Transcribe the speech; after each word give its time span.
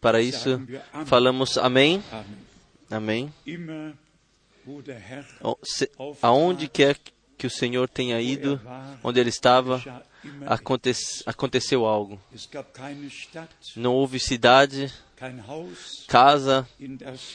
Para 0.00 0.20
isso, 0.20 0.60
falamos 1.06 1.56
amém. 1.56 2.02
Amém. 2.90 3.32
Aonde 6.20 6.68
quer 6.68 6.98
que 7.38 7.46
o 7.46 7.50
Senhor 7.50 7.88
tenha 7.88 8.20
ido, 8.20 8.60
onde 9.02 9.18
ele 9.18 9.30
estava, 9.30 9.82
aconteceu 11.26 11.86
algo. 11.86 12.20
Não 13.74 13.94
houve 13.94 14.18
cidade, 14.18 14.92
casa 16.06 16.68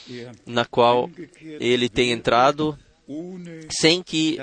er 0.07 0.32
na 0.45 0.66
qual 0.66 1.09
ele 1.41 1.89
tenha 1.89 2.13
entrado 2.13 2.77
sem 3.71 4.04
que 4.04 4.38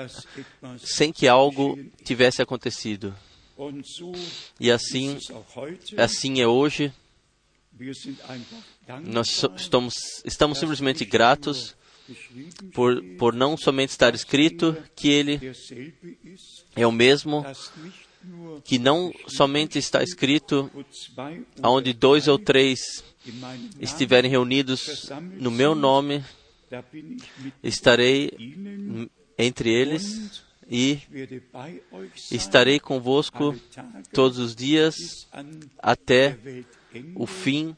sem 0.77 1.13
que 1.13 1.27
algo 1.27 1.79
tivesse 2.03 2.41
acontecido. 2.41 3.15
E 4.59 4.71
assim, 4.71 5.17
heute. 5.55 5.99
assim 5.99 6.41
é 6.41 6.47
hoje. 6.47 6.93
Nós 9.05 9.45
estamos, 9.55 9.93
estamos 10.25 10.57
simplesmente 10.57 11.05
gratos 11.05 11.75
por, 12.73 13.01
por 13.17 13.33
não 13.33 13.55
somente 13.55 13.89
estar 13.89 14.13
escrito 14.13 14.75
que 14.95 15.09
ele 15.09 15.39
é 16.75 16.85
o 16.85 16.91
mesmo, 16.91 17.45
que 18.63 18.79
não 18.79 19.13
somente 19.27 19.77
está 19.77 20.03
escrito 20.03 20.69
aonde 21.61 21.93
dois 21.93 22.27
ou 22.27 22.37
três 22.37 23.03
estiverem 23.79 24.29
reunidos 24.29 25.09
no 25.37 25.51
meu 25.51 25.75
nome, 25.75 26.23
estarei 27.63 28.31
entre 29.37 29.69
eles 29.69 30.43
e 30.69 30.99
estarei 32.31 32.79
convosco 32.79 33.55
todos 34.11 34.37
os 34.37 34.55
dias 34.55 35.27
até. 35.79 36.37
O 37.15 37.25
fim 37.25 37.75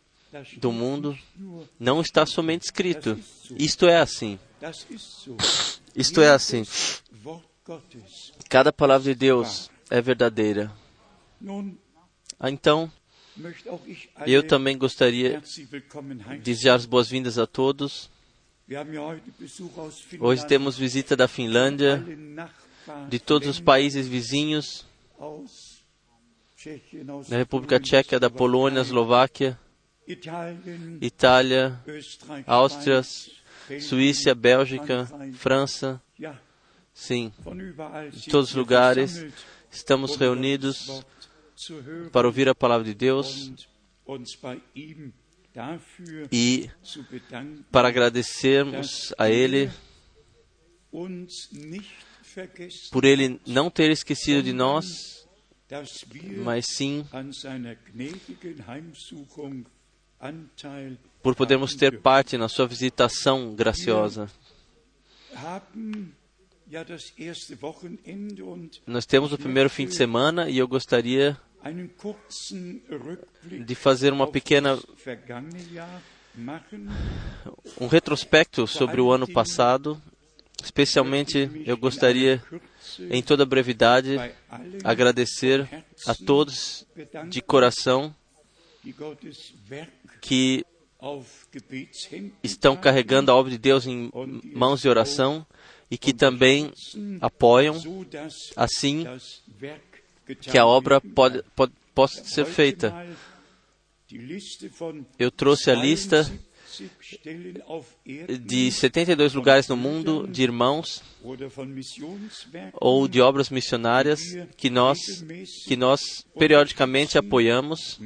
do 0.57 0.71
mundo. 0.71 1.17
Não 1.79 2.01
está 2.01 2.25
somente 2.25 2.63
escrito. 2.63 3.19
Isto 3.57 3.85
é 3.87 3.99
assim. 3.99 4.39
Isto 5.95 6.21
é 6.21 6.29
assim. 6.29 6.63
Cada 8.49 8.71
palavra 8.71 9.13
de 9.13 9.19
Deus 9.19 9.69
é 9.89 10.01
verdadeira. 10.01 10.71
Ah, 12.39 12.49
Então, 12.49 12.91
eu 14.25 14.45
também 14.45 14.77
gostaria 14.77 15.41
de 15.41 16.37
desejar 16.39 16.75
as 16.75 16.85
boas-vindas 16.85 17.37
a 17.37 17.47
todos. 17.47 18.09
Hoje 20.19 20.47
temos 20.47 20.77
visita 20.77 21.15
da 21.15 21.27
Finlândia, 21.27 22.03
de 23.09 23.19
todos 23.19 23.47
os 23.47 23.59
países 23.59 24.07
vizinhos, 24.07 24.85
da 27.27 27.37
República 27.37 27.79
Tcheca, 27.79 28.19
da 28.19 28.29
Polônia, 28.29 28.81
Eslováquia, 28.81 29.59
Itália, 31.01 31.79
Áustria, 32.45 33.01
Suíça, 33.79 34.35
Bélgica. 34.35 35.07
França. 35.33 36.01
Sim, 36.93 37.31
sind 37.43 38.29
todos 38.29 38.49
os 38.49 38.55
lugares 38.55 39.25
estamos 39.71 40.17
reunidos 40.17 41.03
para 42.11 42.27
ouvir 42.27 42.49
a 42.49 42.53
palavra 42.53 42.85
de 42.85 42.93
Deus 42.93 43.51
e 46.31 46.69
para 47.71 47.87
agradecermos 47.87 49.13
a 49.17 49.29
Ele 49.29 49.71
por 52.91 53.05
Ele 53.05 53.39
não 53.47 53.69
ter 53.69 53.89
esquecido 53.91 54.43
de 54.43 54.53
nós, 54.53 55.20
mas 56.43 56.65
sim 56.65 57.05
por 61.21 61.35
podermos 61.35 61.75
ter 61.75 61.99
parte 62.01 62.37
na 62.37 62.47
Sua 62.47 62.67
visitação 62.67 63.55
graciosa. 63.55 64.29
Nós 68.87 69.05
temos 69.05 69.33
o 69.33 69.37
primeiro 69.37 69.69
fim 69.69 69.85
de 69.85 69.95
semana 69.95 70.49
e 70.49 70.57
eu 70.57 70.67
gostaria 70.67 71.37
de 73.65 73.75
fazer 73.75 74.13
uma 74.13 74.27
pequena 74.31 74.79
um 77.79 77.87
retrospecto 77.87 78.65
sobre 78.65 79.01
o 79.01 79.11
ano 79.11 79.27
passado. 79.27 80.01
Especialmente, 80.63 81.49
eu 81.65 81.75
gostaria, 81.75 82.41
em 83.09 83.21
toda 83.21 83.45
brevidade, 83.45 84.17
agradecer 84.83 85.67
a 86.05 86.13
todos 86.13 86.85
de 87.29 87.41
coração 87.41 88.15
que 90.21 90.65
estão 92.43 92.75
carregando 92.77 93.31
a 93.31 93.35
obra 93.35 93.51
de 93.51 93.57
Deus 93.57 93.85
em 93.85 94.11
mãos 94.53 94.81
de 94.81 94.89
oração 94.89 95.45
e 95.89 95.97
que 95.97 96.13
também 96.13 96.71
apoiam 97.19 97.75
assim 98.55 99.05
que 100.39 100.57
a 100.57 100.65
obra 100.65 101.01
pode, 101.01 101.43
pode, 101.55 101.73
possa 101.93 102.23
ser 102.23 102.45
feita. 102.45 102.93
Eu 105.17 105.31
trouxe 105.31 105.71
a 105.71 105.75
lista 105.75 106.29
72 106.71 106.91
Stellen 107.01 107.61
auf 107.67 107.87
Erden 108.05 108.45
de 108.45 108.71
72 108.71 109.33
lugares 109.33 109.67
no 109.67 109.75
mundo 109.75 110.27
de 110.27 110.41
irmãos 110.41 111.03
ou 112.73 113.07
de 113.07 113.21
obras 113.21 113.49
missionárias 113.49 114.21
que 114.55 114.69
nós 114.69 114.97
que 115.67 115.75
nós 115.75 116.25
periodicamente 116.37 117.17
apoiamos. 117.17 117.99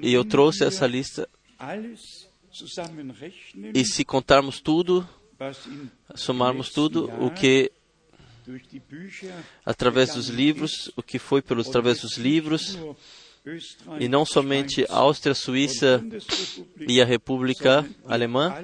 E 0.00 0.12
eu 0.12 0.24
trouxe 0.24 0.64
essa 0.64 0.86
lista 0.86 1.28
e 3.74 3.84
se 3.84 4.04
contarmos 4.04 4.60
tudo, 4.60 5.08
somarmos 6.14 6.70
tudo 6.70 7.10
o 7.20 7.30
que 7.30 7.72
através 9.64 10.14
dos 10.14 10.28
livros, 10.28 10.90
o 10.96 11.02
que 11.02 11.18
foi 11.18 11.42
pelos 11.42 11.68
através 11.68 12.00
dos 12.00 12.16
livros 12.16 12.78
e 13.98 14.08
não 14.08 14.24
somente 14.24 14.84
a 14.88 14.96
Áustria, 14.96 15.34
Suíça 15.34 16.04
e 16.78 17.00
a 17.00 17.04
República 17.04 17.88
Alemã, 18.04 18.54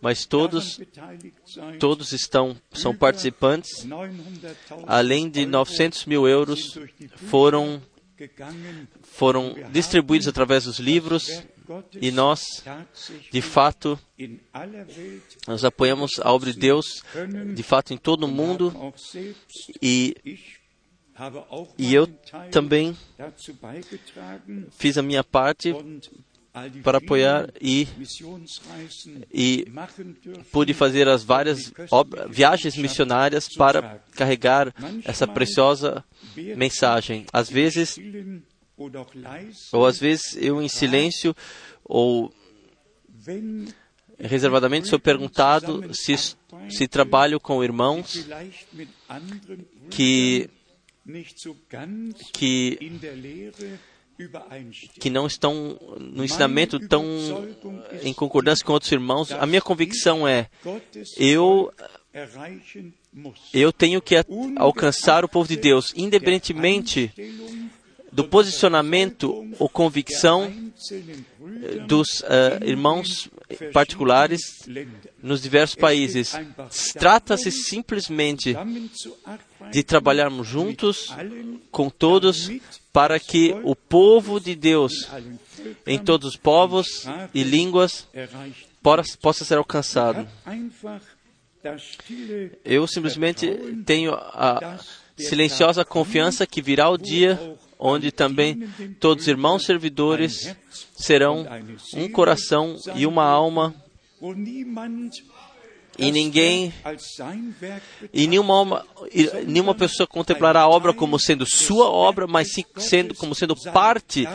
mas 0.00 0.24
todos 0.24 0.80
todos 1.78 2.12
estão 2.12 2.56
são 2.72 2.94
participantes. 2.94 3.86
Além 4.86 5.28
de 5.28 5.46
900 5.46 6.06
mil 6.06 6.26
euros 6.26 6.78
foram 7.28 7.82
foram 9.02 9.54
distribuídos 9.72 10.28
através 10.28 10.64
dos 10.64 10.78
livros 10.78 11.42
e 12.00 12.10
nós, 12.10 12.62
de 13.30 13.40
fato, 13.40 13.98
nós 15.46 15.64
apoiamos 15.64 16.12
a 16.20 16.30
obra 16.30 16.52
de 16.52 16.58
Deus, 16.58 17.02
de 17.54 17.62
fato, 17.62 17.94
em 17.94 17.96
todo 17.96 18.24
o 18.24 18.28
mundo 18.28 18.92
e, 19.80 20.14
e 21.78 21.94
eu 21.94 22.06
também 22.50 22.96
fiz 24.70 24.98
a 24.98 25.02
minha 25.02 25.22
parte 25.22 25.74
para 26.82 26.98
apoiar 26.98 27.52
e, 27.60 27.88
e 29.32 29.66
pude 30.52 30.72
fazer 30.72 31.08
as 31.08 31.24
várias 31.24 31.72
viagens 32.28 32.76
missionárias 32.76 33.48
para 33.48 34.00
carregar 34.12 34.72
essa 35.04 35.26
preciosa 35.26 36.04
mensagem. 36.56 37.26
Às 37.32 37.50
vezes, 37.50 37.98
ou 39.72 39.84
às 39.84 39.98
vezes 39.98 40.36
eu 40.36 40.62
em 40.62 40.68
silêncio 40.68 41.34
ou 41.84 42.32
reservadamente 44.18 44.88
sou 44.88 44.98
perguntado 44.98 45.92
se, 45.92 46.14
se 46.16 46.88
trabalho 46.88 47.40
com 47.40 47.64
irmãos 47.64 48.24
que, 49.90 50.48
que, 52.32 52.78
que 55.00 55.10
não 55.10 55.26
estão 55.26 55.78
no 55.98 56.24
ensinamento 56.24 56.78
tão 56.88 57.04
em 58.02 58.14
concordância 58.14 58.64
com 58.64 58.72
outros 58.72 58.92
irmãos. 58.92 59.32
A 59.32 59.46
minha 59.46 59.60
convicção 59.60 60.26
é 60.26 60.48
eu 61.16 61.72
eu 63.52 63.72
tenho 63.72 64.00
que 64.00 64.14
alcançar 64.56 65.24
o 65.24 65.28
povo 65.28 65.48
de 65.48 65.56
Deus, 65.56 65.92
independentemente 65.96 67.12
do 68.14 68.24
posicionamento 68.24 69.44
ou 69.58 69.68
convicção 69.68 70.44
eh, 70.90 71.84
dos 71.86 72.22
eh, 72.22 72.60
irmãos 72.64 73.28
particulares 73.72 74.68
nos 75.20 75.42
diversos 75.42 75.74
países. 75.74 76.32
Trata-se 76.96 77.50
simplesmente 77.50 78.56
de 79.72 79.82
trabalharmos 79.82 80.46
juntos 80.46 81.12
com 81.72 81.90
todos 81.90 82.50
para 82.92 83.18
que 83.18 83.54
o 83.64 83.74
povo 83.74 84.38
de 84.38 84.54
Deus, 84.54 85.08
em 85.84 85.98
todos 85.98 86.30
os 86.30 86.36
povos 86.36 87.06
e 87.34 87.42
línguas, 87.42 88.06
possa 89.20 89.44
ser 89.44 89.58
alcançado. 89.58 90.26
Eu 92.64 92.86
simplesmente 92.86 93.48
tenho 93.84 94.14
a 94.14 94.78
silenciosa 95.16 95.84
confiança 95.84 96.46
que 96.46 96.60
virá 96.62 96.88
o 96.88 96.98
dia 96.98 97.38
onde 97.86 98.10
também 98.10 98.66
todos 98.98 99.24
os 99.24 99.28
irmãos 99.28 99.66
servidores 99.66 100.56
serão 100.96 101.46
um 101.92 102.08
coração 102.08 102.76
e 102.94 103.06
uma 103.06 103.24
alma, 103.24 103.74
e 105.98 106.10
ninguém 106.10 106.72
e 108.10 108.26
nenhuma, 108.26 108.54
alma, 108.54 108.86
e 109.12 109.30
nenhuma 109.46 109.74
pessoa 109.74 110.06
contemplará 110.06 110.62
a 110.62 110.68
obra 110.68 110.94
como 110.94 111.18
sendo 111.18 111.44
sua 111.44 111.90
obra, 111.90 112.26
mas 112.26 112.54
sim 112.54 112.64
sendo, 112.78 113.14
como 113.14 113.34
sendo 113.34 113.54
parte, 113.54 114.26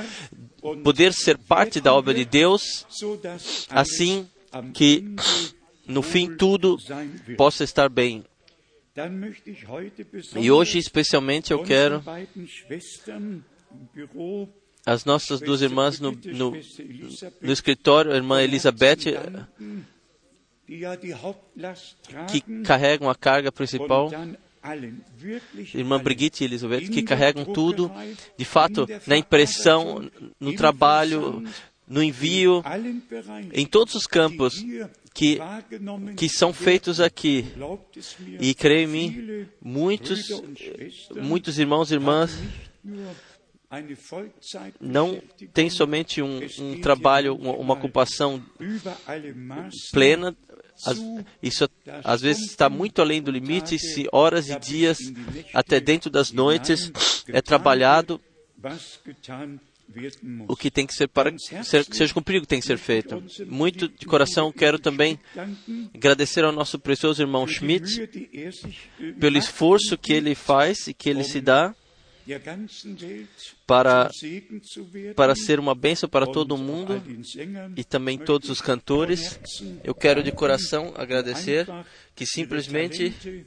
poder 0.84 1.12
ser 1.12 1.36
parte 1.40 1.82
da 1.82 1.92
obra 1.92 2.14
de 2.14 2.26
Deus, 2.26 2.86
assim 3.72 4.28
que 4.76 5.16
no 5.88 6.04
fim 6.04 6.36
tudo 6.38 6.78
possa 7.36 7.64
estar 7.64 7.90
bem. 7.90 8.24
E 10.36 10.52
hoje, 10.52 10.78
especialmente, 10.78 11.52
eu 11.52 11.64
quero 11.64 12.04
as 14.86 15.06
nossas 15.06 15.40
duas 15.40 15.62
irmãs 15.62 16.00
no, 16.00 16.12
no, 16.12 16.52
no 17.42 17.52
escritório, 17.52 18.12
a 18.12 18.16
irmã 18.16 18.42
Elizabeth, 18.42 18.98
que 22.30 22.42
carregam 22.64 23.10
a 23.10 23.16
carga 23.16 23.52
principal, 23.52 24.10
irmã 25.74 26.00
Brigitte 26.00 26.44
e 26.44 26.48
Elizabeth, 26.48 26.90
que 26.90 27.04
carregam 27.04 27.46
tudo, 27.46 27.92
de 28.38 28.46
fato, 28.46 28.88
na 29.06 29.18
impressão, 29.18 30.10
no 30.40 30.56
trabalho, 30.56 31.44
no 31.90 32.04
envio, 32.04 32.64
em 33.52 33.66
todos 33.66 33.96
os 33.96 34.06
campos 34.06 34.64
que, 35.14 35.40
que 36.16 36.30
são 36.30 36.54
feitos 36.54 37.02
aqui. 37.02 37.46
E 38.40 38.54
creio 38.54 38.88
em 38.88 38.88
mim, 38.88 39.48
muitos, 39.60 40.30
muitos 41.16 41.58
irmãos 41.58 41.92
e 41.92 41.96
irmãs 41.96 42.38
não 44.80 45.22
têm 45.54 45.70
somente 45.70 46.22
um, 46.22 46.40
um 46.60 46.80
trabalho, 46.80 47.36
uma, 47.36 47.54
uma 47.54 47.74
ocupação 47.74 48.44
plena, 49.92 50.36
isso 51.42 51.70
às 52.04 52.22
vezes 52.22 52.46
está 52.46 52.70
muito 52.70 53.02
além 53.02 53.22
do 53.22 53.30
limite, 53.30 53.78
se 53.78 54.08
horas 54.12 54.48
e 54.48 54.60
dias, 54.60 55.00
até 55.54 55.80
dentro 55.80 56.10
das 56.10 56.32
noites, 56.32 56.92
é 57.28 57.42
trabalhado 57.42 58.22
o 60.48 60.56
que 60.56 60.70
tem 60.70 60.86
que 60.86 60.94
ser 60.94 61.08
para 61.08 61.34
ser, 61.38 61.84
seja 61.86 62.14
cumprido 62.14 62.42
que 62.42 62.48
tem 62.48 62.60
que 62.60 62.66
ser 62.66 62.78
feito. 62.78 63.24
Muito 63.48 63.88
de 63.88 64.06
coração 64.06 64.52
quero 64.52 64.78
também 64.78 65.20
agradecer 65.94 66.44
ao 66.44 66.52
nosso 66.52 66.78
precioso 66.78 67.22
irmão 67.22 67.48
Schmidt 67.48 68.08
pelo 69.20 69.38
esforço 69.38 69.98
que 69.98 70.14
ele 70.14 70.36
faz 70.36 70.88
e 70.88 70.94
que 70.94 71.10
ele 71.10 71.24
se 71.24 71.42
dá 71.42 71.74
para, 73.66 74.12
para 75.16 75.36
ser 75.36 75.60
uma 75.60 75.74
bênção 75.74 76.08
para 76.08 76.28
todo 76.28 76.58
mundo 76.58 77.02
e 77.76 77.84
também 77.84 78.18
todos 78.18 78.50
os 78.50 78.62
cantores. 78.62 79.40
Eu 79.84 79.96
quero 79.96 80.22
de 80.22 80.32
coração 80.32 80.94
agradecer 80.96 81.68
que 82.16 82.26
simplesmente 82.26 83.46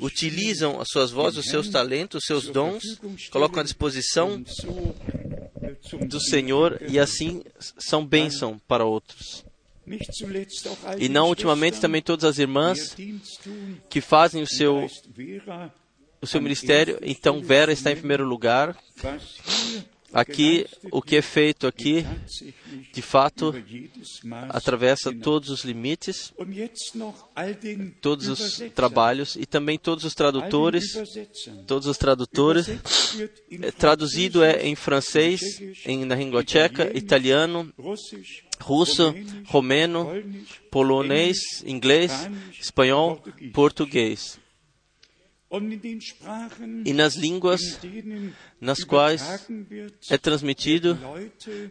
utilizam 0.00 0.80
as 0.80 0.88
suas 0.88 1.10
vozes, 1.10 1.40
os 1.40 1.50
seus 1.50 1.68
talentos, 1.68 2.22
os 2.22 2.26
seus 2.26 2.48
dons, 2.48 2.82
colocam 3.30 3.60
à 3.60 3.62
disposição 3.62 4.42
do 6.06 6.20
Senhor 6.20 6.80
e 6.88 6.98
assim 6.98 7.42
são 7.78 8.04
bênção 8.04 8.60
para 8.66 8.84
outros. 8.84 9.44
E 10.98 11.08
não 11.08 11.28
ultimamente 11.28 11.80
também 11.80 12.00
todas 12.00 12.24
as 12.24 12.38
irmãs 12.38 12.96
que 13.90 14.00
fazem 14.00 14.42
o 14.42 14.46
seu 14.46 14.88
o 16.20 16.26
seu 16.26 16.40
ministério. 16.40 16.98
Então 17.02 17.42
Vera 17.42 17.72
está 17.72 17.92
em 17.92 17.96
primeiro 17.96 18.24
lugar. 18.24 18.76
Aqui, 20.14 20.64
o 20.92 21.02
que 21.02 21.16
é 21.16 21.22
feito 21.22 21.66
aqui, 21.66 22.06
de 22.92 23.02
fato, 23.02 23.52
atravessa 24.48 25.12
todos 25.12 25.50
os 25.50 25.64
limites, 25.64 26.32
todos 28.00 28.28
os 28.28 28.62
trabalhos 28.72 29.34
e 29.34 29.44
também 29.44 29.76
todos 29.76 30.04
os 30.04 30.14
tradutores, 30.14 30.96
todos 31.66 31.88
os 31.88 31.98
tradutores. 31.98 32.66
Traduzido 33.76 34.44
é 34.44 34.64
em 34.64 34.76
francês, 34.76 35.40
em, 35.84 36.04
na 36.04 36.14
língua 36.14 36.44
tcheca, 36.44 36.96
italiano, 36.96 37.72
russo, 38.60 39.12
romeno, 39.46 40.08
polonês, 40.70 41.38
inglês, 41.66 42.12
espanhol, 42.60 43.20
português 43.52 44.38
e 46.84 46.92
nas 46.92 47.16
línguas 47.16 47.78
nas 48.60 48.82
quais 48.84 49.46
é 50.10 50.18
transmitido, 50.18 50.98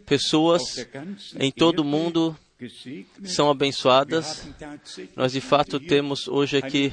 pessoas 0.06 0.86
em 1.38 1.50
todo 1.50 1.80
o 1.80 1.84
mundo 1.84 2.36
são 3.24 3.50
abençoadas. 3.50 4.46
Nós 5.16 5.32
de 5.32 5.40
fato 5.40 5.80
temos 5.80 6.28
hoje 6.28 6.56
aqui 6.56 6.92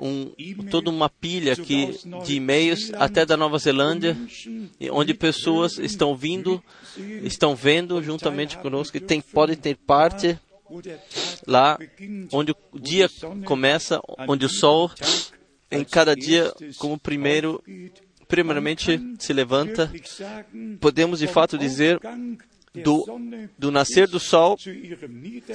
um, 0.00 0.32
toda 0.70 0.90
uma 0.90 1.08
pilha 1.08 1.52
aqui 1.52 1.98
de 2.24 2.34
e-mails, 2.34 2.92
até 2.94 3.24
da 3.24 3.36
Nova 3.36 3.58
Zelândia, 3.58 4.16
onde 4.90 5.14
pessoas 5.14 5.78
estão 5.78 6.16
vindo, 6.16 6.62
estão 7.22 7.54
vendo 7.54 8.02
juntamente 8.02 8.58
conosco 8.58 8.96
e 8.96 9.00
tem, 9.00 9.20
podem 9.20 9.56
ter 9.56 9.76
parte 9.76 10.38
lá 11.46 11.78
onde 12.32 12.52
o 12.72 12.78
dia 12.78 13.08
começa, 13.44 14.00
onde 14.26 14.46
o 14.46 14.48
sol 14.48 14.90
em 15.70 15.84
cada 15.84 16.14
dia 16.14 16.52
como 16.78 16.98
primeiro, 16.98 17.62
primeiramente 18.28 19.00
se 19.18 19.32
levanta, 19.32 19.92
podemos 20.80 21.18
de 21.18 21.26
fato 21.26 21.58
dizer 21.58 21.98
do, 22.82 23.04
do 23.58 23.70
nascer 23.70 24.08
do 24.08 24.18
sol 24.18 24.56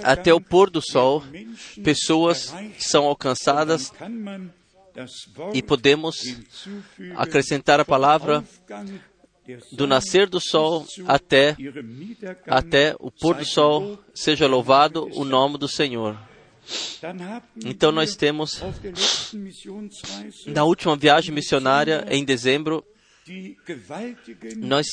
até 0.03 0.33
o 0.33 0.39
pôr 0.39 0.69
do 0.69 0.81
sol, 0.81 1.23
pessoas 1.83 2.53
são 2.77 3.06
alcançadas 3.06 3.91
e 5.53 5.61
podemos 5.61 6.38
acrescentar 7.15 7.79
a 7.79 7.85
palavra 7.85 8.44
do 9.71 9.88
nascer 9.88 10.29
do 10.29 10.39
sol 10.39 10.85
até, 11.07 11.55
até 12.47 12.95
o 13.00 13.09
pôr 13.12 13.35
do 13.35 13.45
sol, 13.45 14.00
seja 14.13 14.47
louvado 14.47 15.09
o 15.13 15.25
nome 15.25 15.57
do 15.57 15.67
Senhor. 15.67 16.17
Então, 17.66 17.92
nós 17.92 18.16
temos, 18.16 18.62
na 20.48 20.63
última 20.63 20.95
viagem 20.95 21.33
missionária, 21.33 22.06
em 22.10 22.24
dezembro, 22.24 22.83
nós 24.57 24.88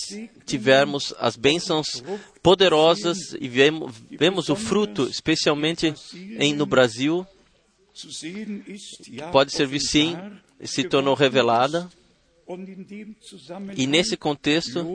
tivemos 0.44 1.14
as 1.18 1.36
bênçãos 1.36 2.02
poderosas 2.42 3.32
e 3.40 3.48
vemos, 3.48 3.94
vemos 4.10 4.48
o 4.48 4.56
fruto, 4.56 5.04
especialmente 5.04 5.94
em, 6.38 6.54
no 6.54 6.66
Brasil, 6.66 7.26
pode 9.32 9.52
servir 9.52 9.80
sim, 9.80 10.16
se 10.62 10.84
tornou 10.84 11.14
revelada. 11.14 11.88
E 13.74 13.86
nesse 13.86 14.16
contexto, 14.16 14.86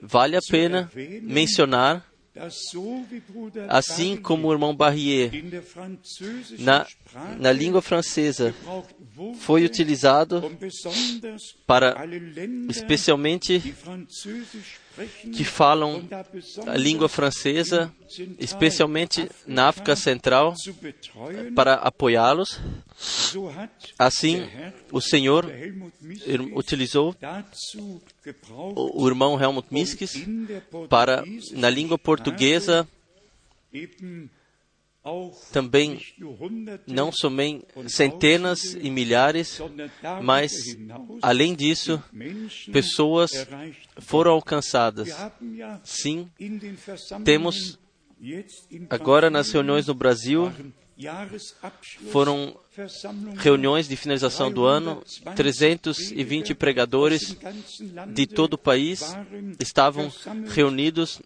vale 0.00 0.36
a 0.36 0.40
pena 0.40 0.90
mencionar 1.22 2.06
Assim 3.68 4.16
como 4.16 4.48
o 4.48 4.52
irmão 4.52 4.74
Barrier, 4.74 5.30
na, 6.58 6.86
na 7.38 7.52
língua 7.52 7.80
francesa, 7.80 8.52
foi 9.38 9.64
utilizado 9.64 10.42
para, 11.64 11.94
especialmente, 12.68 13.74
que 15.32 15.44
falam 15.44 16.08
a 16.66 16.76
língua 16.76 17.08
francesa, 17.08 17.92
especialmente 18.38 19.28
na 19.46 19.68
África 19.68 19.96
Central, 19.96 20.54
para 21.54 21.74
apoiá-los. 21.74 22.60
Assim, 23.98 24.48
o 24.92 25.00
Senhor 25.00 25.46
utilizou 26.54 27.14
o 28.76 29.08
irmão 29.08 29.40
Helmut 29.40 29.68
Miskis 29.70 30.24
para, 30.88 31.24
na 31.52 31.68
língua 31.68 31.98
portuguesa, 31.98 32.88
também 35.52 36.00
não 36.86 37.12
somente 37.12 37.66
centenas 37.88 38.74
e 38.74 38.90
milhares, 38.90 39.60
mas, 40.22 40.76
além 41.20 41.54
disso, 41.54 42.02
pessoas 42.72 43.46
foram 43.98 44.32
alcançadas. 44.32 45.10
Sim, 45.84 46.28
temos 47.24 47.78
agora 48.88 49.28
nas 49.28 49.50
reuniões 49.50 49.86
no 49.86 49.94
Brasil, 49.94 50.50
foram 52.10 52.56
reuniões 53.36 53.86
de 53.86 53.96
finalização 53.96 54.50
do 54.50 54.64
ano, 54.64 55.02
320 55.36 56.54
pregadores 56.54 57.36
de 58.14 58.26
todo 58.26 58.54
o 58.54 58.58
país 58.58 59.02
estavam 59.60 60.10
reunidos 60.48 61.20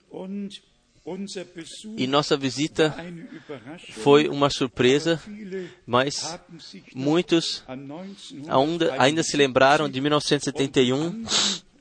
e 1.97 2.07
nossa 2.07 2.37
visita 2.37 2.95
foi 3.93 4.29
uma 4.29 4.51
surpresa, 4.51 5.21
mas 5.87 6.39
muitos 6.95 7.63
ainda, 8.49 8.95
ainda 8.99 9.23
se 9.23 9.37
lembraram 9.37 9.89
de 9.89 10.01
1971, 10.01 11.25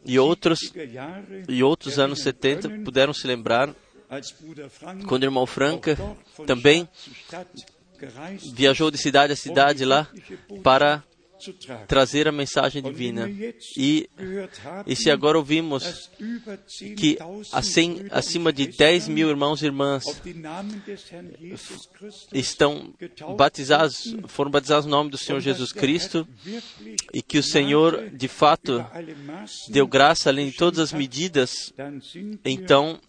e 0.05 0.17
outros 0.17 0.59
70er 0.71 0.91
Jahre 0.91 1.43
e 1.49 1.63
outros 1.63 1.99
anos 1.99 2.19
erinnern 2.19 2.39
70 2.39 2.69
können, 2.69 2.83
puderam 2.83 3.13
se 3.13 3.27
lembrar 3.27 3.75
quando 5.05 5.23
o 5.23 5.25
irmão 5.25 5.45
Franca 5.45 5.97
também 6.45 6.87
viajou 8.53 8.89
de 8.89 8.97
cidade 8.97 9.33
a 9.33 9.35
cidade 9.35 9.83
lá 9.83 10.07
para. 10.63 11.03
Trazer 11.87 12.27
a 12.27 12.31
mensagem 12.31 12.81
divina. 12.81 13.29
E, 13.75 14.09
e 14.85 14.95
se 14.95 15.09
agora 15.11 15.37
ouvimos 15.37 16.09
que 16.97 17.15
10.000 17.15 17.49
assim, 17.51 18.05
acima 18.11 18.51
de 18.51 18.63
Schwestern 18.63 18.77
10 18.77 19.07
mil 19.07 19.29
irmãos 19.29 19.61
e 19.61 19.65
irmãs 19.65 20.03
estão 22.33 22.93
batizados, 23.35 24.15
foram 24.27 24.51
batizados 24.51 24.85
no 24.85 24.91
nome 24.91 25.09
do 25.09 25.17
Senhor 25.17 25.39
Jesus 25.39 25.71
Cristo 25.71 26.27
e 27.13 27.21
que 27.21 27.37
o 27.37 27.43
Senhor, 27.43 28.09
de 28.09 28.27
fato, 28.27 28.85
deu 29.69 29.87
graça 29.87 30.29
além 30.29 30.49
de 30.49 30.57
todas 30.57 30.79
as 30.79 30.93
medidas. 30.93 31.73
Então, 32.43 32.99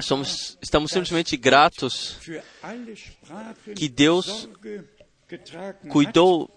Somos, 0.00 0.58
estamos 0.60 0.90
simplesmente 0.90 1.36
gratos 1.36 2.18
que 3.76 3.88
Deus 3.88 4.48
cuidou, 5.88 6.50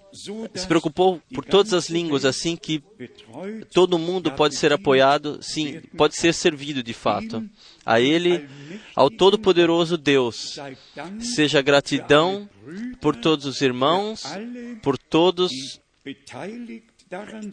se 0.54 0.68
preocupou 0.68 1.22
por 1.34 1.44
todas 1.46 1.74
as 1.74 1.90
línguas, 1.90 2.26
assim 2.26 2.56
que 2.56 2.84
todo 3.74 4.00
mundo 4.00 4.32
pode 4.32 4.56
ser 4.56 4.72
apoiado, 4.72 5.40
sim, 5.42 5.82
pode 5.98 6.16
ser 6.16 6.34
servido 6.34 6.82
de 6.82 6.94
fato. 6.94 7.48
A 7.86 8.00
Ele, 8.00 8.48
ao 8.96 9.10
Todo-Poderoso 9.10 9.98
Deus, 9.98 10.60
seja 11.20 11.62
gratidão 11.62 12.50
por 13.02 13.16
todos 13.16 13.46
os 13.46 13.62
irmãos, 13.62 14.24
por 14.82 14.98
todos 14.98 15.52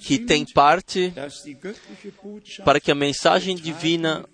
que 0.00 0.18
têm 0.18 0.44
parte 0.44 1.12
para 2.64 2.80
que 2.80 2.90
a 2.90 2.94
mensagem 2.94 3.56
divina 3.56 4.24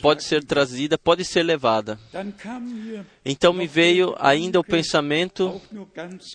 pode, 0.00 0.24
ser 0.24 0.44
trazida, 0.44 0.96
pode 0.96 1.24
ser 1.24 1.42
levada. 1.42 1.98
Então 3.24 3.52
me 3.52 3.66
veio 3.66 4.14
ainda 4.18 4.58
o 4.58 4.64
pensamento, 4.64 5.60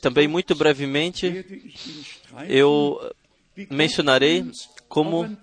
também 0.02 0.28
muito 0.28 0.56
brevemente, 0.56 1.46
eu 2.48 3.00
Gott 3.02 3.24
mencionarei 3.70 4.46
como 4.88 5.38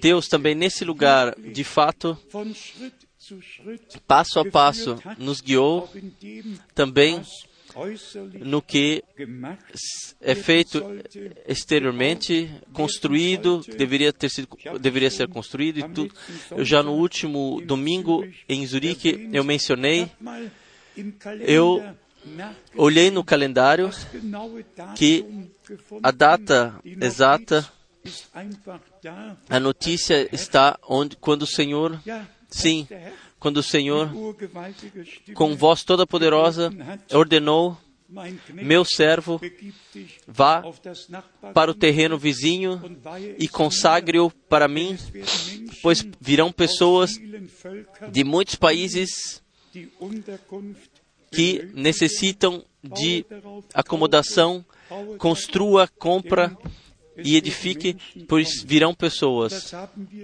Deus 0.00 0.28
também 0.28 0.54
nesse 0.54 0.84
lugar, 0.84 1.34
de 1.38 1.64
fato, 1.64 2.16
passo 4.06 4.40
a 4.40 4.44
passo, 4.44 4.98
nos 5.18 5.40
guiou 5.40 5.90
também 6.74 7.20
no 8.40 8.60
que 8.62 9.04
é 10.20 10.34
feito 10.34 10.82
exteriormente, 11.46 12.50
construído, 12.72 13.62
deveria 13.76 14.12
ter 14.12 14.28
sido, 14.28 14.48
deveria 14.80 15.10
ser 15.10 15.28
construído 15.28 15.78
e 15.78 15.88
tudo. 15.88 16.14
Eu 16.50 16.64
já 16.64 16.82
no 16.82 16.92
último 16.92 17.60
domingo 17.64 18.24
em 18.48 18.66
Zurique 18.66 19.28
eu 19.32 19.44
mencionei, 19.44 20.10
eu 21.40 21.82
olhei 22.76 23.10
no 23.10 23.22
calendário 23.24 23.90
que 24.96 25.48
a 26.02 26.10
data 26.10 26.80
exata, 26.84 27.70
a 29.48 29.60
notícia 29.60 30.28
está 30.34 30.78
onde 30.88 31.16
quando 31.16 31.42
o 31.42 31.46
Senhor, 31.46 32.00
sim, 32.50 32.88
quando 33.38 33.58
o 33.58 33.62
Senhor 33.62 34.10
com 35.34 35.56
voz 35.56 35.84
toda 35.84 36.06
poderosa 36.06 36.72
ordenou 37.12 37.76
meu 38.54 38.84
servo 38.86 39.38
vá 40.26 40.62
para 41.52 41.70
o 41.70 41.74
terreno 41.74 42.16
vizinho 42.16 42.80
e 43.38 43.46
consagre-o 43.46 44.30
para 44.48 44.66
mim, 44.66 44.96
pois 45.82 46.06
virão 46.18 46.50
pessoas 46.50 47.20
de 48.10 48.24
muitos 48.24 48.54
países 48.54 49.42
que 51.30 51.70
necessitam 51.74 52.64
de 52.82 53.26
acomodação, 53.74 54.64
construa, 55.18 55.86
compra 55.86 56.56
e 57.18 57.36
edifique, 57.36 57.96
pois 58.26 58.62
virão 58.62 58.94
pessoas. 58.94 59.74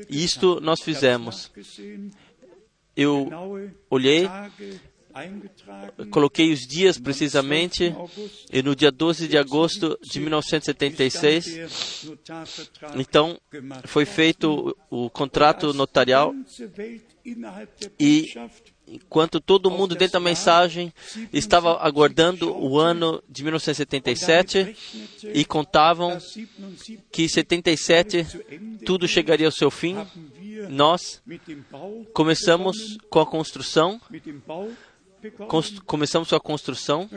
Isto 0.08 0.60
nós 0.60 0.80
fizemos. 0.80 1.50
Eu 2.96 3.28
olhei, 3.90 4.28
coloquei 6.10 6.52
os 6.52 6.66
dias 6.66 6.96
Am 6.96 7.02
precisamente 7.02 7.90
12. 7.90 8.00
August 8.00 8.46
e 8.52 8.62
no 8.62 8.74
dia 8.74 8.90
12 8.90 9.28
de 9.28 9.38
agosto 9.38 9.98
de 10.02 10.06
ist 10.06 10.14
dann 10.14 10.20
1976, 10.20 11.44
der 11.44 11.68
Notarvertrag 12.04 13.00
então 13.00 13.40
foi 13.84 14.04
feito 14.04 14.76
o 14.90 15.08
contrato 15.10 15.72
notarial 15.72 16.34
E 17.98 18.34
enquanto 18.86 19.40
todo 19.40 19.70
mundo 19.70 19.94
dentro 19.94 20.12
da 20.12 20.20
mensagem 20.20 20.92
estava 21.32 21.78
aguardando 21.80 22.54
o 22.54 22.78
ano 22.78 23.22
de 23.26 23.42
1977 23.42 24.76
e 25.32 25.42
contavam 25.44 26.10
das 26.10 26.24
77 26.24 27.02
que 27.10 27.26
77 27.26 28.24
zu 28.24 28.44
Ende 28.50 28.84
tudo 28.84 29.08
chegaria 29.08 29.46
ao 29.46 29.52
seu 29.52 29.70
fim, 29.70 29.96
nós 30.68 31.22
começamos 32.12 32.98
com 33.08 33.20
a 33.20 33.26
construção, 33.26 34.00
começamos 35.86 36.28
com 36.28 36.36
a 36.36 36.40
construção. 36.40 37.08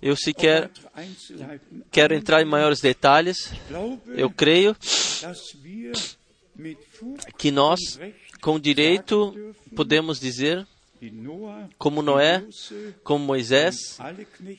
Eu 0.00 0.16
sequer 0.16 0.70
Einzelheiten 0.96 1.82
quero 1.90 2.14
entrar 2.14 2.42
em 2.42 2.46
maiores 2.46 2.80
detalhes. 2.80 3.52
Eu 4.14 4.30
creio 4.30 4.76
que 7.36 7.50
nós, 7.50 7.98
com 8.40 8.58
direito, 8.58 9.54
podemos 9.74 10.18
dizer, 10.18 10.66
como 11.78 12.02
Noé, 12.02 12.44
como 13.02 13.24
Moisés 13.24 13.98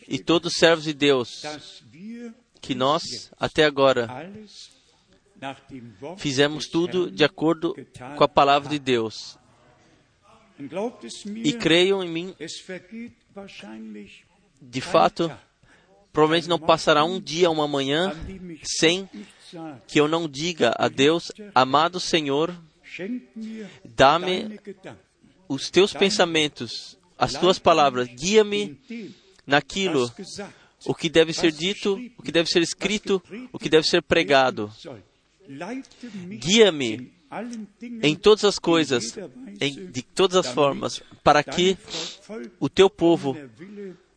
e 0.08 0.20
todos 0.20 0.54
os 0.54 0.60
servos 0.60 0.84
de 0.84 0.94
Deus, 0.94 1.44
que 2.62 2.76
nós, 2.76 3.32
até 3.40 3.66
agora, 3.66 4.08
fizemos 6.18 6.68
tudo 6.68 7.10
de 7.10 7.24
acordo 7.24 7.76
com 8.18 8.24
a 8.24 8.28
palavra 8.28 8.70
de. 8.70 8.80
Deus. 8.80 9.38
E 11.44 11.54
creiam 11.54 12.04
em 12.04 12.10
mim, 12.10 12.36
de 14.62 14.82
fato, 14.82 15.32
provavelmente 16.12 16.48
não 16.48 16.60
passará 16.60 17.04
um 17.04 17.20
dia, 17.20 17.50
uma 17.50 17.68
manhã, 17.68 18.16
sem 18.64 19.10
que 19.88 20.00
eu 20.00 20.08
não 20.08 20.28
diga 20.28 20.74
a 20.78 20.88
Deus, 20.88 21.32
amado 21.56 22.00
Senhor, 22.00 22.56
dá-me 23.84 24.60
os 25.48 25.70
teus 25.70 25.94
pensamentos, 25.94 26.98
as 27.18 27.34
tuas 27.34 27.58
palavras, 27.60 28.08
guia-me 28.08 28.80
naquilo, 29.46 30.12
o 30.86 30.94
que 30.94 31.10
deve 31.10 31.34
ser 31.34 31.52
dito, 31.52 32.00
o 32.18 32.24
que 32.24 32.32
deve 32.32 32.50
ser 32.50 32.62
escrito, 32.62 33.22
o 33.52 33.60
que 33.60 33.70
deve 33.70 33.88
ser 33.88 34.02
pregado. 34.02 34.72
Guia-me 36.40 37.12
em 38.04 38.16
todas 38.16 38.44
as 38.46 38.60
coisas, 38.60 39.18
em, 39.60 39.88
de 39.92 40.02
todas 40.04 40.38
as 40.38 40.54
formas, 40.54 41.02
para 41.24 41.44
que 41.44 41.78
o 42.60 42.70
teu 42.70 42.90
povo, 42.90 43.36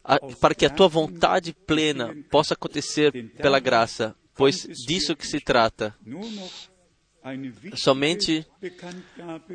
a- 0.05 0.19
para 0.41 0.55
que 0.55 0.67
a 0.67 0.71
tua 0.71 0.87
vontade 0.89 1.53
plena 1.67 2.15
possa 2.31 2.55
acontecer 2.55 3.11
pela 3.39 3.59
graça, 3.59 4.15
pois 4.35 4.67
disso 4.87 5.17
que 5.17 5.27
se 5.27 5.41
trata. 5.41 5.95
Somente 7.75 8.47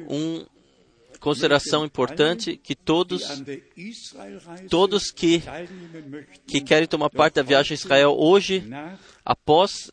Uma 0.09 0.47
consideração 1.19 1.85
importante 1.85 2.57
que 2.57 2.75
todos, 2.75 3.21
todos 4.69 5.11
que, 5.11 5.41
que 6.47 6.61
querem 6.61 6.87
tomar 6.87 7.09
parte 7.11 7.35
da 7.35 7.43
viagem 7.43 7.75
a 7.75 7.79
Israel 7.79 8.15
hoje, 8.17 8.59
após 9.23 9.91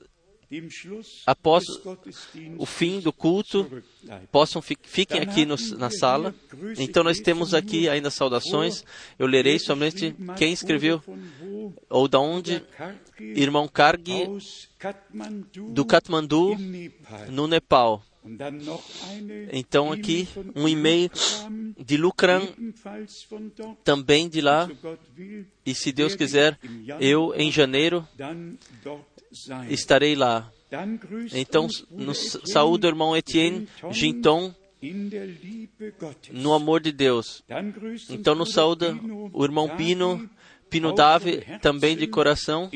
após 1.26 1.64
o 2.56 2.64
fim 2.66 3.00
do 3.00 3.12
culto, 3.12 3.82
possam 4.32 4.62
fi- 4.62 4.78
fiquem 4.82 5.20
aqui 5.20 5.44
nos- 5.44 5.72
na 5.72 5.90
sala. 5.90 6.34
Então 6.78 7.04
nós 7.04 7.18
temos 7.20 7.52
aqui 7.54 7.88
ainda 7.88 8.10
saudações. 8.10 8.82
Eu 9.18 9.26
lerei 9.26 9.58
somente 9.58 10.14
quem 10.36 10.52
escreveu 10.52 11.02
ou 11.90 12.08
da 12.08 12.18
onde 12.18 12.62
irmão 13.20 13.68
Kathmandu 13.68 14.38
do 15.74 15.84
Katmandu 15.84 16.56
no 17.28 17.46
Nepal. 17.46 18.02
Então 19.52 19.92
aqui 19.92 20.28
um 20.54 20.68
e-mail 20.68 21.10
de 21.78 21.96
dort, 21.96 22.54
também 23.84 24.28
de 24.28 24.40
lá 24.40 24.68
e 25.64 25.74
se 25.74 25.92
Deus 25.92 26.14
quiser 26.14 26.58
eu 27.00 27.34
em 27.34 27.50
janeiro 27.50 28.06
estarei 29.68 30.14
lá. 30.14 30.50
Então 31.32 31.66
nos 31.90 32.38
saúde 32.44 32.86
o 32.86 32.90
irmão 32.90 33.16
Etienne 33.16 33.66
Ginton 33.90 34.54
no 36.30 36.52
amor 36.52 36.80
de 36.80 36.92
Deus. 36.92 37.42
Então 38.10 38.34
nos 38.34 38.52
saúda 38.52 38.96
o 39.32 39.44
irmão 39.44 39.68
Pino, 39.76 40.28
Pino 40.70 40.94
Dave, 40.94 41.44
também 41.60 41.96
de 41.96 42.06
coração, 42.06 42.70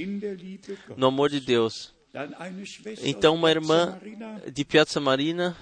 no 0.96 1.06
amor 1.06 1.30
de 1.30 1.40
Deus. 1.40 1.94
Então, 3.02 3.34
uma 3.34 3.50
irmã 3.50 3.98
de 4.52 4.64
Piazza 4.64 5.00
Marina, 5.00 5.56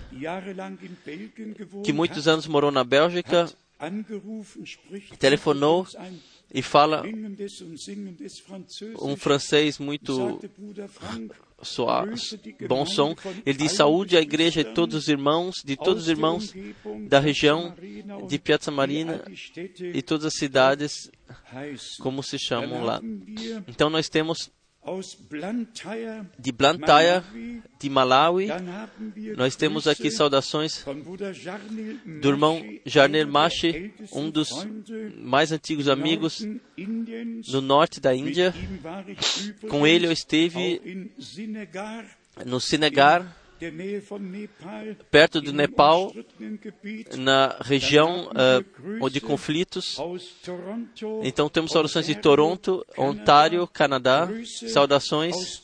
que 1.84 1.92
muitos 1.92 2.26
anos 2.26 2.46
morou 2.46 2.70
na 2.72 2.82
Bélgica, 2.82 3.50
telefonou 5.18 5.86
e 6.52 6.60
fala 6.60 7.04
um 9.00 9.16
francês 9.16 9.78
muito 9.78 10.40
suave, 11.62 12.14
bom 12.66 12.84
som. 12.84 13.14
Ele 13.46 13.58
diz 13.58 13.72
saúde 13.72 14.16
à 14.16 14.20
igreja 14.20 14.64
de 14.64 14.74
todos 14.74 14.96
os 14.96 15.08
irmãos, 15.08 15.62
de 15.64 15.76
todos 15.76 16.04
os 16.04 16.08
irmãos 16.08 16.52
da 17.08 17.20
região 17.20 17.74
de 18.26 18.38
Piazza 18.38 18.72
Marina 18.72 19.22
e 19.78 20.02
todas 20.02 20.26
as 20.26 20.34
cidades, 20.34 21.10
como 22.00 22.22
se 22.22 22.38
chamam 22.38 22.82
lá. 22.82 23.00
Então 23.68 23.88
nós 23.88 24.08
temos 24.08 24.50
de 26.38 26.52
Blantyre, 26.52 27.22
de 27.78 27.90
Malawi, 27.90 28.48
nós 29.36 29.54
temos 29.54 29.86
aqui 29.86 30.10
saudações 30.10 30.84
do 32.20 32.28
irmão 32.28 32.62
Jarnel 32.86 33.28
Mashi, 33.28 33.92
um 34.12 34.30
dos 34.30 34.50
mais 35.16 35.52
antigos 35.52 35.86
amigos 35.88 36.46
no 37.48 37.60
norte 37.60 38.00
da 38.00 38.14
Índia. 38.14 38.54
Com 39.68 39.86
ele 39.86 40.06
eu 40.06 40.12
estive 40.12 41.12
Srinagar, 41.18 42.06
no 42.46 42.60
Senegar, 42.60 43.36
perto 45.10 45.40
do 45.40 45.52
Nepal, 45.52 46.12
na 47.16 47.56
região 47.60 48.30
ah, 48.34 49.08
de 49.10 49.20
conflitos. 49.20 49.96
Então 51.22 51.48
temos 51.48 51.72
saudações 51.72 52.06
de 52.06 52.14
Toronto, 52.14 52.84
Ontário, 52.96 53.66
Canadá, 53.66 54.28
saudações 54.68 55.62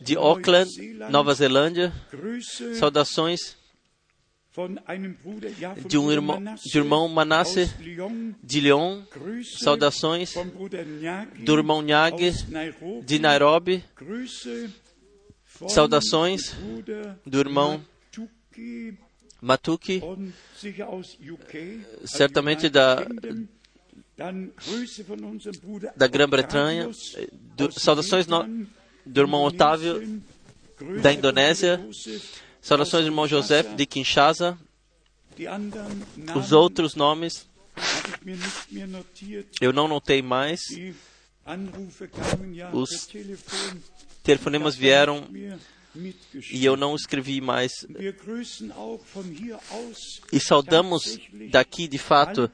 de 0.00 0.16
Auckland, 0.16 0.70
Nova 1.10 1.34
Zelândia, 1.34 1.92
saudações 2.78 3.56
de 5.86 5.98
um 5.98 6.12
irmão, 6.12 6.40
de 6.64 6.78
irmão 6.78 7.08
Manasse 7.08 7.68
de 8.42 8.60
Lyon, 8.60 9.02
saudações 9.58 10.34
do 11.40 11.54
irmão 11.54 11.82
Nairobi, 11.82 12.46
de 13.04 13.18
Nairobi, 13.18 13.84
saudações 15.68 16.54
do 17.26 17.38
irmão 17.38 17.84
Matuki 19.40 20.00
aus 20.82 21.18
certamente 22.04 22.68
da, 22.70 22.96
da 25.96 26.06
Grã-Bretanha, 26.06 26.88
eh, 27.16 27.28
saudações 27.78 28.26
no- 28.26 28.66
do 29.04 29.20
irmão 29.20 29.42
Otávio, 29.42 30.22
da 31.02 31.12
Indonésia, 31.12 31.78
saudações 32.62 33.04
do 33.04 33.08
irmão 33.08 33.26
José 33.28 33.62
de 33.62 33.84
Kinshasa, 33.86 34.58
os 36.36 36.52
outros 36.52 36.94
nomes 36.94 37.46
eu 39.60 39.72
não 39.72 39.88
notei 39.88 40.22
mais, 40.22 40.60
Os. 42.72 43.08
Telefonemas 44.24 44.74
vieram 44.74 45.28
e 46.50 46.64
eu 46.64 46.76
não 46.76 46.96
escrevi 46.96 47.40
mais. 47.40 47.86
E 50.32 50.40
saudamos 50.40 51.18
daqui, 51.50 51.86
de 51.86 51.98
fato, 51.98 52.50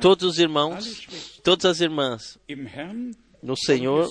todos 0.00 0.30
os 0.30 0.38
irmãos, 0.38 1.06
todas 1.44 1.66
as 1.66 1.80
irmãs 1.80 2.38
no 3.42 3.56
Senhor. 3.56 4.08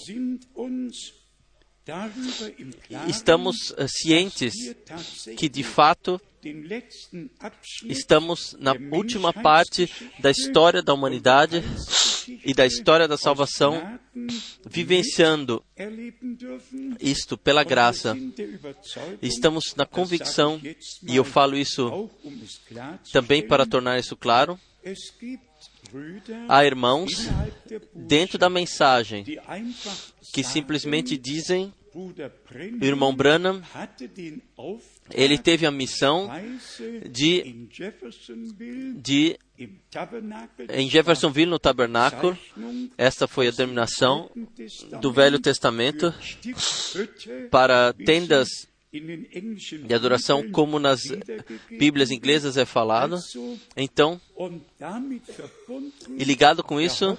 Estamos 3.08 3.74
eh, 3.78 3.88
cientes 3.88 4.54
que, 5.38 5.48
de 5.48 5.64
fato, 5.64 6.22
estamos 7.86 8.58
na 8.60 8.74
última 8.92 9.32
parte 9.32 9.90
da 10.20 10.30
história 10.30 10.84
da 10.84 10.93
humanidade 10.93 11.63
e 12.44 12.54
da 12.54 12.66
história 12.66 13.08
da 13.08 13.18
salvação, 13.18 14.00
vivenciando 14.66 15.63
isto 17.00 17.38
pela 17.38 17.63
graça. 17.63 18.18
Estamos 19.22 19.74
na 19.76 19.86
convicção, 19.86 20.60
e 21.04 21.16
eu 21.16 21.24
falo 21.24 21.58
isso 21.58 22.10
também 23.12 23.46
para 23.46 23.66
tornar 23.66 24.00
isso 24.00 24.16
claro, 24.16 24.60
há 26.48 26.66
irmãos 26.66 27.28
dentro 27.94 28.38
da 28.38 28.50
mensagem 28.50 29.26
que 30.34 30.44
simplesmente 30.44 31.18
dizem: 31.18 31.74
o 31.94 32.86
irmão 32.86 33.16
Branham, 33.16 33.62
ele 35.13 35.38
teve 35.38 35.65
a 35.65 35.72
missão 35.72 36.30
de, 37.10 37.67
de 38.96 39.38
em 40.70 40.89
Jeffersonville, 40.89 41.50
no 41.50 41.58
tabernáculo, 41.58 42.38
esta 42.98 43.28
foi 43.28 43.48
a 43.48 43.52
terminação 43.52 44.30
do 45.02 45.12
Velho 45.12 45.39
Testamento 45.39 46.13
para 47.50 47.93
tendas 47.93 48.50
de 48.91 49.93
adoração, 49.93 50.50
como 50.52 50.80
nas 50.80 51.02
Bíblias 51.70 52.12
inglesas 52.12 52.58
é 52.58 52.65
falado. 52.65 53.17
Então, 53.76 54.20
e 56.17 56.24
ligado 56.24 56.63
com 56.63 56.80
isso, 56.80 57.17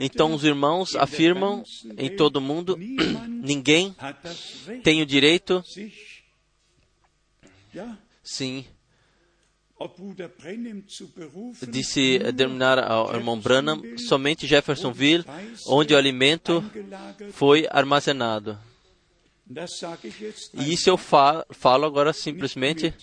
então 0.00 0.34
os 0.34 0.44
irmãos 0.44 0.94
afirmam 0.94 1.62
em 1.96 2.14
todo 2.14 2.36
o 2.36 2.40
mundo: 2.40 2.78
ninguém 3.28 3.94
tem 4.82 5.02
o 5.02 5.06
direito, 5.06 5.62
sim, 8.22 8.64
ob 9.78 9.96
Bruder 9.96 10.30
Brennim 10.38 10.82
zu 10.86 11.08
berufen, 11.08 11.70
de 11.70 11.82
se 11.82 12.18
nur 12.18 12.32
denominar 12.32 12.78
ao 12.78 13.14
irmão 13.14 13.40
Branham 13.40 13.80
somente 13.96 14.46
Jeffersonville, 14.46 15.24
onde 15.66 15.94
o 15.94 15.96
alimento 15.96 16.62
foi 17.32 17.66
armazenado. 17.70 18.58
E 20.54 20.72
isso 20.72 20.90
eu 20.90 20.96
fa 20.96 21.46
falo 21.50 21.86
agora 21.86 22.12
simplesmente 22.12 22.94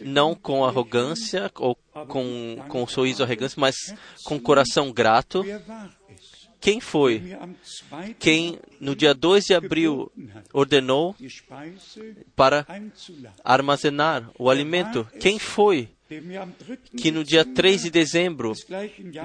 não 0.00 0.34
com 0.34 0.64
arrogância 0.64 1.50
ou 1.54 1.76
com, 2.08 2.56
com 2.68 2.86
sorriso 2.86 3.22
arrogância, 3.22 3.58
mas 3.58 3.76
com 4.24 4.38
coração 4.38 4.92
grato. 4.92 5.44
Quem 6.62 6.80
foi 6.80 7.18
mir 7.18 7.42
am 7.42 7.54
2. 7.90 8.16
quem 8.20 8.58
no 8.80 8.94
dia 8.94 9.12
2 9.12 9.46
de 9.46 9.54
abril 9.54 10.12
ordenou 10.52 11.14
para 12.36 12.64
armazenar 13.42 14.30
o 14.38 14.48
alimento? 14.48 15.04
Quem 15.18 15.40
foi 15.40 15.88
Der 16.08 16.22
mir 16.22 16.36
am 16.36 16.52
3. 16.52 16.78
que 16.96 17.10
no 17.10 17.24
dia 17.24 17.44
3 17.44 17.82
de 17.82 17.90
dezembro 17.90 18.52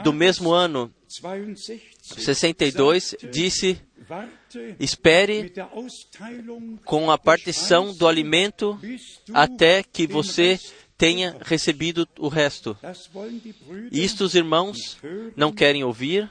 do 0.03 0.11
mesmo 0.11 0.51
ano 0.51 0.91
62 1.07 1.93
62 2.01 3.03
sagte, 3.03 3.27
disse: 3.27 3.81
Espere 4.79 5.53
com 6.83 7.11
a 7.11 7.19
partição 7.19 7.93
do 7.93 8.07
alimento 8.07 8.79
até 9.31 9.83
que 9.83 10.07
você 10.07 10.59
tenha 10.97 11.37
recebido 11.41 12.07
o 12.17 12.27
resto. 12.27 12.75
Isto 13.91 14.23
os 14.23 14.33
irmãos 14.33 14.97
não 15.35 15.51
querem 15.51 15.83
ouvir, 15.83 16.29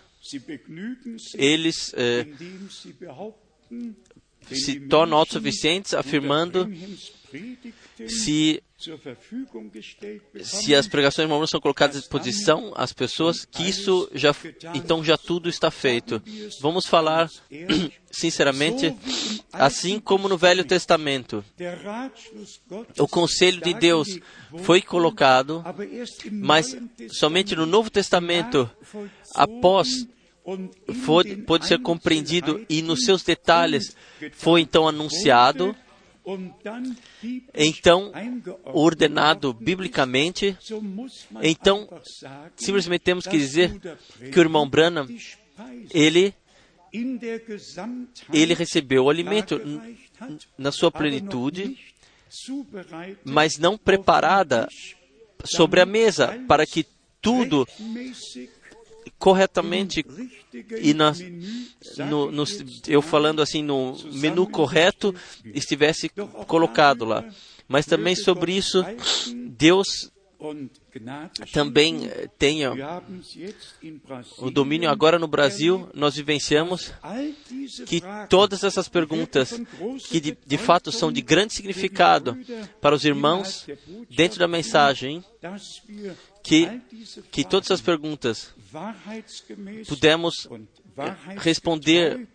eles 1.34 1.92
eh, 1.96 2.26
se 4.52 4.80
tornam 4.80 5.18
autossuficientes, 5.18 5.94
afirmando 5.94 6.68
se, 8.06 8.62
se 10.42 10.74
as 10.74 10.86
pregações 10.86 11.28
mormonas 11.28 11.50
são 11.50 11.60
colocadas 11.60 11.96
à 11.96 12.00
disposição 12.00 12.72
às 12.76 12.92
pessoas, 12.92 13.44
que 13.44 13.68
isso 13.68 14.08
já, 14.14 14.34
então 14.74 15.02
já 15.02 15.18
tudo 15.18 15.48
está 15.48 15.70
feito. 15.70 16.22
Vamos 16.60 16.86
falar 16.86 17.28
sinceramente, 18.10 18.94
assim 19.52 19.98
como 19.98 20.28
no 20.28 20.38
Velho 20.38 20.64
Testament. 20.64 20.86
Testamento, 20.86 21.44
o 22.98 23.08
conselho 23.08 23.60
de 23.60 23.74
Deus 23.74 24.18
foi 24.58 24.80
colocado, 24.80 25.64
mas 26.30 26.76
somente 27.10 27.56
no 27.56 27.66
Novo 27.66 27.90
Testamento, 27.90 28.70
após 29.34 30.06
foi, 31.04 31.36
pôde 31.36 31.66
ser 31.66 31.80
compreendido 31.80 32.64
e 32.68 32.82
nos 32.82 33.04
seus 33.04 33.22
detalhes 33.22 33.96
foi 34.32 34.60
então 34.60 34.86
anunciado, 34.86 35.74
então 37.54 38.12
ordenado 38.64 39.52
biblicamente. 39.52 40.56
Então, 41.42 41.88
simplesmente 42.56 43.02
temos 43.02 43.26
que 43.26 43.36
dizer 43.36 43.80
que 44.32 44.38
o 44.38 44.42
irmão 44.42 44.68
Branham, 44.68 45.08
ele, 45.92 46.32
ele 48.32 48.54
recebeu 48.54 49.04
o 49.04 49.10
alimento 49.10 49.60
na 50.56 50.70
sua 50.70 50.90
plenitude, 50.90 51.76
mas 53.24 53.58
não 53.58 53.76
preparada 53.76 54.68
sobre 55.44 55.80
a 55.80 55.86
mesa, 55.86 56.40
para 56.46 56.66
que 56.66 56.86
tudo 57.20 57.66
corretamente 59.18 60.04
e 60.80 60.94
na, 60.94 61.12
no, 62.08 62.30
no, 62.30 62.44
eu 62.88 63.02
falando 63.02 63.42
assim 63.42 63.62
no 63.62 63.96
menu 64.12 64.46
correto 64.46 65.14
estivesse 65.44 66.08
colocado 66.46 67.04
lá. 67.04 67.24
Mas 67.68 67.84
também 67.84 68.14
sobre 68.14 68.52
isso, 68.52 68.84
Deus 69.34 70.10
também 71.52 72.10
tenha 72.38 72.72
o 74.38 74.50
domínio. 74.50 74.90
Agora 74.90 75.18
no 75.18 75.26
Brasil, 75.26 75.88
nós 75.94 76.14
vivenciamos 76.14 76.92
que 77.86 78.02
todas 78.28 78.62
essas 78.62 78.88
perguntas, 78.88 79.60
que 80.08 80.20
de, 80.20 80.38
de 80.46 80.58
fato 80.58 80.92
são 80.92 81.10
de 81.10 81.22
grande 81.22 81.54
significado 81.54 82.36
para 82.80 82.94
os 82.94 83.04
irmãos, 83.04 83.66
dentro 84.14 84.38
da 84.38 84.46
mensagem, 84.46 85.24
que, 86.46 86.80
que 87.32 87.44
todas 87.44 87.72
as 87.72 87.80
perguntas 87.80 88.54
pudemos 89.88 90.48
responder 91.38 92.28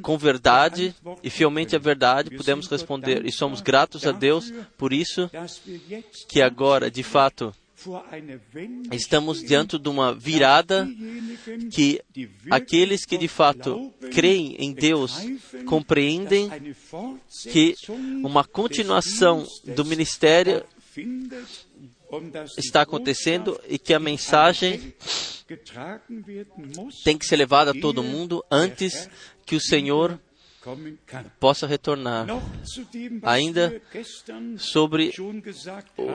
com 0.00 0.16
verdade 0.16 0.94
e 1.22 1.28
fielmente 1.28 1.76
a 1.76 1.78
verdade, 1.78 2.34
podemos 2.34 2.66
responder. 2.66 3.26
E 3.26 3.32
somos 3.32 3.60
gratos 3.60 4.06
a 4.06 4.12
Deus 4.12 4.50
por 4.78 4.92
isso 4.92 5.30
que 6.28 6.40
agora, 6.40 6.90
de 6.90 7.02
fato, 7.02 7.54
estamos 8.90 9.42
diante 9.42 9.78
de 9.78 9.88
uma 9.90 10.14
virada 10.14 10.88
que 11.70 12.00
aqueles 12.50 13.04
que 13.04 13.18
de 13.18 13.28
fato 13.28 13.92
creem 14.14 14.56
em 14.58 14.72
Deus 14.72 15.18
compreendem 15.66 16.50
que 17.50 17.74
uma 18.22 18.44
continuação 18.44 19.46
do 19.76 19.84
ministério 19.84 20.64
está 22.58 22.82
acontecendo 22.82 23.60
e 23.68 23.78
que 23.78 23.94
a 23.94 23.98
mensagem 23.98 24.94
tem 27.04 27.18
que 27.18 27.26
ser 27.26 27.36
levada 27.36 27.72
a 27.72 27.80
todo 27.80 28.02
mundo 28.02 28.44
antes 28.50 29.08
que 29.44 29.56
o 29.56 29.60
Senhor 29.60 30.18
possa 31.38 31.66
retornar. 31.66 32.26
Ainda 33.22 33.80
sobre 34.58 35.12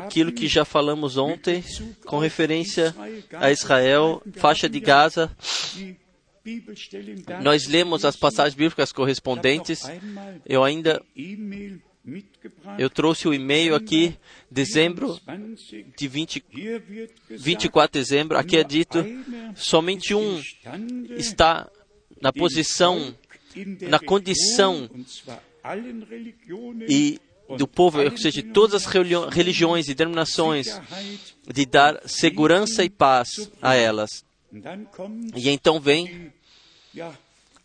aquilo 0.05 0.31
que 0.31 0.47
já 0.47 0.63
falamos 0.63 1.17
ontem, 1.17 1.63
com 2.05 2.19
referência 2.19 2.95
a 3.33 3.51
Israel, 3.51 4.21
faixa 4.35 4.69
de 4.69 4.79
Gaza, 4.79 5.35
nós 7.41 7.67
lemos 7.67 8.05
as 8.05 8.15
passagens 8.15 8.53
bíblicas 8.53 8.91
correspondentes. 8.91 9.81
Eu 10.45 10.63
ainda 10.63 11.01
eu 12.77 12.89
trouxe 12.89 13.27
o 13.27 13.33
e-mail 13.33 13.73
aqui, 13.75 14.17
dezembro 14.49 15.19
de 15.97 16.07
20, 16.07 16.45
24 17.29 17.91
de 17.91 17.99
dezembro. 17.99 18.37
Aqui 18.37 18.57
é 18.57 18.63
dito: 18.63 19.03
somente 19.55 20.13
um 20.13 20.41
está 21.17 21.69
na 22.21 22.31
posição, 22.31 23.15
na 23.81 23.99
condição 23.99 24.89
e 26.87 27.19
do 27.57 27.67
povo, 27.67 28.01
ou 28.01 28.17
seja, 28.17 28.41
de 28.41 28.51
todas 28.51 28.85
as 28.85 28.93
religiões 29.31 29.87
e 29.87 29.95
denominações, 29.95 30.67
de 31.47 31.65
dar 31.65 32.01
segurança 32.07 32.83
e 32.83 32.89
paz 32.89 33.49
a 33.61 33.75
elas. 33.75 34.23
E 35.35 35.49
então 35.49 35.79
vem 35.79 36.31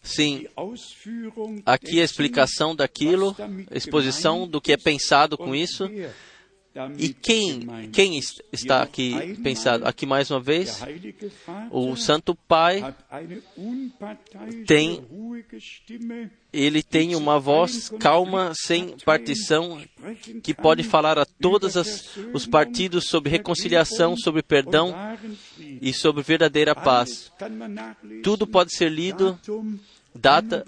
Sim, 0.02 0.46
aqui 1.66 2.00
a 2.00 2.04
explicação 2.04 2.74
daquilo, 2.74 3.36
exposição 3.70 4.48
do 4.48 4.60
que 4.60 4.72
é 4.72 4.76
pensado 4.76 5.36
com 5.36 5.54
isso. 5.54 5.88
E 6.98 7.12
quem, 7.12 7.90
quem 7.90 8.20
está 8.52 8.80
aqui 8.82 9.34
pensado? 9.42 9.84
Aqui 9.86 10.06
mais 10.06 10.30
uma 10.30 10.38
vez, 10.38 10.80
o 11.68 11.96
Santo 11.96 12.32
Pai 12.32 12.94
tem, 14.68 15.04
ele 16.52 16.80
tem 16.80 17.16
uma 17.16 17.40
voz 17.40 17.88
calma, 17.98 18.52
sem 18.54 18.96
partição, 19.04 19.82
que 20.44 20.54
pode 20.54 20.84
falar 20.84 21.18
a 21.18 21.24
todos 21.24 21.74
os 22.32 22.46
partidos 22.46 23.08
sobre 23.08 23.30
reconciliação, 23.30 24.16
sobre 24.16 24.40
perdão 24.40 24.94
e 25.58 25.92
sobre 25.92 26.22
verdadeira 26.22 26.72
paz. 26.72 27.32
Tudo 28.22 28.46
pode 28.46 28.76
ser 28.76 28.92
lido 28.92 29.36
data 30.14 30.64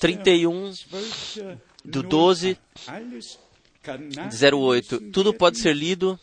31 0.00 0.72
do 1.82 2.02
12 2.02 2.58
08. 4.52 5.10
Tudo 5.10 5.34
pode 5.34 5.58
ser 5.58 5.74
lido. 5.74 6.18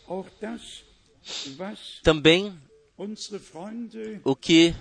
Também 2.03 2.53
o 4.23 4.35
que 4.35 4.73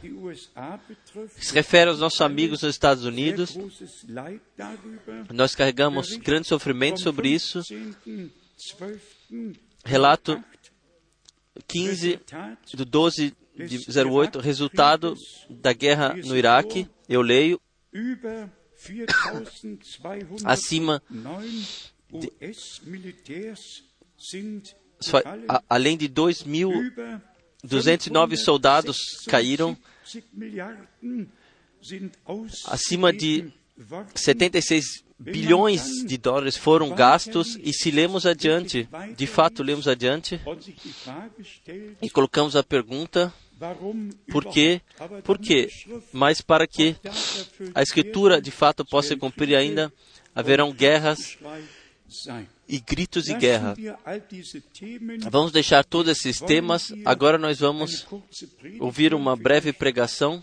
se 1.39 1.53
refere 1.53 1.91
aos 1.91 1.99
nossos 1.99 2.21
amigos 2.21 2.63
nos 2.63 2.75
Estados 2.75 3.05
Unidos. 3.05 3.57
Nós 5.33 5.55
carregamos 5.55 6.17
grande 6.17 6.49
sofrimento 6.49 7.01
sobre 7.01 7.29
isso. 7.29 7.61
Relato 9.85 10.43
15 11.69 12.21
do 12.75 12.85
12 12.85 13.37
de 13.55 13.79
08, 14.09 14.39
resultado 14.41 15.15
da 15.49 15.73
guerra 15.73 16.15
no 16.15 16.37
Iraque. 16.37 16.89
Eu 17.09 17.23
leio 17.23 17.61
acima 20.45 21.03
de, 22.11 22.33
a, 25.49 25.63
além 25.69 25.97
de 25.97 26.09
2.209 26.09 28.37
soldados 28.37 28.99
caíram, 29.29 29.77
acima 32.67 33.13
de 33.13 33.53
76 34.15 35.05
bilhões 35.19 36.05
de 36.05 36.17
dólares 36.17 36.57
foram 36.57 36.95
gastos. 36.95 37.59
E 37.63 37.73
se 37.73 37.91
lemos 37.91 38.25
adiante, 38.27 38.89
de 39.17 39.27
fato 39.27 39.63
lemos 39.63 39.89
adiante 39.89 40.41
e 42.01 42.09
colocamos 42.11 42.57
a 42.57 42.63
pergunta 42.63 43.33
por 44.31 44.45
quê? 44.45 44.83
Por 45.25 45.39
quê? 45.39 45.69
Mas 46.13 46.43
para 46.43 46.67
que 46.67 46.95
a 47.75 47.83
Escritura 47.83 48.41
de 48.41 48.51
fato 48.51 48.85
possa 48.85 49.17
cumprir 49.17 49.57
ainda, 49.57 49.93
haverão 50.35 50.73
guerras 50.73 51.39
e 52.69 52.79
gritos 52.79 53.25
de 53.25 53.35
guerra. 53.35 53.75
Vamos 55.31 55.53
deixar 55.53 55.85
todos 55.85 56.11
esses 56.13 56.41
temas. 56.41 56.93
Agora 57.05 57.39
nós 57.39 57.59
vamos 57.59 58.07
ouvir 58.81 59.15
uma 59.15 59.37
breve 59.37 59.73
pregação. 59.73 60.43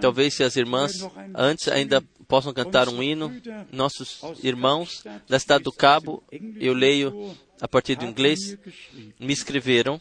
Talvez 0.00 0.34
se 0.34 0.42
as 0.42 0.56
irmãs 0.56 0.92
antes 1.34 1.68
ainda 1.68 2.02
possam 2.26 2.52
cantar 2.52 2.88
um 2.88 3.02
hino. 3.02 3.32
Nossos 3.70 4.20
irmãos 4.42 5.04
da 5.28 5.38
cidade 5.38 5.64
do 5.64 5.72
Cabo, 5.72 6.22
eu 6.58 6.72
leio 6.72 7.36
a 7.60 7.68
partir 7.68 7.94
do 7.94 8.04
inglês, 8.04 8.58
me 9.18 9.32
escreveram. 9.32 10.00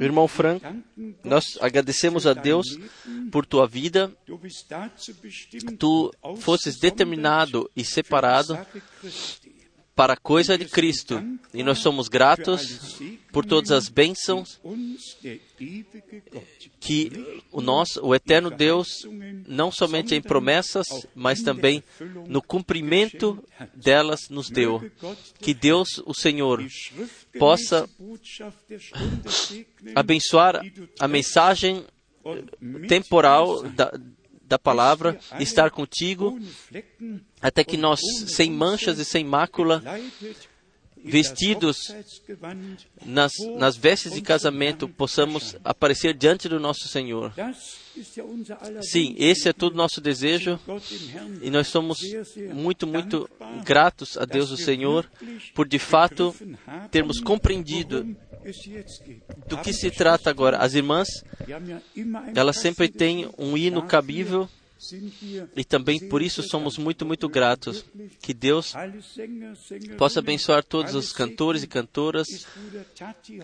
Irmão 0.00 0.28
Frank, 0.28 0.64
nós 1.24 1.58
agradecemos 1.60 2.26
a 2.26 2.32
Deus 2.32 2.66
por 3.30 3.44
tua 3.44 3.66
vida. 3.66 4.12
Tu 5.78 6.14
fosses 6.38 6.78
determinado 6.78 7.68
e 7.74 7.84
separado 7.84 8.58
para 9.98 10.12
a 10.12 10.16
coisa 10.16 10.56
de 10.56 10.66
Cristo. 10.66 11.20
E 11.52 11.64
nós 11.64 11.80
somos 11.80 12.06
gratos 12.06 13.00
por 13.32 13.44
todas 13.44 13.72
as 13.72 13.88
bênçãos 13.88 14.60
que 16.78 17.42
o 17.50 17.60
nosso, 17.60 18.00
o 18.06 18.14
eterno 18.14 18.48
Deus, 18.48 19.04
não 19.44 19.72
somente 19.72 20.14
em 20.14 20.22
promessas, 20.22 20.86
mas 21.16 21.42
também 21.42 21.82
no 22.28 22.40
cumprimento 22.40 23.42
delas 23.74 24.28
nos 24.30 24.48
deu. 24.48 24.88
Que 25.40 25.52
Deus, 25.52 26.00
o 26.06 26.14
Senhor, 26.14 26.64
possa 27.36 27.90
abençoar 29.96 30.64
a 31.00 31.08
mensagem 31.08 31.84
temporal 32.86 33.64
da, 33.64 33.92
da 34.48 34.58
palavra, 34.58 35.18
estar 35.38 35.70
contigo, 35.70 36.38
até 37.40 37.62
que 37.62 37.76
nós, 37.76 38.00
sem 38.28 38.50
manchas 38.50 38.98
e 38.98 39.04
sem 39.04 39.22
mácula, 39.24 39.82
vestidos 41.04 41.94
nas, 43.04 43.32
nas 43.56 43.76
vestes 43.76 44.12
de 44.12 44.22
casamento, 44.22 44.88
possamos 44.88 45.56
aparecer 45.62 46.14
diante 46.14 46.48
do 46.48 46.58
nosso 46.58 46.88
Senhor. 46.88 47.32
Sim, 48.82 49.14
esse 49.18 49.48
é 49.48 49.52
todo 49.52 49.74
o 49.74 49.76
nosso 49.76 50.00
desejo 50.00 50.58
e 51.42 51.50
nós 51.50 51.68
somos 51.68 51.98
muito, 52.52 52.86
muito 52.86 53.28
gratos 53.64 54.16
a 54.16 54.24
Deus, 54.24 54.50
o 54.50 54.56
Senhor, 54.56 55.08
por 55.54 55.68
de 55.68 55.78
fato 55.78 56.34
termos 56.90 57.20
compreendido 57.20 58.16
do 59.46 59.58
que 59.58 59.72
se 59.72 59.90
trata 59.90 60.30
agora. 60.30 60.58
As 60.58 60.74
irmãs, 60.74 61.08
elas 62.34 62.58
sempre 62.58 62.88
têm 62.88 63.30
um 63.38 63.56
hino 63.56 63.86
cabível 63.86 64.48
e 65.56 65.64
também 65.64 66.08
por 66.08 66.22
isso 66.22 66.42
somos 66.42 66.78
muito, 66.78 67.04
muito 67.04 67.28
gratos. 67.28 67.84
Que 68.20 68.32
Deus 68.32 68.72
possa 69.96 70.20
abençoar 70.20 70.64
todos 70.64 70.94
os 70.94 71.12
cantores 71.12 71.62
e 71.62 71.66
cantoras. 71.66 72.46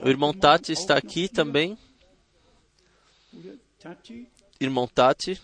O 0.02 0.09
irmão 0.09 0.33
Tati 0.33 0.72
está 0.72 0.96
aqui 0.96 1.28
também. 1.28 1.76
Irmão 4.61 4.87
Tati, 4.87 5.40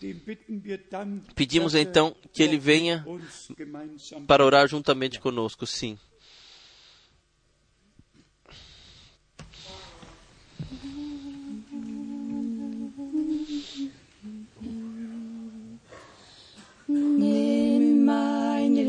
pedimos 1.35 1.75
então 1.75 2.15
que 2.33 2.43
ele 2.43 2.57
venha 2.57 3.05
para 4.27 4.45
orar 4.45 4.69
juntamente 4.69 5.19
conosco, 5.19 5.67
sim. 5.67 5.99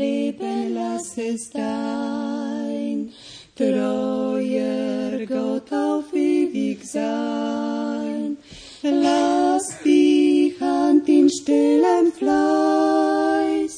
Leben, 0.02 0.74
lass 0.74 1.16
es 1.16 1.50
dein 1.50 3.12
treuer 3.54 5.24
Gott 5.26 5.72
auf 5.72 6.12
ewig 6.12 6.84
sein. 6.84 8.36
Lass 8.82 9.66
die 9.84 10.56
Hand 10.60 11.08
in 11.08 11.30
stillem 11.30 12.10
Fleiß 12.18 13.74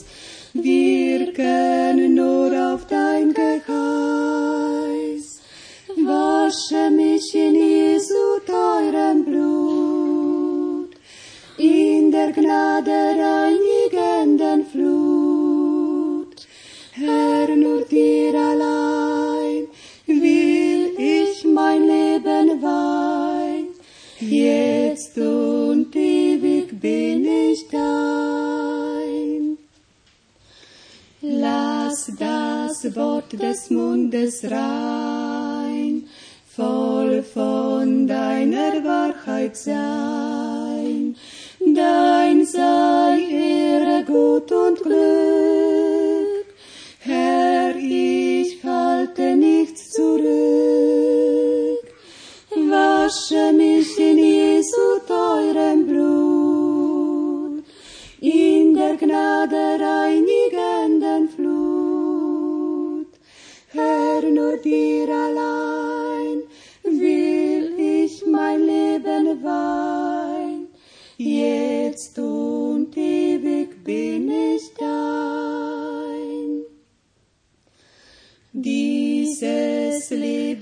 wirken 0.55 2.15
nur 2.15 2.51
auf 2.73 2.87
dein 2.87 3.35
Geheiß. 3.35 3.67
Wasche 6.09 6.91
mich 6.91 7.35
in 7.35 7.55
Jesu 7.55 8.25
teurem 8.47 9.25
Blut 9.27 10.91
in 11.59 12.11
der 12.11 12.33
Gnade 12.33 13.01
reinigenden 13.23 14.65
Flut. 14.65 15.04
Herr, 17.07 17.57
nur 17.57 17.83
dir 17.83 18.35
allein 18.35 19.67
will 20.07 20.95
ich 20.99 21.45
mein 21.45 21.83
Leben 21.83 22.62
weihen. 22.62 23.69
Jetzt 24.21 25.19
und 25.19 25.95
ewig 25.95 26.81
bin 26.81 27.25
ich 27.25 27.69
dein. 27.69 29.59
Lass 31.21 32.12
das 32.19 32.97
Wort 32.97 33.33
des 33.33 33.71
Mundes 33.71 34.45
rein, 34.45 36.05
voll 36.47 37.23
von 37.23 38.07
deiner 38.07 38.85
Wahrheit 38.85 39.57
sein. 39.57 41.17
Dein 41.61 42.45
sei 42.45 43.21
Ehre, 43.31 44.05
Gut 44.05 44.53
und 44.53 44.83
Glück. 44.83 45.34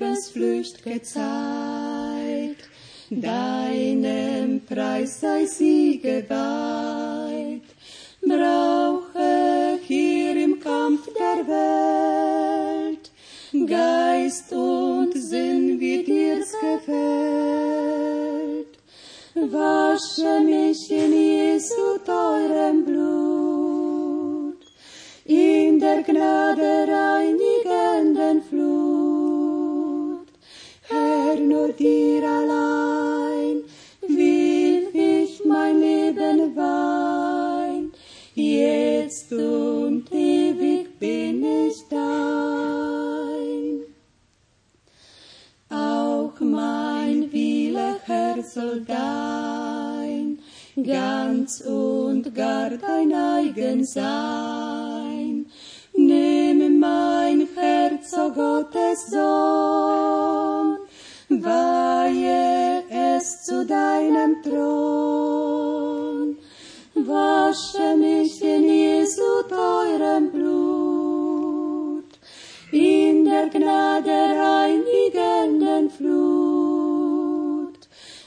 Lebens 0.02 0.30
flücht'ge 0.30 1.00
Zeit, 1.02 2.56
deinem 3.08 4.60
Preis 4.66 5.20
sei 5.20 5.46
sie 5.46 6.00
geweiht. 6.00 7.62
Brauche 8.20 9.78
hier 9.86 10.36
im 10.36 10.58
Kampf 10.58 11.08
der 11.14 11.46
Welt 11.46 13.10
Geist 13.52 14.52
und 14.52 15.12
Sinn, 15.14 15.78
wie 15.78 16.02
dir's 16.02 16.52
gefällt. 16.60 16.96
Wasche 19.34 20.40
mich 20.40 20.90
in 20.90 21.12
Jesu 21.12 21.98
teurem 22.04 22.84
Blut, 22.84 24.62
in 25.26 25.78
der 25.78 26.02
Gnade 26.02 26.88
reinigenden 26.88 27.41
nur 31.62 31.72
dir 31.72 32.22
allein 32.28 33.62
will 34.08 34.88
ich 34.92 35.44
mein 35.44 35.80
Leben 35.80 36.56
weihen. 36.56 37.92
Jetzt 38.34 39.32
und 39.32 40.10
ewig 40.12 40.98
bin 40.98 41.44
ich 41.44 41.76
dein. 41.88 43.82
Auch 45.70 46.38
mein 46.40 47.32
Wille, 47.32 47.96
Herr, 48.04 48.42
soll 48.42 48.80
dein, 48.80 50.38
ganz 50.82 51.60
und 51.60 52.34
gar 52.34 52.70
dein 52.70 53.12
eigen 53.14 53.84
sein. 53.84 55.46
Nimm 55.94 56.80
mein 56.80 57.46
Herz, 57.54 58.12
o 58.14 58.30
Gottes 58.30 59.10
Sohn, 59.10 60.78
weihe 61.44 62.82
es 62.88 63.42
zu 63.44 63.64
deinem 63.66 64.42
Thron. 64.42 66.36
Wasche 66.94 67.96
mich 67.96 68.42
in 68.42 68.64
Jesu 68.64 69.42
teurem 69.48 70.30
Blut, 70.30 72.04
in 72.70 73.24
der 73.24 73.48
Gnade 73.48 74.36
reinigenden 74.46 75.90
Flut. 75.90 77.78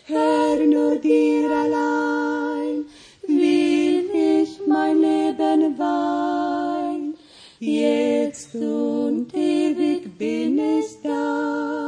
Herr, 0.05 0.57
nur 0.65 0.95
dir 0.97 1.49
allein 1.49 2.85
will 3.27 4.09
ich 4.13 4.59
mein 4.67 4.99
Leben 4.99 5.77
weihen. 5.79 7.15
Jetzt 7.59 8.53
und 8.55 9.33
ewig 9.33 10.17
bin 10.17 10.59
ich 10.59 11.01
dein. 11.01 11.84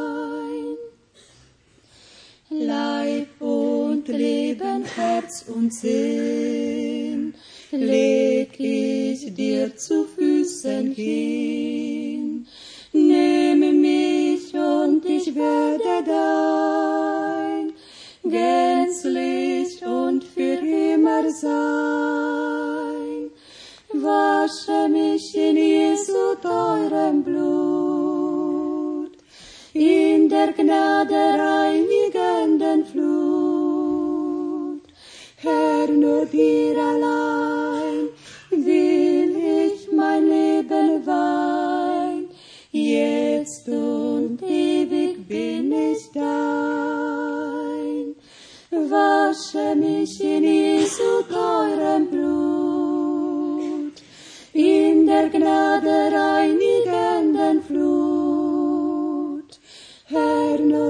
Leib 2.88 3.42
und 3.42 4.08
Leben, 4.08 4.84
Herz 4.96 5.46
und 5.54 5.74
Sinn, 5.74 7.34
leg 7.72 8.52
ich 8.60 9.34
dir 9.34 9.76
zu 9.76 10.06
Füßen 10.16 10.92
hin. 10.92 12.48
Nehme 12.94 13.72
mich 13.74 14.54
und 14.54 15.02
ich 15.06 15.28
werde 15.36 15.96
dein, 16.16 17.66
gänzlich 18.24 19.74
und 19.86 20.24
für 20.24 20.60
immer 20.94 21.24
sein. 21.46 23.22
Wasche 23.94 24.80
mich 24.90 25.36
in 25.36 25.58
Jesu 25.58 26.36
teurem 26.42 27.24
Blut, 27.24 27.97
in 29.78 30.28
der 30.28 30.54
Gnade 30.54 31.14
reinigenden 31.14 32.84
Flut. 32.86 34.82
Herr, 35.38 35.88
nur 35.88 36.26
dir 36.26 36.78
allein 36.78 38.10
will 38.50 39.36
ich 39.66 39.92
mein 39.92 40.28
Leben 40.28 41.06
weihen. 41.06 42.28
Jetzt 42.72 43.70
und 43.70 44.42
ewig 44.42 45.28
bin 45.28 45.72
ich 45.72 46.10
dein. 46.12 48.16
Wasche 48.72 49.76
mich 49.76 50.20
in 50.24 50.44
Jesu 50.44 51.22
teurem 51.30 52.10
Blut, 52.10 53.94
in 54.54 55.06
der 55.06 55.30
Gnade 55.30 55.97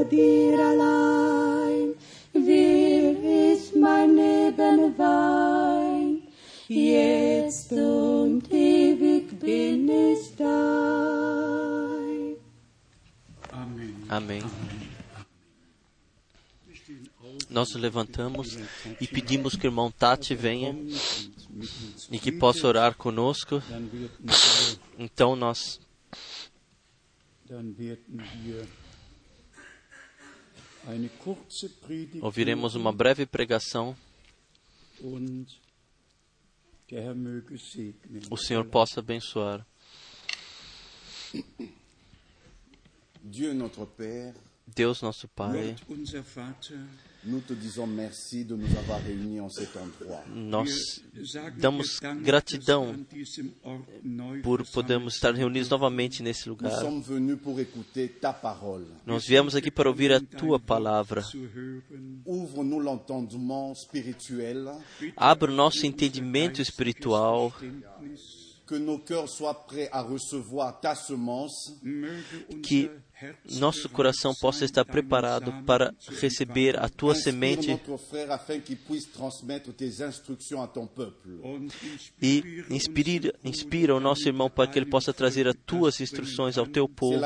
dir 0.05 0.59
allein 0.59 1.93
will 2.33 3.53
ich 3.53 3.75
mein 3.75 4.15
Leben 4.15 4.97
weihen. 4.97 6.23
Jetzt 6.67 7.71
und 7.71 8.51
ewig 8.51 9.39
bin 9.39 9.89
ich 9.89 10.35
dein. 10.35 12.35
Amen. 13.51 14.05
Amém. 14.09 14.43
Nós 17.49 17.71
nos 17.71 17.81
levantamos 17.81 18.57
e 18.99 19.07
pedimos 19.07 19.55
que 19.55 19.65
o 19.65 19.69
irmão 19.69 19.89
Tati 19.89 20.35
venha 20.35 20.75
e 22.11 22.19
que 22.19 22.31
possa 22.31 22.67
orar 22.67 22.95
conosco. 22.95 23.63
Então 24.99 25.35
nós 25.35 25.79
ouviremos 32.21 32.75
uma 32.75 32.93
breve 32.93 33.25
pregação. 33.25 33.95
O 38.29 38.37
Senhor 38.37 38.65
possa 38.65 39.01
abençoar. 39.01 39.65
Deus, 44.65 45.01
nosso 45.01 45.27
Pai, 45.27 45.75
nous 47.23 47.41
te 47.41 47.53
disons 47.53 47.87
merci 47.87 48.45
de 48.45 48.55
nous 48.55 48.77
avoir 48.77 49.01
réunis 49.01 49.41
en 49.41 49.49
cet 49.49 49.75
endroit. 49.75 50.23
nós 50.33 51.01
damos 51.57 51.99
gratidão 52.21 52.95
por 54.43 54.65
podermos 54.71 55.15
estar 55.15 55.33
reunidos 55.33 55.69
novamente 55.69 56.21
nesse 56.21 56.47
lugar. 56.47 56.71
Nós 59.05 59.25
viemos 59.25 59.55
aqui 59.55 59.71
para 59.71 59.89
ouvir 59.89 60.11
a 60.11 60.19
tua 60.19 60.59
palavra. 60.59 61.23
Abra 65.15 65.51
o 65.51 65.55
nosso 65.55 65.85
entendimento 65.85 66.61
espiritual, 66.61 67.53
que 72.63 72.91
nosso 73.59 73.89
coração 73.89 74.33
possa 74.35 74.65
estar 74.65 74.85
preparado 74.85 75.51
para 75.65 75.93
receber 76.19 76.79
a 76.79 76.87
tua 76.87 77.15
semente 77.15 77.79
e 82.21 82.63
inspira, 82.69 83.33
inspira 83.43 83.95
o 83.95 83.99
nosso 83.99 84.27
irmão 84.27 84.49
para 84.49 84.69
que 84.69 84.77
ele 84.77 84.85
possa 84.85 85.13
trazer 85.13 85.47
as 85.47 85.55
tuas 85.65 85.99
instruções 85.99 86.57
ao 86.57 86.67
teu 86.67 86.87
povo, 86.87 87.19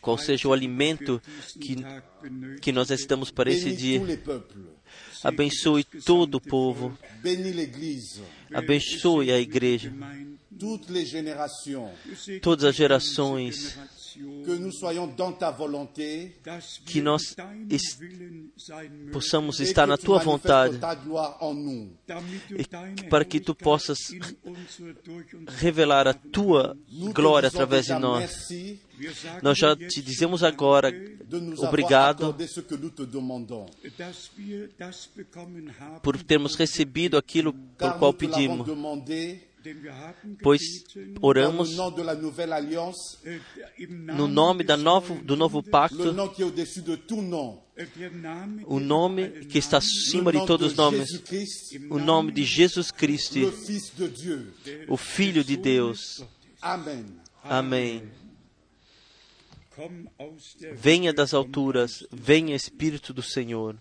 qual 0.00 0.16
seja 0.16 0.48
o 0.48 0.52
alimento 0.52 1.20
que, 1.60 1.76
que 2.60 2.72
nós 2.72 2.88
necessitamos 2.88 3.30
para 3.30 3.50
esse 3.50 3.74
dia. 3.74 4.00
Abençoe 5.22 5.84
todo 5.84 6.36
o 6.36 6.40
povo, 6.40 6.96
abençoe 8.52 9.30
a 9.30 9.38
igreja, 9.38 9.92
Todas 12.40 12.64
as 12.64 12.74
gerações, 12.74 13.78
Que 16.84 17.00
nós 17.00 17.34
possamos 19.10 19.58
estar 19.60 19.86
na 19.86 19.96
tu 19.96 20.04
tua 20.04 20.18
vontade, 20.18 20.78
e 22.50 22.64
deine 22.66 23.08
para 23.08 23.24
que 23.24 23.40
tu 23.40 23.54
Herrlichkeit 23.54 23.64
possas 23.64 23.98
revelar 25.46 26.06
a 26.06 26.12
tua 26.12 26.76
glória 27.14 27.48
através 27.48 27.86
de 27.86 27.94
nós. 27.94 28.48
Nós 29.42 29.58
já 29.58 29.74
te 29.74 30.02
dizemos 30.02 30.42
agora 30.44 30.92
obrigado 31.58 32.36
por 36.02 36.22
termos 36.22 36.54
recebido 36.54 37.16
aquilo 37.16 37.54
por 37.78 37.98
qual 37.98 38.12
pedimos, 38.12 38.68
pois 40.42 40.62
oramos 41.20 41.70
äh, 43.24 43.38
no 43.88 44.26
nome 44.26 44.64
da 44.64 44.76
novo, 44.76 45.14
do 45.22 45.36
novo 45.36 45.62
pacto, 45.62 46.02
äh, 47.76 47.90
o 48.66 48.80
nome 48.80 49.28
que 49.46 49.58
está 49.58 49.78
acima 49.78 50.32
de 50.32 50.44
todos 50.46 50.72
os 50.72 50.76
nomes, 50.76 51.08
o 51.90 51.98
nome 51.98 52.32
de 52.32 52.44
Jesus 52.44 52.90
Cristo, 52.90 53.38
o 54.88 54.96
Filho 54.96 55.44
de 55.44 55.56
Deus. 55.56 56.24
Amém. 57.42 58.02
der 60.60 60.74
Venha 60.76 61.12
das 61.12 61.32
alturas, 61.32 62.06
venha 62.12 62.54
Espírito 62.54 63.12
do 63.12 63.22
Senhor. 63.22 63.76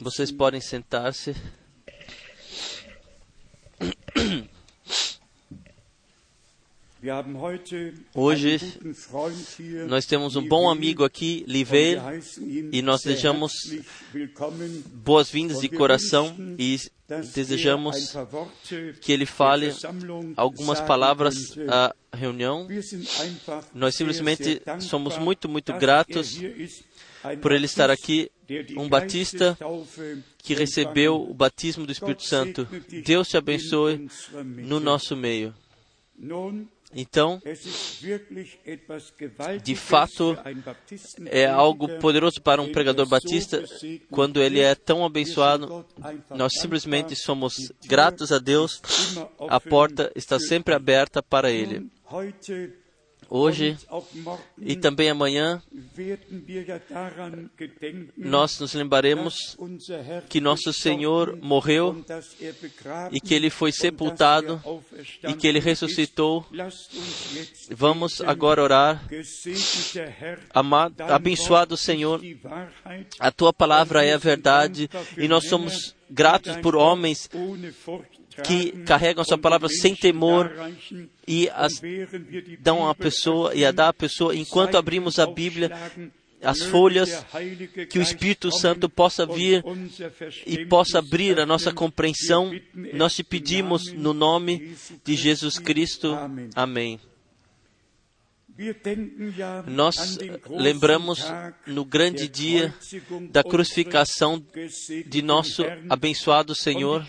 Vocês 0.00 0.30
podem 0.30 0.60
sentar-se. 0.60 1.34
Hoje, 8.12 8.58
Nós 9.88 10.04
temos 10.04 10.36
um 10.36 10.46
bom 10.46 10.68
amigo 10.68 11.04
aqui, 11.04 11.44
Liveil, 11.46 12.00
e 12.72 12.82
nós 12.82 13.02
desejamos 13.02 13.52
boas-vindas 14.92 15.60
de 15.60 15.68
coração 15.68 16.36
e 16.58 16.76
desejamos 17.32 18.14
que 19.00 19.12
ele 19.12 19.24
fale 19.24 19.72
algumas 20.36 20.80
palavras 20.80 21.56
à 21.68 21.94
reunião. 22.12 22.66
Sind 22.82 23.06
einfach 23.20 23.64
Nós 23.72 23.94
simplesmente 23.94 24.60
somos 24.80 25.16
muito, 25.18 25.48
muito 25.48 25.72
gratos 25.74 26.36
er. 26.42 26.68
Ein 27.24 27.38
por 27.40 27.52
ele 27.52 27.66
estar 27.66 27.90
aqui, 27.90 28.30
um 28.76 28.88
batista 28.88 29.56
que 30.38 30.54
recebeu 30.54 31.22
o 31.22 31.34
batismo 31.34 31.84
do 31.86 31.92
Espírito 31.92 32.24
Santo. 32.24 32.66
Deus 33.04 33.28
te 33.28 33.36
abençoe 33.36 34.08
no 34.44 34.80
nosso 34.80 35.16
meio. 35.16 35.54
Então, 36.94 37.40
De 39.62 39.76
fato, 39.76 40.38
é 41.26 41.44
algo 41.44 41.86
poderoso 41.98 42.40
para 42.40 42.62
um 42.62 42.72
pregador 42.72 43.06
batista 43.06 43.62
quando 44.10 44.40
ele 44.40 44.60
é 44.60 44.74
tão 44.74 45.04
abençoado. 45.04 45.84
Nós 46.30 46.54
simplesmente 46.54 47.14
somos 47.14 47.70
gratos 47.84 48.32
a 48.32 48.38
Deus. 48.38 48.80
A 49.48 49.60
porta 49.60 50.10
está 50.14 50.40
sempre 50.40 50.74
aberta 50.74 51.22
para 51.22 51.50
ele. 51.50 51.86
Hoje 53.30 53.76
e 54.58 54.74
também 54.74 55.10
amanhã, 55.10 55.62
nós 58.16 58.58
nos 58.58 58.72
lembraremos 58.72 59.54
que 60.30 60.40
nosso 60.40 60.72
Senhor 60.72 61.36
morreu 61.36 62.02
er 62.40 62.54
e 63.12 63.20
que 63.20 63.34
ele 63.34 63.50
foi 63.50 63.70
sepultado 63.70 64.54
er 64.54 64.68
auferstanden 64.68 65.36
e 65.36 65.38
que 65.38 65.46
ele 65.46 65.58
ressuscitou. 65.58 66.46
Vamos 67.70 68.22
agora 68.22 68.62
orar. 68.62 69.06
Amado, 70.54 71.02
abençoado 71.02 71.76
Senhor, 71.76 72.22
a 73.20 73.30
tua 73.30 73.52
palavra 73.52 74.02
é 74.02 74.14
a 74.14 74.18
verdade 74.18 74.88
e 75.18 75.28
nós 75.28 75.46
somos 75.46 75.94
gratos 76.10 76.56
por 76.56 76.74
homens 76.74 77.28
que 78.44 78.72
carregam 78.84 79.22
a 79.22 79.24
sua 79.24 79.38
palavra 79.38 79.68
sem 79.68 79.94
temor 79.94 80.52
e 81.26 81.48
as 81.50 81.80
dão 82.60 82.88
à 82.88 82.94
pessoa 82.94 83.54
e 83.54 83.64
a 83.64 83.72
dá 83.72 83.88
à 83.88 83.92
pessoa 83.92 84.34
enquanto 84.34 84.76
abrimos 84.76 85.18
a 85.18 85.26
Bíblia 85.26 85.70
as 86.42 86.62
folhas, 86.62 87.24
que 87.90 87.98
o 87.98 88.02
Espírito 88.02 88.56
Santo 88.56 88.88
possa 88.88 89.26
vir 89.26 89.64
e 90.46 90.64
possa 90.66 90.98
abrir 90.98 91.38
a 91.38 91.46
nossa 91.46 91.72
compreensão. 91.72 92.52
Nós 92.94 93.14
te 93.14 93.24
pedimos 93.24 93.92
no 93.92 94.14
nome 94.14 94.76
de 95.04 95.14
Jesus 95.14 95.58
Cristo. 95.58 96.16
Amém. 96.54 97.00
Nós 99.68 100.18
lembramos 100.48 101.20
no 101.64 101.84
grande 101.84 102.26
dia 102.26 102.74
da 103.30 103.44
crucificação 103.44 104.44
de 105.06 105.22
nosso 105.22 105.62
abençoado 105.88 106.56
Senhor 106.56 107.06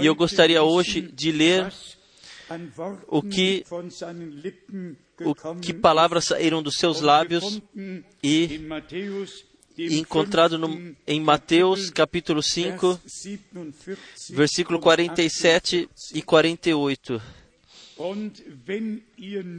e 0.00 0.06
eu 0.06 0.14
gostaria 0.14 0.62
hoje 0.62 1.00
de 1.00 1.32
ler 1.32 1.72
o 3.08 3.20
que, 3.20 3.64
o 5.20 5.34
que 5.60 5.74
palavras 5.74 6.26
saíram 6.26 6.62
dos 6.62 6.76
seus 6.76 7.00
lábios 7.00 7.60
e 8.22 8.60
encontrado 9.76 10.56
no, 10.56 10.94
em 11.06 11.20
Mateus 11.20 11.90
capítulo 11.90 12.42
5, 12.42 13.00
versículo 14.30 14.78
47 14.78 15.88
e 16.14 16.22
48. 16.22 17.39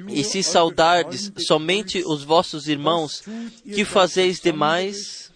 E 0.09 0.23
se 0.23 0.41
saudardes 0.43 1.31
somente 1.37 2.03
os 2.05 2.23
vossos 2.23 2.67
irmãos, 2.67 3.23
que 3.63 3.85
fazeis 3.85 4.39
demais? 4.39 5.31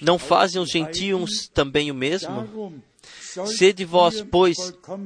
Não 0.00 0.18
fazem 0.18 0.60
os 0.60 0.70
gentios 0.70 1.48
também 1.48 1.90
o 1.90 1.94
mesmo? 1.94 2.82
Sede 3.46 3.84
vós, 3.84 4.22
pois, 4.22 4.56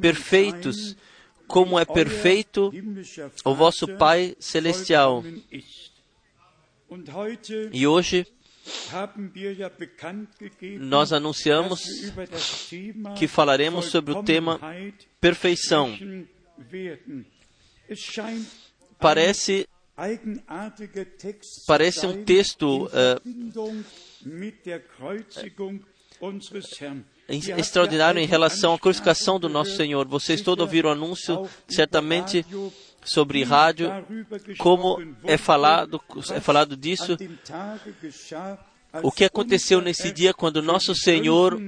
perfeitos, 0.00 0.96
como 1.46 1.78
é 1.78 1.84
perfeito 1.84 2.72
o 3.44 3.54
vosso 3.54 3.88
Pai 3.96 4.36
Celestial. 4.38 5.24
E 7.72 7.86
hoje 7.86 8.26
nós 10.78 11.12
anunciamos 11.12 11.84
que 13.16 13.26
falaremos 13.26 13.86
sobre 13.86 14.12
o 14.12 14.22
tema 14.22 14.60
perfeição. 15.20 15.96
Parece 18.98 19.68
parece 21.66 22.06
um 22.06 22.24
texto 22.24 22.86
uh, 22.86 23.84
extraordinário 27.56 28.20
em 28.20 28.26
relação 28.26 28.74
à 28.74 28.78
crucificação 28.78 29.40
do 29.40 29.48
nosso 29.48 29.74
Senhor. 29.76 30.06
Vocês 30.06 30.42
todos 30.42 30.62
ouviram 30.62 30.90
o 30.90 30.92
anúncio, 30.92 31.48
certamente 31.66 32.44
sobre 33.02 33.42
rádio, 33.42 33.90
como 34.58 34.98
é 35.24 35.36
falado, 35.36 36.00
é 36.30 36.40
falado 36.40 36.76
disso. 36.76 37.16
O 39.02 39.10
que 39.10 39.24
aconteceu 39.24 39.80
nesse 39.80 40.12
dia 40.12 40.34
quando 40.34 40.62
nosso 40.62 40.94
Senhor 40.94 41.58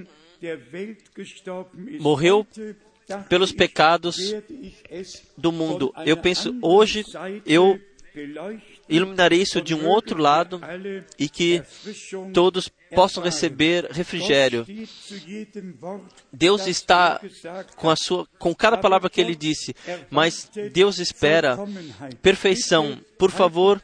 morreu 1.99 2.47
pelos 3.29 3.53
pecados 3.53 4.17
do 5.37 5.53
mundo. 5.53 5.93
Eu 6.05 6.17
penso, 6.17 6.57
hoje 6.63 7.05
eu 7.47 7.81
iluminarei 8.89 9.43
isso 9.43 9.61
de 9.61 9.75
um 9.75 9.87
outro 9.87 10.19
lado 10.21 10.61
e 11.19 11.29
que 11.29 11.63
todos 12.33 12.71
possam 12.95 13.23
receber 13.23 13.87
refrigério. 13.91 14.67
Deus 16.33 16.67
está 16.67 17.21
com 17.77 17.91
a 17.91 17.97
sua 17.97 18.27
com 18.39 18.55
cada 18.55 18.79
palavra 18.79 19.11
que 19.11 19.21
ele 19.21 19.35
disse, 19.35 19.75
mas 20.11 20.51
Deus 20.73 20.99
espera 20.99 21.59
perfeição. 22.23 22.99
Por 23.19 23.31
favor, 23.31 23.83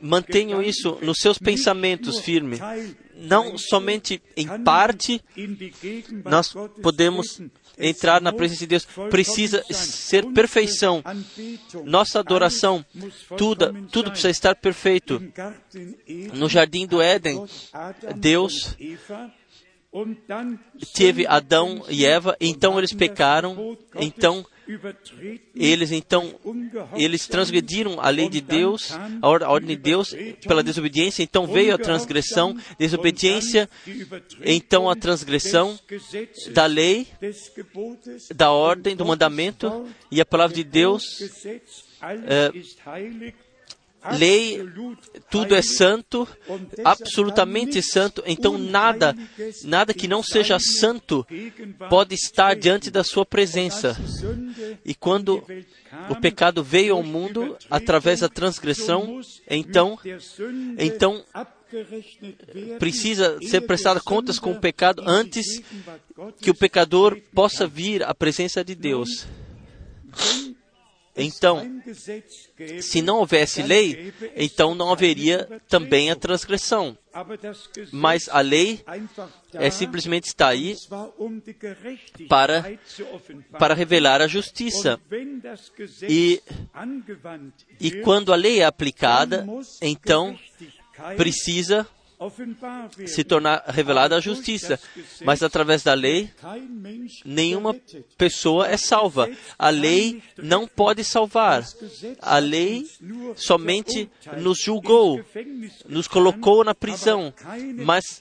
mantenham 0.00 0.62
isso 0.62 0.98
nos 1.02 1.18
seus 1.18 1.38
pensamentos 1.38 2.20
firme. 2.20 2.58
Não 3.16 3.56
somente 3.58 4.22
em 4.36 4.46
parte 4.62 5.22
nós 6.24 6.54
podemos 6.82 7.40
entrar 7.78 8.20
na 8.20 8.32
presença 8.32 8.60
de 8.60 8.66
Deus. 8.66 8.86
Precisa 9.10 9.64
ser 9.70 10.26
perfeição. 10.32 11.02
Nossa 11.84 12.20
adoração, 12.20 12.84
tudo, 13.36 13.72
tudo 13.90 14.10
precisa 14.10 14.30
estar 14.30 14.54
perfeito. 14.54 15.22
No 16.34 16.48
jardim 16.48 16.86
do 16.86 17.00
Éden, 17.00 17.44
Deus 18.16 18.76
teve 20.94 21.26
Adão 21.26 21.84
e 21.88 22.04
Eva, 22.04 22.36
então 22.40 22.78
eles 22.78 22.92
pecaram, 22.92 23.76
então 23.96 24.46
eles 25.54 25.90
então 25.92 26.34
eles 26.94 27.26
transgrediram 27.26 28.00
a 28.00 28.08
lei 28.10 28.28
de 28.28 28.40
Deus, 28.40 28.92
a 29.20 29.28
ordem 29.28 29.68
de 29.68 29.76
Deus 29.76 30.14
pela 30.46 30.62
desobediência, 30.62 31.22
então 31.22 31.46
veio 31.46 31.74
a 31.74 31.78
transgressão, 31.78 32.56
desobediência, 32.78 33.68
então 34.44 34.88
a 34.88 34.96
transgressão 34.96 35.78
da 36.52 36.66
lei, 36.66 37.06
da 38.34 38.50
ordem, 38.50 38.96
do 38.96 39.04
mandamento 39.04 39.86
e 40.10 40.20
a 40.20 40.26
palavra 40.26 40.54
de 40.54 40.64
Deus. 40.64 41.02
É, 42.02 42.50
lei, 44.12 44.60
tudo 45.30 45.54
é 45.54 45.62
santo, 45.62 46.26
absolutamente 46.84 47.82
santo, 47.82 48.22
então 48.26 48.56
nada, 48.56 49.14
nada 49.64 49.92
que 49.92 50.08
não 50.08 50.22
seja 50.22 50.58
santo 50.58 51.26
pode 51.88 52.14
estar 52.14 52.56
diante 52.56 52.90
da 52.90 53.04
sua 53.04 53.26
presença. 53.26 53.96
E 54.84 54.94
quando 54.94 55.42
o 56.08 56.16
pecado 56.16 56.62
veio 56.62 56.94
ao 56.94 57.02
mundo 57.02 57.56
através 57.70 58.20
da 58.20 58.28
transgressão, 58.28 59.20
então, 59.48 59.98
então 60.78 61.24
precisa 62.78 63.38
ser 63.42 63.60
prestada 63.62 64.00
contas 64.00 64.38
com 64.38 64.52
o 64.52 64.60
pecado 64.60 65.02
antes 65.06 65.62
que 66.40 66.50
o 66.50 66.54
pecador 66.54 67.20
possa 67.32 67.66
vir 67.66 68.02
à 68.02 68.14
presença 68.14 68.64
de 68.64 68.74
Deus. 68.74 69.26
Então, 71.20 71.82
se 72.80 73.02
não 73.02 73.18
houvesse 73.18 73.62
lei, 73.62 74.12
então 74.36 74.74
não 74.74 74.92
haveria 74.92 75.60
também 75.68 76.10
a 76.10 76.16
transgressão. 76.16 76.96
Mas 77.92 78.28
a 78.28 78.40
lei 78.40 78.84
é 79.54 79.70
simplesmente 79.70 80.26
está 80.26 80.48
aí 80.48 80.76
para, 82.28 82.64
para 83.58 83.74
revelar 83.74 84.20
a 84.20 84.28
justiça. 84.28 85.00
E, 86.08 86.40
e 87.80 87.90
quando 88.02 88.32
a 88.32 88.36
lei 88.36 88.60
é 88.60 88.64
aplicada, 88.64 89.46
então 89.82 90.38
precisa 91.16 91.86
se 93.06 93.24
tornar 93.24 93.64
revelada 93.68 94.16
a 94.16 94.20
justiça. 94.20 94.78
Mas 95.24 95.42
através 95.42 95.82
da 95.82 95.94
lei, 95.94 96.30
nenhuma 97.24 97.74
pessoa 98.18 98.68
é 98.68 98.76
salva. 98.76 99.28
A 99.58 99.70
lei 99.70 100.22
não 100.36 100.66
pode 100.66 101.02
salvar. 101.04 101.64
A 102.20 102.38
lei 102.38 102.86
somente 103.36 104.10
nos 104.38 104.58
julgou, 104.58 105.24
nos 105.88 106.06
colocou 106.06 106.64
na 106.64 106.74
prisão, 106.74 107.32
mas 107.76 108.20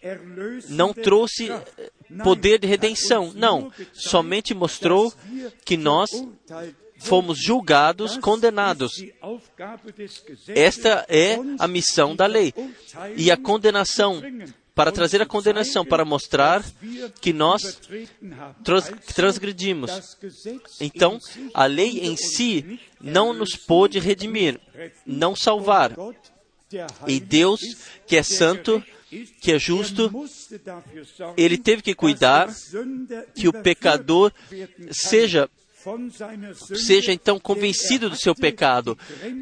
não 0.69 0.93
trouxe 0.93 1.51
poder 2.23 2.59
de 2.59 2.67
redenção. 2.67 3.31
Não, 3.35 3.71
somente 3.93 4.53
mostrou 4.53 5.13
que 5.65 5.75
nós 5.75 6.09
fomos 6.99 7.39
julgados, 7.39 8.17
condenados. 8.17 8.93
Esta 10.47 11.05
é 11.07 11.37
a 11.57 11.67
missão 11.67 12.15
da 12.15 12.25
lei. 12.25 12.53
E 13.15 13.31
a 13.31 13.37
condenação, 13.37 14.21
para 14.75 14.91
trazer 14.91 15.21
a 15.21 15.25
condenação, 15.25 15.85
para 15.85 16.05
mostrar 16.05 16.63
que 17.21 17.33
nós 17.33 17.79
transgredimos. 19.15 20.17
Então, 20.79 21.19
a 21.53 21.65
lei 21.65 21.99
em 21.99 22.15
si 22.15 22.79
não 23.01 23.33
nos 23.33 23.55
pôde 23.55 23.99
redimir, 23.99 24.59
não 25.05 25.35
salvar. 25.35 25.93
E 27.07 27.19
Deus, 27.19 27.59
que 28.05 28.15
é 28.15 28.23
santo, 28.23 28.83
que 29.41 29.51
é 29.51 29.57
justo, 29.57 30.11
ele 31.35 31.57
teve 31.57 31.81
que 31.81 31.95
cuidar 31.95 32.53
que 33.33 33.47
o 33.47 33.53
pecador 33.53 34.31
seja 34.91 35.49
seja 36.75 37.11
então 37.11 37.39
convencido 37.39 38.09
do 38.09 38.15
seu 38.15 38.35
pecado, 38.35 38.97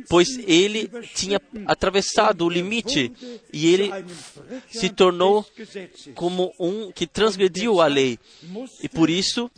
pois 0.09 0.37
ele 0.47 0.89
tinha 1.13 1.41
atravessado 1.65 2.45
o 2.45 2.49
limite 2.49 3.11
e 3.51 3.73
ele 3.73 3.91
se 4.69 4.89
tornou 4.89 5.45
como 6.13 6.53
um 6.59 6.91
que 6.91 7.07
transgrediu 7.07 7.81
a 7.81 7.87
lei. 7.87 8.19
E 8.81 8.89
por 8.89 9.09
isso, 9.09 9.49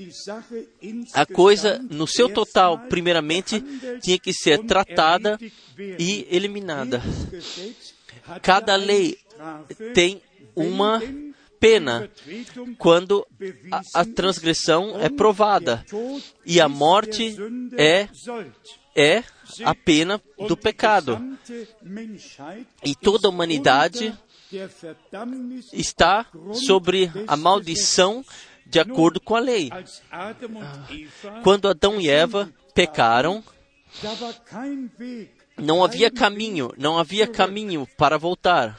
a 1.13 1.25
coisa 1.25 1.79
no 1.89 2.07
seu 2.07 2.29
total, 2.29 2.79
primeiramente, 2.89 3.63
tinha 4.01 4.19
que 4.19 4.33
ser 4.33 4.59
tratada 4.65 5.39
e 5.97 6.27
eliminada. 6.29 7.01
Cada 8.41 8.75
lei 8.75 9.17
tem 9.93 10.21
uma 10.55 11.01
pena 11.60 12.10
quando 12.78 13.26
a, 13.72 14.01
a 14.01 14.05
transgressão 14.05 14.99
é 14.99 15.10
provada 15.10 15.86
e 16.45 16.60
a 16.62 16.70
morte 16.70 17.36
é 17.78 18.07
é 18.95 19.24
a 19.64 19.74
pena 19.74 20.22
do 20.47 20.57
pecado. 20.57 21.22
E 22.84 22.95
toda 22.95 23.28
a 23.28 23.32
humanidade 23.32 24.18
está 25.72 26.26
sobre 26.53 27.10
a 27.28 27.38
maldição 27.38 28.26
de 28.66 28.80
acordo 28.80 29.20
com 29.20 29.36
a 29.36 29.39
lei. 29.39 29.70
Quando 31.43 31.68
Adão 31.68 31.99
e 31.99 32.10
Eva 32.10 32.51
pecaram, 32.74 33.43
não 35.57 35.84
havia 35.84 36.12
caminho, 36.12 36.72
não 36.78 36.97
havia 36.97 37.28
caminho 37.28 37.88
para 37.97 38.18
voltar. 38.18 38.78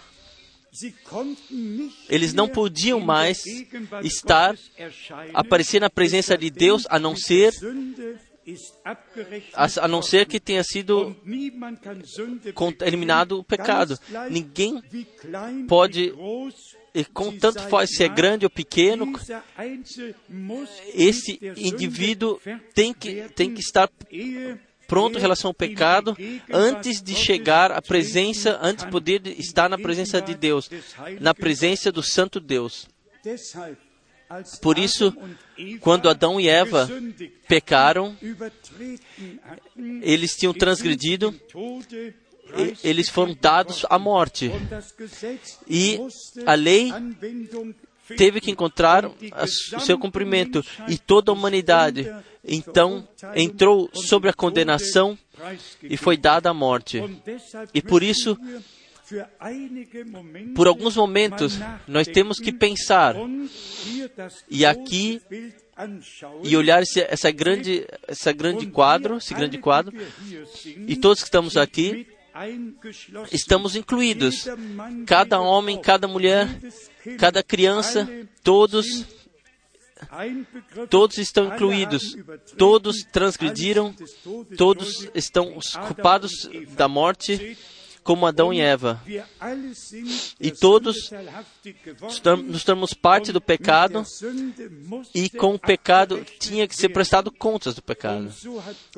Eles 2.08 2.32
não 2.32 2.48
podiam 2.48 3.00
mais 3.00 3.42
estar, 4.02 4.56
aparecer 5.34 5.80
na 5.80 5.90
presença 5.90 6.36
de 6.38 6.50
Deus, 6.50 6.86
a 6.88 6.98
não 6.98 7.16
ser 7.16 7.52
a, 9.54 9.86
não 9.86 10.02
ser 10.02 10.26
que 10.26 10.40
tenha 10.40 10.64
sido 10.64 11.14
eliminado 12.82 13.38
o 13.38 13.44
pecado. 13.44 13.98
Ninguém 14.30 14.82
pode 15.68 16.12
e 16.92 17.04
contanto 17.04 17.60
faz 17.68 17.90
se 17.90 18.02
é 18.02 18.08
grande 18.08 18.44
ou 18.44 18.50
pequeno, 18.50 19.12
esse 20.94 21.38
indivíduo 21.56 22.40
tem 22.74 22.92
que, 22.92 23.28
tem 23.28 23.54
que 23.54 23.60
estar 23.60 23.88
pronto 24.91 25.16
em 25.16 25.20
relação 25.20 25.51
ao 25.51 25.55
pecado 25.55 26.16
antes 26.53 27.01
de 27.01 27.14
chegar 27.14 27.70
à 27.70 27.80
presença, 27.80 28.59
antes 28.61 28.84
de 28.84 28.91
poder 28.91 29.24
estar 29.38 29.68
na 29.68 29.78
presença 29.78 30.20
de 30.20 30.34
Deus, 30.34 30.68
na 31.20 31.32
presença 31.32 31.93
do 31.93 32.03
Santo 32.03 32.41
Deus. 32.41 32.88
Por 34.61 34.78
isso, 34.78 35.16
quando 35.80 36.09
Adão 36.09 36.41
e 36.41 36.49
Eva 36.49 36.91
pecaram, 37.47 38.16
eles 40.03 40.34
tinham 40.34 40.53
transgredido, 40.53 41.32
eles 42.82 43.09
foram 43.09 43.36
dados 43.41 43.86
à 43.88 43.97
morte. 43.97 44.51
E 45.68 46.01
a 46.45 46.55
lei 46.55 46.93
teve 48.16 48.40
que 48.40 48.50
encontrar 48.50 49.06
o 49.06 49.80
seu 49.80 49.98
cumprimento. 49.98 50.64
E 50.88 50.98
toda 50.98 51.30
a 51.30 51.34
humanidade, 51.34 52.12
então, 52.44 53.06
entrou 53.34 53.90
sobre 53.92 54.28
a 54.28 54.32
condenação 54.32 55.18
e 55.82 55.96
foi 55.96 56.16
dada 56.16 56.50
a 56.50 56.54
morte. 56.54 57.02
E 57.72 57.82
por 57.82 58.02
isso, 58.02 58.36
por 60.54 60.66
alguns 60.66 60.96
momentos, 60.96 61.58
nós 61.86 62.06
temos 62.06 62.38
que 62.38 62.52
pensar 62.52 63.16
e 64.48 64.64
aqui 64.64 65.20
e 66.42 66.56
olhar 66.56 66.82
esse, 66.82 67.00
essa 67.00 67.30
grande, 67.30 67.86
essa 68.06 68.32
grande 68.32 68.66
quadro, 68.66 69.16
esse 69.16 69.32
grande 69.32 69.58
quadro, 69.58 69.96
e 70.86 70.96
todos 70.96 71.20
que 71.20 71.26
estamos 71.26 71.56
aqui 71.56 72.06
estamos 73.32 73.76
incluídos. 73.76 74.46
Cada 75.06 75.40
homem, 75.40 75.80
cada 75.80 76.06
mulher, 76.06 76.48
cada 77.18 77.42
criança, 77.42 78.09
todos 78.42 79.07
Todos 80.88 81.18
estão 81.18 81.55
incluídos, 81.55 82.16
todos 82.57 83.05
transgrediram, 83.12 83.94
todos 84.57 85.09
estão 85.14 85.59
culpados 85.86 86.48
da 86.70 86.88
morte 86.88 87.57
como 88.11 88.26
Adão 88.26 88.52
e 88.52 88.61
Eva. 88.61 89.00
E 90.40 90.50
todos 90.50 91.12
nos 92.44 92.64
tornamos 92.64 92.92
parte 92.92 93.30
do 93.30 93.40
pecado, 93.40 94.02
e 95.14 95.30
com 95.30 95.54
o 95.54 95.58
pecado 95.58 96.24
tinha 96.40 96.66
que 96.66 96.74
ser 96.74 96.88
prestado 96.88 97.30
contas 97.30 97.72
do 97.72 97.80
pecado. 97.80 98.28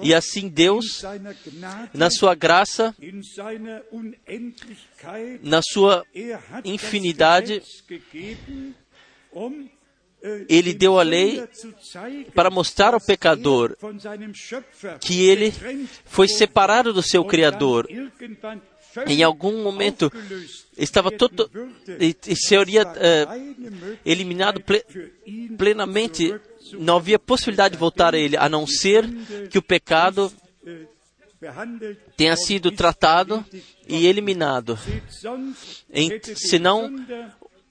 E 0.02 0.14
assim 0.14 0.48
Deus, 0.48 1.02
na 1.92 2.10
sua 2.10 2.34
graça, 2.34 2.96
na 5.42 5.60
sua 5.60 6.06
infinidade, 6.64 7.62
ele 10.48 10.72
deu 10.72 10.98
a 10.98 11.02
lei 11.02 11.46
para 12.34 12.48
mostrar 12.48 12.94
ao 12.94 13.00
pecador 13.00 13.76
que 15.02 15.22
ele 15.22 15.52
foi 16.06 16.28
separado 16.28 16.94
do 16.94 17.02
seu 17.02 17.22
Criador 17.26 17.86
em 19.07 19.22
algum 19.22 19.62
momento 19.62 20.12
estava 20.76 21.11
todo 21.11 21.51
seria 22.34 22.84
uh, 22.84 23.99
eliminado 24.05 24.61
ple, 24.61 24.84
plenamente. 25.57 26.34
Não 26.78 26.97
havia 26.97 27.18
possibilidade 27.18 27.74
de 27.74 27.78
voltar 27.78 28.14
a 28.14 28.18
ele, 28.18 28.36
a 28.36 28.49
não 28.49 28.66
ser 28.66 29.07
que 29.51 29.59
o 29.59 29.62
pecado 29.62 30.32
tenha 32.16 32.36
sido 32.36 32.70
tratado 32.70 33.45
e 33.86 34.07
eliminado. 34.07 34.78
Em, 35.93 36.20
senão, 36.36 36.90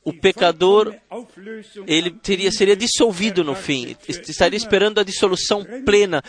o 0.04 0.12
pecador 0.12 0.96
ele 1.88 2.12
teria 2.12 2.52
seria 2.52 2.76
dissolvido 2.76 3.44
no 3.44 3.56
fim, 3.56 3.96
estaria 4.08 4.58
esperando 4.58 5.00
a 5.00 5.04
dissolução 5.04 5.66
plena, 5.86 6.24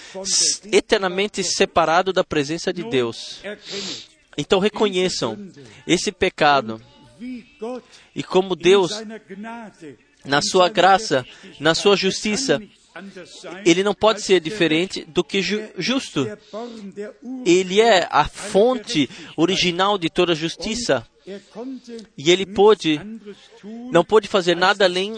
eternamente 0.71 1.43
separado 1.43 2.13
da 2.13 2.23
presença 2.23 2.73
de 2.73 2.85
Deus. 2.85 3.41
Então 4.37 4.59
reconheçam 4.59 5.37
esse 5.87 6.11
pecado 6.11 6.81
e 8.15 8.23
como 8.23 8.57
Deus, 8.57 8.91
na 10.25 10.43
sua 10.43 10.69
graça, 10.69 11.25
na 11.61 11.75
sua 11.75 11.97
justiça, 11.97 12.61
ele 13.65 13.83
não 13.83 13.95
pode 13.95 14.23
ser 14.23 14.41
diferente 14.41 15.05
do 15.05 15.23
que 15.23 15.41
ju 15.41 15.63
justo. 15.79 16.27
Ele 17.45 17.81
é 17.81 18.07
a 18.11 18.25
fonte 18.25 19.09
original 19.37 19.97
de 19.97 20.11
toda 20.11 20.35
justiça. 20.35 21.07
E 22.17 22.31
ele 22.31 22.45
pôde, 22.45 23.01
não 23.93 24.05
pôde 24.05 24.27
fazer 24.27 24.57
nada 24.57 24.85
além 24.85 25.15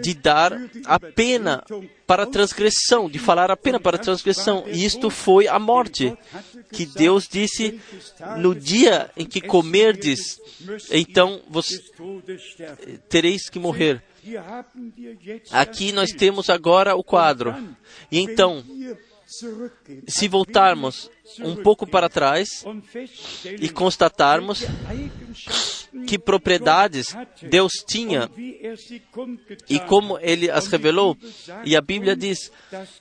de 0.00 0.14
dar 0.14 0.52
a 0.84 1.00
pena 1.00 1.64
para 2.06 2.22
a 2.22 2.26
transgressão, 2.26 3.08
de 3.08 3.18
falar 3.18 3.50
a 3.50 3.56
pena 3.56 3.80
para 3.80 3.96
a 3.96 4.00
transgressão. 4.00 4.64
E 4.66 4.84
isto 4.84 5.10
foi 5.10 5.48
a 5.48 5.58
morte, 5.58 6.16
que 6.70 6.86
Deus 6.86 7.26
disse: 7.28 7.80
no 8.38 8.54
dia 8.54 9.10
em 9.16 9.26
que 9.26 9.40
comerdes, 9.40 10.40
então 10.90 11.42
vos 11.48 11.66
tereis 13.08 13.48
que 13.48 13.58
morrer. 13.58 14.02
Aqui 15.50 15.90
nós 15.90 16.12
temos 16.12 16.48
agora 16.48 16.94
o 16.94 17.02
quadro. 17.02 17.54
E 18.10 18.20
então, 18.20 18.64
se 20.06 20.28
voltarmos 20.28 21.10
um 21.40 21.56
pouco 21.56 21.86
para 21.86 22.08
trás 22.08 22.64
e 23.60 23.68
constatarmos 23.68 24.64
que 26.06 26.18
propriedades 26.18 27.16
Deus 27.42 27.72
tinha 27.86 28.30
e 29.68 29.80
como 29.80 30.18
Ele 30.18 30.50
as 30.50 30.66
revelou, 30.66 31.16
e 31.64 31.74
a 31.74 31.80
Bíblia 31.80 32.14
diz, 32.14 32.52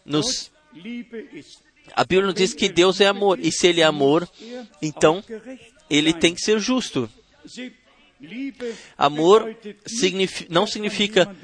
nos, 0.06 0.52
a 1.94 2.04
Bíblia 2.04 2.28
nos 2.28 2.36
diz 2.36 2.54
que 2.54 2.70
Deus 2.70 3.02
é 3.02 3.08
amor, 3.08 3.40
e 3.40 3.52
se 3.52 3.68
Ele 3.68 3.82
é 3.82 3.86
amor, 3.86 4.28
então 4.82 5.24
Ele 5.90 6.14
tem 6.14 6.34
que 6.34 6.42
ser 6.42 6.60
justo. 6.60 7.10
Amor 8.98 9.56
não 10.50 10.68
significa 10.68 11.36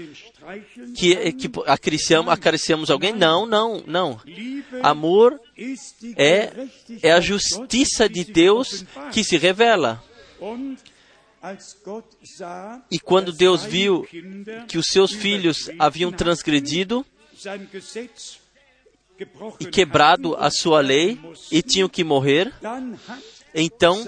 que, 0.95 1.31
que 1.33 1.49
acariciamos, 1.65 2.31
acariciamos 2.31 2.89
alguém. 2.89 3.13
Não, 3.13 3.45
não, 3.45 3.83
não. 3.85 4.21
Amor 4.83 5.39
é, 6.15 6.51
é 7.01 7.11
a 7.11 7.19
justiça 7.19 8.07
de 8.07 8.23
Deus 8.23 8.85
que 9.11 9.23
se 9.23 9.37
revela. 9.37 10.03
E 12.91 12.99
quando 12.99 13.31
Deus 13.31 13.63
viu 13.63 14.07
que 14.67 14.77
os 14.77 14.87
seus 14.87 15.13
filhos 15.13 15.69
haviam 15.79 16.11
transgredido 16.11 17.05
e 19.59 19.65
quebrado 19.65 20.35
a 20.35 20.51
sua 20.51 20.81
lei 20.81 21.19
e 21.51 21.61
tinham 21.61 21.89
que 21.89 22.03
morrer, 22.03 22.53
então 23.53 24.03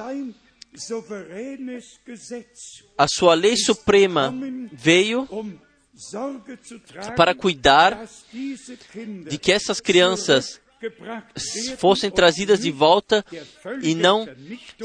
a 2.97 3.07
sua 3.07 3.33
lei 3.33 3.55
suprema 3.57 4.33
veio 4.71 5.27
para 7.15 7.35
cuidar 7.35 8.07
de 9.27 9.37
que 9.37 9.51
essas 9.51 9.79
crianças 9.81 10.61
fossem 11.77 12.09
trazidas 12.09 12.61
de 12.61 12.71
volta 12.71 13.25
e 13.81 13.93
não 13.93 14.27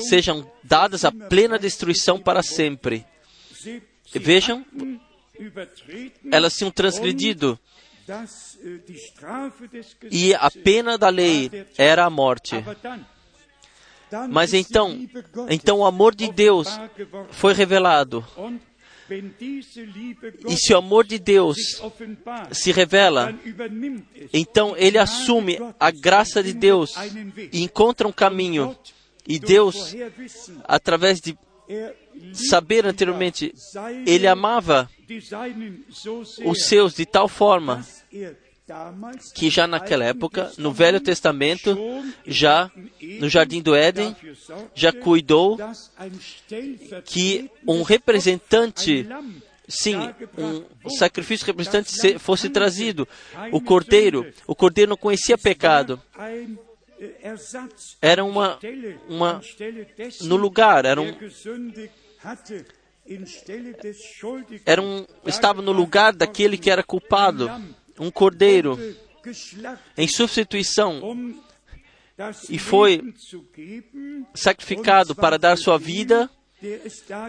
sejam 0.09 0.51
dadas 0.63 1.05
à 1.05 1.13
plena 1.13 1.59
destruição 1.59 2.19
para 2.19 2.43
sempre. 2.43 3.07
Vejam, 4.13 4.65
elas 6.31 6.55
tinham 6.57 6.71
transgredido 6.71 7.59
e 10.11 10.35
a 10.35 10.51
pena 10.51 10.99
da 10.99 11.09
lei 11.09 11.51
era 11.79 12.05
a 12.05 12.11
morte. 12.11 12.57
Mas 14.31 14.55
então, 14.55 14.99
então 15.49 15.79
o 15.79 15.87
amor 15.87 16.15
de 16.15 16.31
Deus 16.31 16.69
foi 17.31 17.53
revelado. 17.53 18.25
E 20.49 20.57
se 20.57 20.73
o 20.73 20.79
amor 20.79 21.07
de 21.07 21.19
Deus 21.19 21.57
se 22.53 22.73
revela, 22.73 23.35
então 24.33 24.75
ele 24.77 24.99
assume 24.99 25.59
a 25.79 25.91
graça 25.91 26.43
de 26.43 26.53
Deus 26.53 26.95
e 27.53 27.63
encontra 27.63 28.09
um 28.09 28.13
caminho. 28.13 28.77
E 29.27 29.39
Deus, 29.39 29.95
através 30.65 31.21
de 31.21 31.37
saber 32.33 32.87
anteriormente, 32.87 33.55
ele 34.07 34.27
amava 34.27 34.89
os 36.45 36.67
seus 36.67 36.95
de 36.95 37.05
tal 37.05 37.29
forma 37.29 37.85
que 39.35 39.51
já 39.51 39.67
naquela 39.67 40.05
época, 40.05 40.51
no 40.57 40.73
Velho 40.73 41.01
Testamento, 41.01 41.77
já 42.27 42.71
no 43.21 43.29
Jardim 43.29 43.61
do 43.61 43.75
Éden, 43.75 44.17
já 44.75 44.91
cuidou 44.91 45.59
que 47.05 47.51
um 47.67 47.83
representante, 47.83 49.07
sim, 49.69 49.97
um 50.39 50.89
sacrifício 50.91 51.47
representante 51.47 52.19
fosse 52.19 52.49
trazido. 52.49 53.07
O 53.53 53.61
cordeiro, 53.61 54.33
o 54.47 54.55
cordeiro 54.55 54.91
não 54.91 54.97
conhecia 54.97 55.37
pecado. 55.37 56.01
Era 58.01 58.25
uma, 58.25 58.59
uma 59.09 59.43
no 60.23 60.37
lugar, 60.37 60.87
era 60.87 61.03
um, 61.03 61.15
era 64.65 64.81
um, 64.81 65.05
estava 65.27 65.61
no 65.61 65.73
lugar 65.73 66.15
daquele 66.15 66.57
que 66.57 66.71
era 66.71 66.83
culpado 66.83 67.51
um 67.99 68.11
cordeiro 68.11 68.79
em 69.97 70.07
substituição 70.09 71.35
e 72.49 72.59
foi 72.59 73.15
sacrificado 74.35 75.15
para 75.15 75.39
dar 75.39 75.57
sua 75.57 75.79
vida 75.79 76.31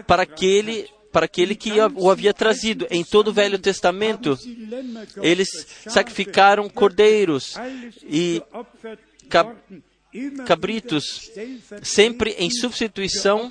para 0.06 0.22
aquele 0.22 0.88
para 1.12 1.24
aquele 1.24 1.54
que 1.54 1.72
o 1.94 2.10
havia 2.10 2.34
trazido. 2.34 2.86
Em 2.90 3.02
todo 3.02 3.28
o 3.28 3.32
Velho 3.32 3.58
Testamento, 3.58 4.38
eles 5.22 5.48
sacrificaram 5.88 6.68
cordeiros 6.68 7.54
e 8.02 8.42
cabritos, 10.46 11.32
sempre 11.82 12.32
em 12.32 12.50
substituição 12.50 13.50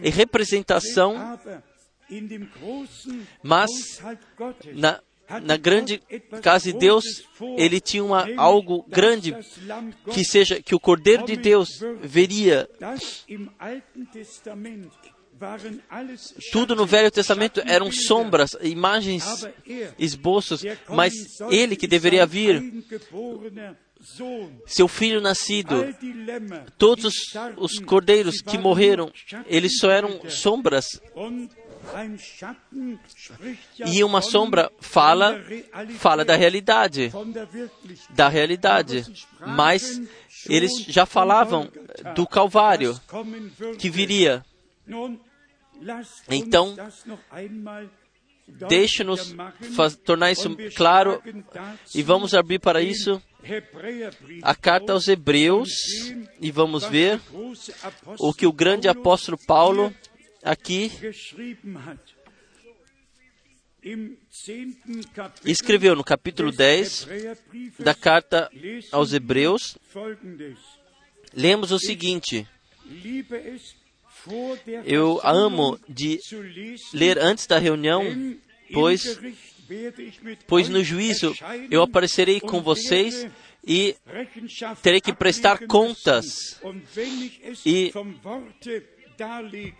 e 0.00 0.10
representação, 0.10 1.40
mas 3.42 3.70
na, 4.72 5.00
na 5.42 5.56
grande 5.56 6.02
casa 6.42 6.72
de 6.72 6.78
Deus, 6.78 7.04
ele 7.56 7.80
tinha 7.80 8.02
uma, 8.02 8.26
algo 8.36 8.84
grande 8.88 9.36
que 10.12 10.24
seja 10.24 10.60
que 10.60 10.74
o 10.74 10.80
Cordeiro 10.80 11.24
de 11.24 11.36
Deus 11.36 11.68
veria. 12.02 12.68
Tudo 16.52 16.74
no 16.76 16.84
Velho 16.84 17.10
Testamento 17.10 17.62
eram 17.64 17.90
sombras, 17.90 18.56
imagens, 18.60 19.46
esboços, 19.98 20.62
mas 20.88 21.14
ele 21.50 21.76
que 21.76 21.86
deveria 21.86 22.26
vir, 22.26 22.84
seu 24.66 24.88
filho 24.88 25.20
nascido, 25.20 25.94
todos 26.76 27.04
os, 27.04 27.14
os 27.56 27.78
cordeiros 27.78 28.42
que 28.42 28.58
morreram, 28.58 29.10
eles 29.46 29.78
só 29.78 29.90
eram 29.90 30.28
sombras 30.28 31.00
e 33.86 34.04
uma 34.04 34.20
sombra 34.20 34.70
fala, 34.80 35.40
fala 35.98 36.24
da 36.24 36.36
realidade, 36.36 37.12
da 38.10 38.28
realidade. 38.28 39.04
Mas 39.46 40.00
eles 40.48 40.84
já 40.84 41.06
falavam 41.06 41.70
do 42.14 42.26
Calvário 42.26 42.98
que 43.78 43.90
viria. 43.90 44.44
Então, 46.28 46.76
deixe-nos 48.68 49.34
tornar 50.04 50.32
isso 50.32 50.56
claro 50.76 51.22
e 51.94 52.02
vamos 52.02 52.34
abrir 52.34 52.58
para 52.58 52.82
isso 52.82 53.22
a 54.42 54.54
carta 54.54 54.92
aos 54.92 55.08
Hebreus 55.08 55.70
e 56.40 56.50
vamos 56.50 56.84
ver 56.84 57.20
o 58.18 58.34
que 58.34 58.46
o 58.46 58.52
grande 58.52 58.88
apóstolo 58.88 59.38
Paulo 59.46 59.94
aqui 60.42 60.90
escreveu 65.44 65.96
no 65.96 66.04
capítulo 66.04 66.52
10 66.52 67.08
da 67.78 67.94
carta 67.94 68.50
aos 68.92 69.12
Hebreus, 69.12 69.78
lemos 71.34 71.72
o 71.72 71.78
seguinte: 71.78 72.46
Eu 74.84 75.20
amo 75.24 75.78
de 75.88 76.20
ler 76.92 77.18
antes 77.18 77.46
da 77.46 77.58
reunião, 77.58 78.04
pois, 78.72 79.18
pois 80.46 80.68
no 80.68 80.84
juízo 80.84 81.34
eu 81.70 81.82
aparecerei 81.82 82.38
com 82.38 82.60
vocês 82.60 83.26
e 83.66 83.96
terei 84.82 85.00
que 85.00 85.12
prestar 85.12 85.66
contas. 85.66 86.60
E 87.64 87.92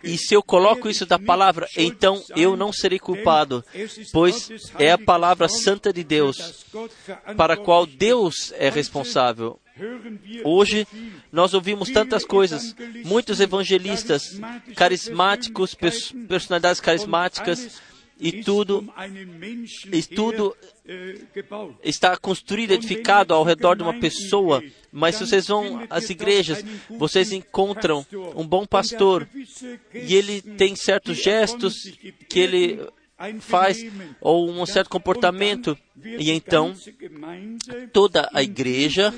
e 0.03 0.17
se 0.17 0.33
eu 0.33 0.43
coloco 0.43 0.89
isso 0.89 1.05
da 1.05 1.17
palavra, 1.17 1.67
então 1.77 2.21
eu 2.35 2.55
não 2.55 2.71
serei 2.71 2.99
culpado, 2.99 3.63
pois 4.11 4.49
é 4.77 4.91
a 4.91 4.97
palavra 4.97 5.47
santa 5.47 5.91
de 5.91 6.03
Deus, 6.03 6.65
para 7.35 7.55
a 7.55 7.57
qual 7.57 7.85
Deus 7.85 8.53
é 8.57 8.69
responsável. 8.69 9.59
Hoje 10.43 10.87
nós 11.31 11.53
ouvimos 11.53 11.89
tantas 11.89 12.25
coisas, 12.25 12.75
muitos 13.05 13.39
evangelistas 13.39 14.39
carismáticos, 14.75 15.75
personalidades 16.27 16.81
carismáticas, 16.81 17.81
e 18.21 18.43
tudo, 18.43 18.87
e 19.91 20.03
tudo 20.03 20.55
está 21.83 22.15
construído, 22.15 22.71
edificado 22.71 23.33
ao 23.33 23.43
redor 23.43 23.75
de 23.75 23.81
uma 23.81 23.99
pessoa. 23.99 24.63
Mas 24.91 25.15
se 25.15 25.25
vocês 25.25 25.47
vão 25.47 25.85
às 25.89 26.09
igrejas, 26.09 26.63
vocês 26.89 27.31
encontram 27.31 28.05
um 28.35 28.45
bom 28.47 28.65
pastor 28.65 29.27
e 29.93 30.13
ele 30.15 30.41
tem 30.41 30.75
certos 30.75 31.17
gestos 31.17 31.91
que 32.29 32.39
ele 32.39 32.79
faz 33.39 33.85
ou 34.19 34.49
um 34.49 34.65
certo 34.65 34.89
comportamento. 34.89 35.77
E 36.03 36.31
então 36.31 36.73
toda 37.93 38.29
a 38.33 38.41
igreja 38.41 39.13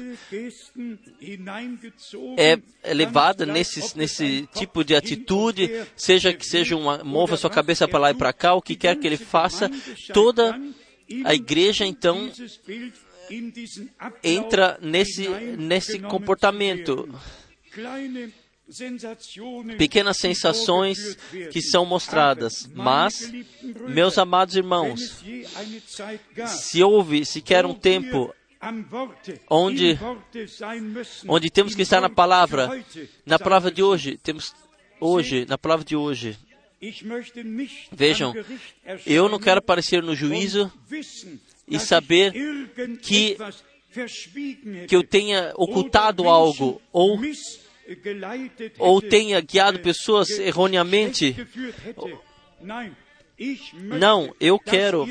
é 2.38 2.93
levada 2.93 3.45
nesse, 3.45 3.97
nesse 3.97 4.47
tipo 4.54 4.84
de 4.84 4.95
atitude, 4.95 5.86
seja 5.95 6.34
que 6.34 6.45
seja 6.45 6.76
uma 6.76 7.04
mova 7.04 7.38
sua 7.38 7.49
cabeça 7.49 7.88
para 7.88 7.99
lá 7.99 8.12
e 8.12 8.16
para 8.16 8.34
cá, 8.34 8.54
o 8.54 8.62
que 8.62 8.76
quer 8.76 8.97
que 8.97 9.08
ele 9.08 9.18
faça, 9.18 9.70
toda 10.14 10.60
a 11.24 11.34
igreja 11.34 11.86
então 11.86 12.30
entra 14.24 14.78
nesse 14.82 15.30
nesse 15.58 15.99
comportamento 15.99 17.08
pequenas 19.78 20.18
sensações 20.18 21.18
que 21.51 21.61
são 21.61 21.86
mostradas. 21.86 22.70
Mas, 22.74 23.32
meus 23.88 24.18
amados 24.18 24.55
irmãos, 24.55 25.24
se 26.47 26.84
houve 26.84 27.26
sequer 27.26 27.66
um 27.66 27.74
tempo 27.74 28.34
onde, 29.49 29.99
onde 31.28 31.49
temos 31.49 31.76
que 31.76 31.82
estar 31.82 31.99
na 31.99 32.09
palavra, 32.09 32.70
na 33.26 33.38
palavra 33.38 33.70
de 33.70 33.84
hoje, 33.84 34.18
temos 34.18 34.53
hoje, 34.99 35.45
na 35.47 35.57
palavra 35.57 35.86
de 35.86 35.95
hoje. 35.95 36.38
Vejam, 37.91 38.34
eu 39.05 39.30
não 39.30 39.39
quero 39.39 39.59
aparecer 39.59 40.03
no 40.03 40.16
juízo 40.16 40.72
e 41.68 41.80
saber 41.80 42.34
que, 43.01 43.38
que 44.88 44.95
eu 44.95 45.03
tenha 45.03 45.53
ocultado 45.55 46.28
algo 46.28 46.82
ou 46.91 47.20
ou 48.77 49.01
tenha 49.01 49.39
guiado 49.41 49.79
pessoas 49.79 50.29
erroneamente. 50.29 51.36
Não, 53.73 54.34
eu 54.39 54.59
quero 54.59 55.05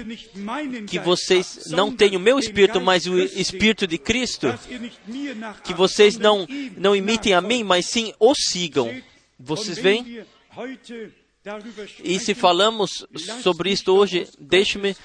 que 0.89 0.99
vocês 0.99 1.67
não 1.71 1.95
tenham 1.95 2.21
o 2.21 2.23
meu 2.23 2.39
espírito, 2.39 2.81
mas 2.81 3.07
o 3.07 3.19
espírito 3.19 3.87
de 3.87 3.99
Cristo. 3.99 4.47
Que 5.65 5.75
vocês 5.75 6.17
não, 6.17 6.47
não 6.77 6.95
imitem 6.95 7.35
a 7.35 7.41
mim, 7.41 7.63
mas 7.63 7.87
sim 7.87 8.15
o 8.19 8.35
sigam. 8.35 8.95
Vocês 9.39 9.79
veem? 9.79 10.25
E 12.05 12.21
se 12.21 12.35
falamos 12.35 13.05
sobre 13.43 13.73
isto 13.73 13.93
hoje, 13.93 14.29
deixe-me 14.39 14.97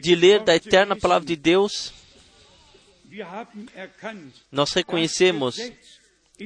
de 0.00 0.14
ler 0.14 0.40
da 0.40 0.56
eterna 0.56 0.96
palavra 0.96 1.26
de 1.26 1.36
Deus. 1.36 1.92
Nós 4.50 4.72
reconhecemos 4.72 5.56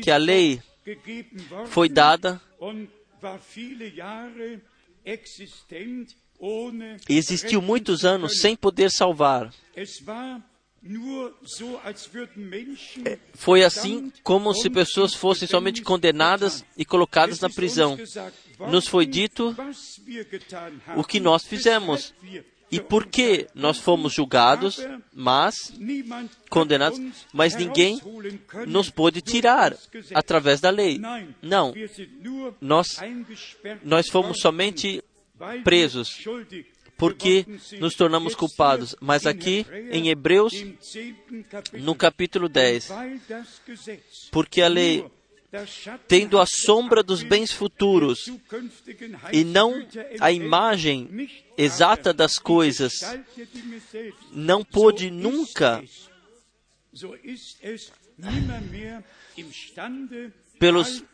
que 0.02 0.10
a 0.10 0.18
lei 0.18 0.60
foi 1.66 1.88
dada 1.88 2.40
e 7.08 7.16
existiu 7.16 7.60
muitos 7.60 8.04
anos 8.04 8.40
sem 8.40 8.54
poder 8.56 8.90
salvar. 8.90 9.52
É, 13.04 13.18
foi 13.34 13.64
assim 13.64 14.12
como 14.22 14.54
se 14.54 14.70
pessoas 14.70 15.12
fossem 15.12 15.48
somente 15.48 15.82
condenadas 15.82 16.64
e 16.76 16.84
colocadas 16.84 17.40
na 17.40 17.50
prisão. 17.50 17.98
nos 18.70 18.86
foi 18.86 19.04
dito 19.04 19.54
o 20.96 21.02
que 21.04 21.18
nós 21.18 21.44
fizemos 21.44 22.14
e 22.70 22.80
por 22.80 23.06
que 23.06 23.46
nós 23.54 23.78
fomos 23.78 24.12
julgados, 24.12 24.78
mas 25.12 25.72
condenados, 26.50 27.00
mas 27.32 27.54
ninguém 27.54 28.00
nos 28.66 28.90
pôde 28.90 29.20
tirar 29.22 29.76
através 30.14 30.60
da 30.60 30.70
lei. 30.70 31.00
Não, 31.42 31.74
nós, 32.60 32.98
nós 33.82 34.08
fomos 34.08 34.40
somente 34.40 35.02
presos 35.64 36.24
porque 36.98 37.46
nos 37.80 37.94
tornamos 37.94 38.34
culpados. 38.34 38.94
Mas 39.00 39.24
aqui 39.24 39.64
em 39.90 40.08
Hebreus, 40.08 40.52
no 41.72 41.94
capítulo 41.94 42.48
10, 42.48 42.90
porque 44.32 44.60
a 44.60 44.68
lei, 44.68 45.06
tendo 46.06 46.38
a 46.38 46.46
sombra 46.46 47.02
dos 47.02 47.22
bens 47.22 47.52
futuros 47.52 48.30
e 49.32 49.44
não 49.44 49.86
a 50.20 50.30
imagem 50.30 51.28
exata 51.56 52.12
das 52.12 52.38
coisas, 52.38 52.92
não 54.30 54.62
pôde 54.62 55.10
nunca 55.10 55.82
pelos 60.58 61.04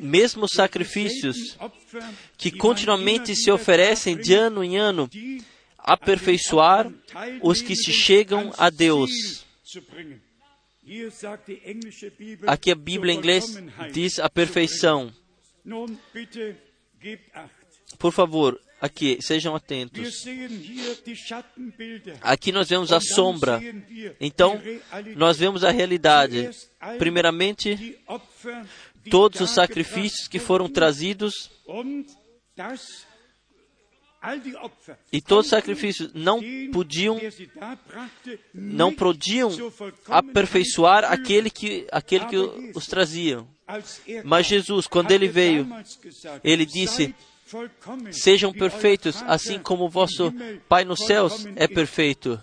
mesmos 0.00 0.52
sacrifícios 0.52 1.58
que 2.38 2.50
continuamente 2.50 3.34
se 3.34 3.50
oferecem 3.50 4.16
de 4.16 4.32
ano 4.32 4.64
em 4.64 4.76
ano, 4.76 5.10
aperfeiçoar 5.78 6.90
os 7.42 7.60
que 7.60 7.76
se 7.76 7.92
chegam 7.92 8.52
a 8.56 8.70
Deus. 8.70 9.44
Aqui 12.46 12.70
a 12.70 12.74
Bíblia 12.74 13.14
em 13.14 13.16
inglês 13.16 13.56
diz 13.92 14.18
a 14.18 14.28
perfeição. 14.28 15.12
Por 17.98 18.12
favor, 18.12 18.60
aqui, 18.80 19.18
sejam 19.20 19.54
atentos. 19.54 20.24
Aqui 22.20 22.52
nós 22.52 22.68
vemos 22.68 22.92
a 22.92 23.00
sombra. 23.00 23.60
Então, 24.20 24.60
nós 25.16 25.38
vemos 25.38 25.64
a 25.64 25.70
realidade. 25.70 26.50
Primeiramente, 26.98 27.98
todos 29.10 29.40
os 29.40 29.50
sacrifícios 29.50 30.28
que 30.28 30.38
foram 30.38 30.68
trazidos 30.68 31.50
e 35.12 35.20
todos 35.20 35.46
os 35.46 35.50
sacrifícios 35.50 36.12
não 36.14 36.40
podiam 36.72 37.20
não 38.54 38.94
podiam 38.94 39.50
aperfeiçoar 40.08 41.04
aquele 41.04 41.50
que 41.50 41.86
aquele 41.92 42.24
que 42.26 42.36
os 42.74 42.86
traziam. 42.86 43.46
Mas 44.24 44.46
Jesus, 44.46 44.86
quando 44.86 45.10
ele 45.10 45.28
veio, 45.28 45.66
ele 46.42 46.64
disse: 46.64 47.14
Sejam 48.10 48.52
perfeitos, 48.52 49.22
assim 49.26 49.58
como 49.58 49.84
o 49.84 49.90
vosso 49.90 50.32
Pai 50.68 50.84
nos 50.84 51.00
céus 51.00 51.46
é 51.56 51.68
perfeito. 51.68 52.42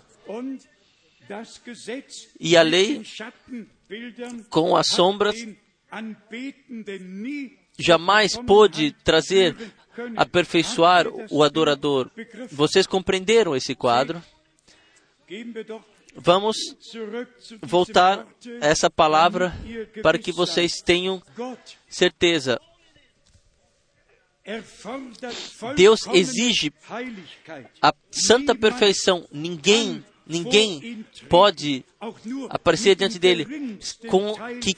E 2.38 2.56
a 2.56 2.62
lei, 2.62 3.02
com 4.50 4.76
as 4.76 4.88
sombras, 4.88 5.36
jamais 7.78 8.36
pôde 8.36 8.92
trazer, 9.04 9.56
aperfeiçoar 10.16 11.06
o 11.30 11.42
adorador. 11.42 12.10
Vocês 12.50 12.86
compreenderam 12.86 13.54
esse 13.56 13.74
quadro? 13.74 14.22
Vamos 16.14 16.56
voltar 17.62 18.26
a 18.60 18.66
essa 18.66 18.90
palavra 18.90 19.54
para 20.02 20.18
que 20.18 20.30
vocês 20.30 20.82
tenham 20.82 21.22
certeza. 21.88 22.60
Deus 25.76 26.06
exige 26.08 26.72
a 27.80 27.94
santa 28.10 28.54
perfeição. 28.54 29.26
Ninguém, 29.30 30.04
ninguém 30.32 31.04
pode 31.28 31.84
aparecer 32.48 32.96
diante 32.96 33.18
dele 33.18 33.78
com, 34.08 34.34
que, 34.60 34.74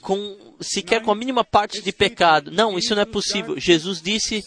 com 0.00 0.56
sequer 0.60 1.02
com 1.02 1.10
a 1.10 1.14
mínima 1.14 1.44
parte 1.44 1.80
de 1.80 1.92
pecado. 1.92 2.50
Não, 2.50 2.78
isso 2.78 2.94
não 2.94 3.02
é 3.02 3.06
possível. 3.06 3.58
Jesus 3.58 4.02
disse: 4.02 4.44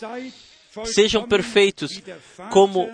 sejam 0.86 1.28
perfeitos, 1.28 2.02
como 2.52 2.89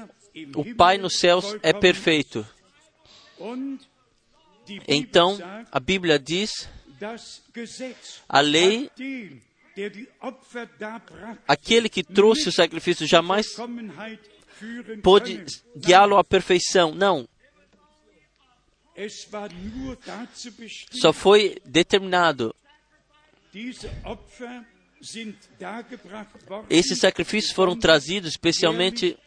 o 0.55 0.75
Pai 0.75 0.97
nos 0.97 1.19
céus 1.19 1.55
é 1.63 1.73
perfeito. 1.73 2.45
Então, 4.87 5.37
a 5.71 5.79
Bíblia 5.79 6.19
diz: 6.19 6.69
a 8.27 8.39
lei 8.39 8.89
Aquele 11.47 11.87
que 11.87 12.03
trouxe 12.03 12.49
o 12.49 12.51
sacrifício 12.51 13.05
jamais 13.05 13.45
pôde 15.03 15.45
guiá-lo 15.75 16.17
à 16.17 16.23
perfeição. 16.23 16.95
Não. 16.95 17.27
Só 20.91 21.13
foi 21.13 21.57
determinado. 21.63 22.55
Esses 26.69 26.99
sacrifícios 26.99 27.53
foram 27.53 27.77
trazidos, 27.77 28.31
especialmente 28.31 29.17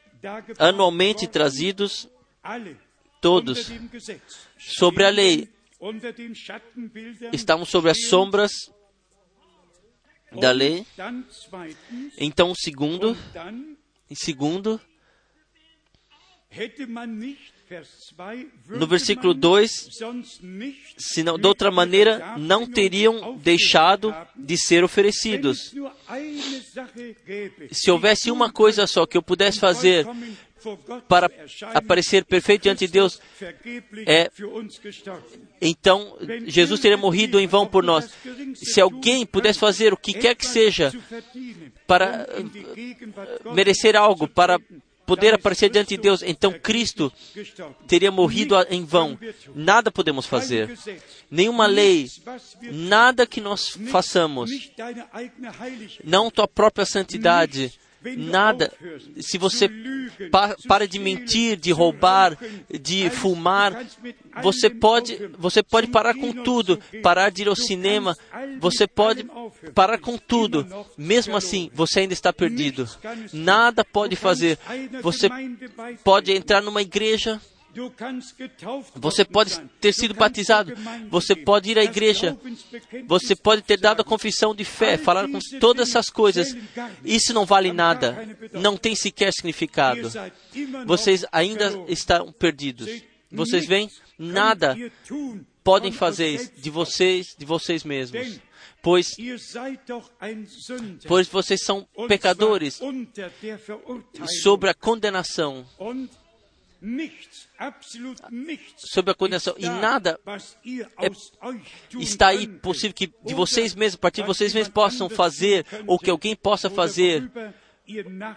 anualmente 0.58 1.28
trazidos, 1.28 2.08
todos, 3.20 3.70
sobre 4.58 5.04
a 5.04 5.10
lei. 5.10 5.48
Estavam 7.32 7.64
sobre 7.64 7.90
as 7.90 8.08
sombras 8.08 8.52
da 10.32 10.50
lei. 10.50 10.86
Então, 12.18 12.54
segundo, 12.54 13.16
em 14.10 14.14
segundo, 14.14 14.80
no 18.68 18.86
versículo 18.86 19.32
2, 19.32 20.00
senão, 20.96 21.38
de 21.38 21.46
outra 21.46 21.70
maneira, 21.70 22.34
não 22.36 22.66
teriam 22.66 23.36
deixado 23.36 24.14
de 24.36 24.56
ser 24.56 24.82
oferecidos. 24.82 25.72
Se 27.70 27.90
houvesse 27.90 28.30
uma 28.30 28.50
coisa 28.52 28.86
só 28.86 29.06
que 29.06 29.16
eu 29.16 29.22
pudesse 29.22 29.60
fazer 29.60 30.04
para 31.08 31.30
aparecer 31.74 32.24
perfeito 32.24 32.62
diante 32.64 32.86
de 32.86 32.92
Deus, 32.92 33.20
é, 34.06 34.30
então 35.60 36.18
Jesus 36.46 36.80
teria 36.80 36.96
morrido 36.96 37.40
em 37.40 37.46
vão 37.46 37.66
por 37.66 37.84
nós. 37.84 38.10
Se 38.54 38.80
alguém 38.80 39.24
pudesse 39.24 39.58
fazer 39.58 39.92
o 39.92 39.96
que 39.96 40.12
quer 40.12 40.34
que 40.34 40.46
seja 40.46 40.92
para 41.86 42.26
merecer 43.54 43.96
algo, 43.96 44.28
para 44.28 44.58
poder 45.10 45.34
aparecer 45.34 45.68
diante 45.68 45.96
de 45.96 46.02
Deus, 46.02 46.22
então 46.22 46.52
Cristo 46.52 47.12
teria 47.88 48.12
morrido 48.12 48.54
em 48.70 48.84
vão. 48.84 49.18
Nada 49.56 49.90
podemos 49.90 50.24
fazer. 50.24 50.78
Nenhuma 51.28 51.66
lei, 51.66 52.08
nada 52.70 53.26
que 53.26 53.40
nós 53.40 53.76
façamos, 53.90 54.70
não 56.04 56.30
tua 56.30 56.46
própria 56.46 56.86
santidade, 56.86 57.72
nada. 58.16 58.72
Se 59.20 59.38
você 59.38 59.68
pa 60.30 60.56
para 60.68 60.86
de 60.86 60.98
mentir, 60.98 61.56
de 61.56 61.70
roubar, 61.72 62.36
de 62.80 63.10
fumar, 63.10 63.84
você 64.42 64.70
pode, 64.70 65.30
você 65.38 65.62
pode 65.62 65.88
parar 65.88 66.14
com 66.14 66.32
tudo, 66.32 66.78
parar 67.02 67.30
de 67.30 67.42
ir 67.42 67.48
ao 67.48 67.56
cinema, 67.56 68.16
você 68.58 68.86
pode 68.86 69.26
parar 69.74 69.98
com 69.98 70.16
tudo. 70.16 70.66
Mesmo 70.96 71.36
assim, 71.36 71.70
você 71.74 72.00
ainda 72.00 72.12
está 72.12 72.32
perdido. 72.32 72.88
Nada 73.32 73.84
pode 73.84 74.16
fazer. 74.16 74.58
Você 75.02 75.28
pode 76.02 76.32
entrar 76.32 76.62
numa 76.62 76.82
igreja 76.82 77.40
você 78.94 79.24
pode 79.24 79.58
ter 79.80 79.92
sido 79.92 80.14
batizado, 80.14 80.74
você 81.08 81.36
pode 81.36 81.70
ir 81.70 81.78
à 81.78 81.84
igreja, 81.84 82.36
você 83.06 83.36
pode 83.36 83.62
ter 83.62 83.78
dado 83.78 84.02
a 84.02 84.04
confissão 84.04 84.54
de 84.54 84.64
fé, 84.64 84.96
falar 84.96 85.28
com 85.28 85.38
todas 85.58 85.88
essas 85.88 86.10
coisas. 86.10 86.56
Isso 87.04 87.32
não 87.32 87.46
vale 87.46 87.72
nada, 87.72 88.28
não 88.52 88.76
tem 88.76 88.94
sequer 88.94 89.32
significado. 89.32 90.10
Vocês 90.86 91.24
ainda 91.30 91.72
estão 91.88 92.32
perdidos. 92.32 92.88
Vocês 93.30 93.64
veem? 93.66 93.88
Nada 94.18 94.76
podem 95.62 95.92
fazer 95.92 96.52
de 96.56 96.70
vocês, 96.70 97.34
de 97.38 97.44
vocês 97.44 97.84
mesmos. 97.84 98.40
Pois, 98.82 99.14
pois 101.06 101.28
vocês 101.28 101.62
são 101.62 101.86
pecadores 102.08 102.80
sobre 104.42 104.70
a 104.70 104.74
condenação 104.74 105.66
sobre 108.76 109.10
a 109.10 109.14
condenação. 109.14 109.54
E 109.58 109.66
nada 109.66 110.18
é, 110.26 111.10
está 111.98 112.28
aí 112.28 112.46
possível 112.46 112.94
que 112.94 113.12
de 113.24 113.34
vocês 113.34 113.74
mesmos, 113.74 113.96
a 113.96 113.98
partir 114.00 114.22
de 114.22 114.26
vocês 114.26 114.54
mesmos, 114.54 114.72
possam 114.72 115.08
fazer, 115.08 115.66
ou 115.86 115.98
que 115.98 116.10
alguém 116.10 116.34
possa 116.34 116.70
fazer, 116.70 117.30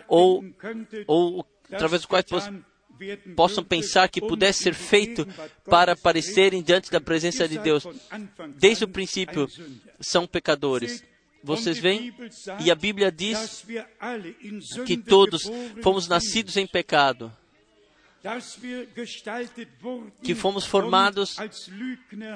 ou, 0.08 0.44
ou 1.08 1.46
através 1.72 2.02
do 2.02 2.08
qual 2.08 2.22
possam 3.36 3.64
pensar 3.64 4.08
que 4.08 4.22
pudesse 4.22 4.64
ser 4.64 4.74
feito 4.74 5.28
para 5.66 5.94
aparecerem 5.94 6.62
diante 6.62 6.92
da 6.92 7.02
presença 7.02 7.48
de 7.48 7.58
Deus. 7.58 7.86
Desde 8.58 8.84
o 8.84 8.88
princípio, 8.88 9.48
são 10.00 10.28
pecadores. 10.28 11.04
Vocês 11.44 11.78
veem? 11.78 12.14
E 12.64 12.72
a 12.72 12.76
Bíblia 12.76 13.12
diz 13.12 13.66
que 14.86 14.98
todos 14.98 15.44
fomos 15.82 16.08
nascidos 16.08 16.56
em 16.56 16.66
pecado, 16.66 17.32
que 20.24 20.34
fomos 20.34 20.66
formados 20.66 21.36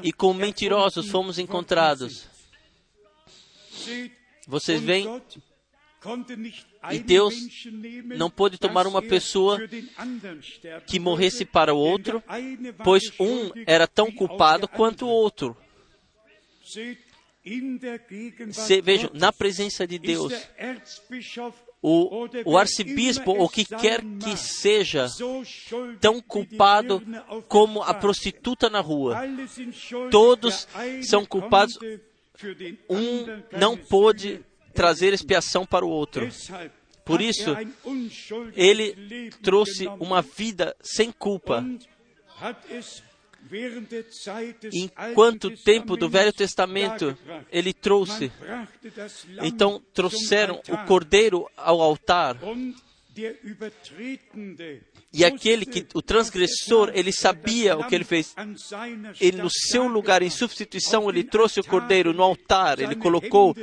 e 0.04 0.12
como 0.12 0.40
mentirosos 0.40 1.10
fomos 1.10 1.40
encontrados. 1.40 2.28
Vocês 4.46 4.82
veem? 4.82 5.22
E 6.92 7.00
Deus 7.00 7.34
não 8.18 8.30
pôde 8.30 8.58
tomar 8.58 8.86
uma 8.86 9.02
pessoa 9.02 9.60
que 10.86 11.00
morresse 11.00 11.46
para 11.46 11.74
o 11.74 11.78
outro, 11.78 12.22
pois 12.84 13.12
um 13.20 13.52
era 13.66 13.88
tão 13.88 14.12
culpado 14.12 14.68
quanto 14.68 15.06
o 15.06 15.10
outro. 15.10 15.56
Se, 18.52 18.82
vejam, 18.82 19.10
na 19.14 19.32
presença 19.32 19.88
de 19.88 19.98
Deus, 19.98 20.34
o, 21.82 22.28
o 22.46 22.58
arcebispo, 22.58 23.32
ou 23.32 23.48
que 23.48 23.64
quer 23.64 24.02
que 24.02 24.36
seja, 24.36 25.08
tão 26.00 26.22
culpado 26.22 27.02
como 27.48 27.82
a 27.82 27.94
prostituta 27.94 28.70
na 28.70 28.80
rua. 28.80 29.18
Todos 30.10 30.68
são 31.04 31.26
culpados. 31.26 31.78
Um 32.90 33.26
não 33.58 33.78
pôde 33.78 34.44
trazer 34.74 35.14
expiação 35.14 35.66
para 35.66 35.86
o 35.86 35.90
outro. 35.90 36.28
Por 37.04 37.22
isso, 37.22 37.56
ele 38.54 39.32
trouxe 39.42 39.88
uma 40.00 40.22
vida 40.22 40.76
sem 40.82 41.12
culpa. 41.12 41.66
Enquanto 44.74 45.56
tempo 45.64 45.96
do 45.96 46.10
Velho 46.10 46.34
Testamento 46.34 47.18
ele 47.52 47.74
trouxe, 47.74 48.32
então 49.42 49.82
trouxeram 49.94 50.62
o 50.70 50.78
cordeiro 50.86 51.50
ao 51.56 51.82
altar. 51.82 52.38
E 55.14 55.26
aquele 55.26 55.66
que, 55.66 55.88
o 55.96 56.02
transgressor, 56.02 56.92
ele 56.94 57.12
sabia 57.12 57.78
o 57.78 57.88
que 57.88 57.96
ele 57.96 58.04
fez. 58.04 58.36
Ele, 59.20 59.42
no 59.42 59.50
seu 59.50 59.88
lugar, 59.88 60.22
em 60.22 60.30
substituição, 60.30 61.10
ele 61.10 61.24
trouxe 61.24 61.60
o 61.60 61.64
cordeiro 61.64 62.14
no 62.14 62.22
altar, 62.22 62.80
ele 62.80 62.96
colocou, 62.96 63.56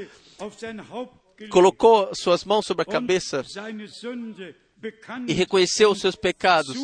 colocou 1.50 2.10
suas 2.14 2.44
mãos 2.44 2.66
sobre 2.66 2.82
a 2.82 2.86
cabeça 2.86 3.44
e 5.26 5.32
reconheceu 5.32 5.90
os 5.90 6.00
seus 6.00 6.16
pecados 6.16 6.76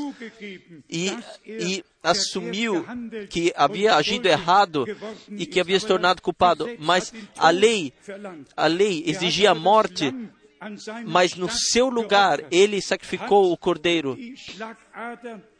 e, 0.88 1.10
e, 1.46 1.84
assumiu 2.02 2.84
que 3.28 3.52
havia 3.56 3.94
agido 3.94 4.26
errado 4.26 4.86
e 5.30 5.46
que 5.46 5.60
havia 5.60 5.78
se 5.78 5.86
tornado 5.86 6.22
culpado. 6.22 6.66
Mas 6.78 7.12
a 7.36 7.50
lei, 7.50 7.92
a 8.56 8.66
lei 8.66 9.02
exigia 9.06 9.50
a 9.50 9.54
morte, 9.54 10.14
mas 11.06 11.34
no 11.34 11.48
seu 11.48 11.88
lugar 11.88 12.44
ele 12.50 12.80
sacrificou 12.80 13.52
o 13.52 13.56
cordeiro. 13.56 14.16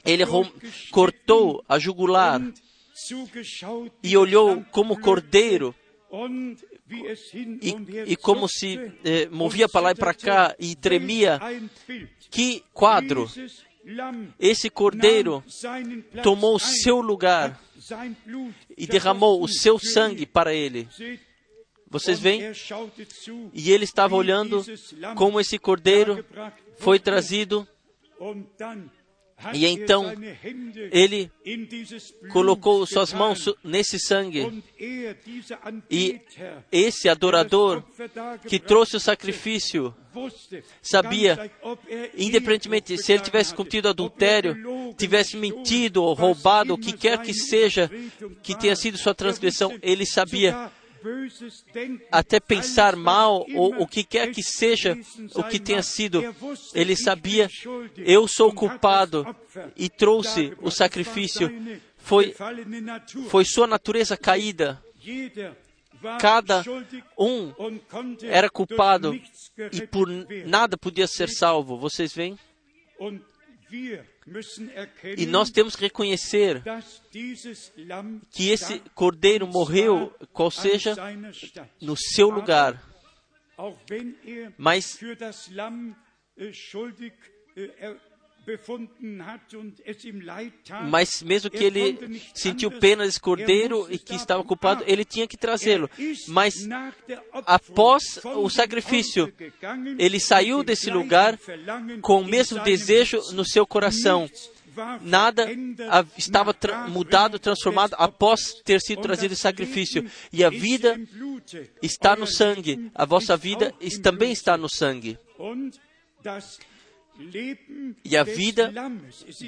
Ele 0.04 0.24
cortou 0.90 1.64
a 1.68 1.78
jugular 1.78 2.40
e 4.02 4.16
olhou 4.16 4.64
como 4.70 5.00
cordeiro 5.00 5.74
e, 6.90 8.12
e 8.12 8.16
como 8.16 8.48
se 8.48 8.92
eh, 9.04 9.28
movia 9.30 9.68
para 9.68 9.80
lá 9.80 9.90
e 9.92 9.94
para 9.94 10.14
cá 10.14 10.54
e 10.58 10.74
tremia. 10.74 11.38
Que 12.30 12.62
quadro! 12.72 13.28
Esse 14.38 14.68
cordeiro 14.68 15.42
tomou 16.22 16.56
o 16.56 16.60
seu 16.60 17.00
lugar 17.00 17.60
e 18.76 18.86
derramou 18.86 19.42
o 19.42 19.48
seu 19.48 19.78
sangue 19.78 20.26
para 20.26 20.52
ele. 20.52 20.88
Vocês 21.88 22.20
veem? 22.20 22.52
E 23.52 23.72
ele 23.72 23.84
estava 23.84 24.14
olhando 24.14 24.64
como 25.16 25.40
esse 25.40 25.58
cordeiro 25.58 26.24
foi 26.78 26.98
trazido 27.00 27.66
e 29.54 29.66
então 29.66 30.12
ele 30.92 31.30
colocou 32.32 32.86
suas 32.86 33.12
mãos 33.12 33.48
nesse 33.64 33.98
sangue. 33.98 34.62
E 35.90 36.20
esse 36.70 37.08
adorador 37.08 37.82
que 38.46 38.58
trouxe 38.58 38.96
o 38.96 39.00
sacrifício 39.00 39.94
sabia, 40.82 41.50
independentemente 42.16 42.98
se 42.98 43.12
ele 43.12 43.22
tivesse 43.22 43.54
cometido 43.54 43.88
adultério, 43.88 44.56
tivesse 44.96 45.36
mentido 45.36 46.02
ou 46.02 46.14
roubado, 46.14 46.74
o 46.74 46.78
que 46.78 46.92
quer 46.92 47.20
que 47.22 47.32
seja 47.32 47.90
que 48.42 48.56
tenha 48.58 48.76
sido 48.76 48.98
sua 48.98 49.14
transgressão, 49.14 49.76
ele 49.82 50.04
sabia 50.04 50.70
até 52.10 52.40
pensar 52.40 52.96
mal 52.96 53.46
ou 53.54 53.82
o 53.82 53.86
que 53.86 54.04
quer 54.04 54.32
que 54.32 54.42
seja 54.42 54.98
o 55.34 55.42
que 55.44 55.58
tenha 55.58 55.82
sido, 55.82 56.22
ele 56.74 56.96
sabia, 56.96 57.48
eu 57.96 58.26
sou 58.28 58.52
culpado 58.52 59.24
e 59.76 59.88
trouxe 59.88 60.52
o 60.60 60.70
sacrifício. 60.70 61.50
Foi, 61.96 62.34
foi 63.28 63.44
sua 63.44 63.66
natureza 63.66 64.16
caída. 64.16 64.82
Cada 66.18 66.64
um 67.18 67.52
era 68.22 68.48
culpado 68.48 69.14
e 69.72 69.86
por 69.86 70.08
nada 70.46 70.78
podia 70.78 71.06
ser 71.06 71.28
salvo. 71.28 71.78
Vocês 71.78 72.12
veem? 72.12 72.38
E 75.16 75.26
nós 75.26 75.50
temos 75.50 75.74
que 75.74 75.82
reconhecer 75.82 76.62
que 78.30 78.50
esse 78.50 78.80
cordeiro 78.94 79.46
morreu, 79.46 80.14
qual 80.32 80.50
seja, 80.50 80.94
no 81.80 81.96
seu 81.96 82.28
lugar. 82.28 82.82
Mas 84.56 84.98
mas 90.88 91.22
mesmo 91.22 91.50
que 91.50 91.64
ele 91.64 92.22
sentiu 92.34 92.70
pena 92.70 93.04
desse 93.04 93.20
cordeiro 93.20 93.86
e 93.90 93.98
que 93.98 94.14
estava 94.14 94.42
culpado, 94.42 94.84
ele 94.86 95.04
tinha 95.04 95.26
que 95.26 95.36
trazê-lo. 95.36 95.90
Mas 96.28 96.54
após 97.46 98.20
o 98.24 98.48
sacrifício, 98.48 99.32
ele 99.98 100.18
saiu 100.18 100.62
desse 100.62 100.90
lugar 100.90 101.38
com 102.00 102.20
o 102.20 102.24
mesmo 102.24 102.62
desejo 102.62 103.20
no 103.32 103.44
seu 103.44 103.66
coração. 103.66 104.28
Nada 105.02 105.48
estava 106.16 106.54
tra 106.54 106.88
mudado, 106.88 107.38
transformado 107.38 107.94
após 107.98 108.54
ter 108.64 108.80
sido 108.80 109.02
trazido 109.02 109.32
esse 109.32 109.42
sacrifício. 109.42 110.08
E 110.32 110.44
a 110.44 110.50
vida 110.50 110.98
está 111.82 112.16
no 112.16 112.26
sangue. 112.26 112.90
A 112.94 113.04
vossa 113.04 113.36
vida 113.36 113.74
também 114.02 114.32
está 114.32 114.56
no 114.56 114.68
sangue. 114.68 115.18
E 118.04 118.16
a 118.16 118.22
vida 118.22 118.72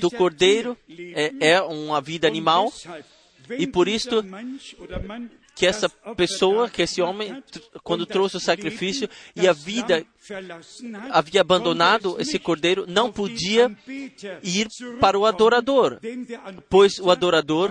do 0.00 0.10
cordeiro 0.10 0.76
é, 1.14 1.52
é 1.52 1.62
uma 1.62 2.00
vida 2.00 2.26
animal, 2.26 2.72
e 3.58 3.66
por 3.66 3.88
isso 3.88 4.22
que 5.54 5.66
essa 5.66 5.88
pessoa, 6.16 6.68
que 6.68 6.82
esse 6.82 7.02
homem, 7.02 7.42
quando 7.82 8.06
trouxe 8.06 8.36
o 8.36 8.40
sacrifício 8.40 9.08
e 9.36 9.46
a 9.46 9.52
vida 9.52 10.04
havia 11.10 11.40
abandonado 11.40 12.16
esse 12.20 12.38
cordeiro, 12.38 12.84
não 12.88 13.12
podia 13.12 13.70
ir 14.42 14.68
para 15.00 15.18
o 15.18 15.26
adorador, 15.26 15.98
pois 16.68 16.98
o 16.98 17.10
adorador 17.10 17.70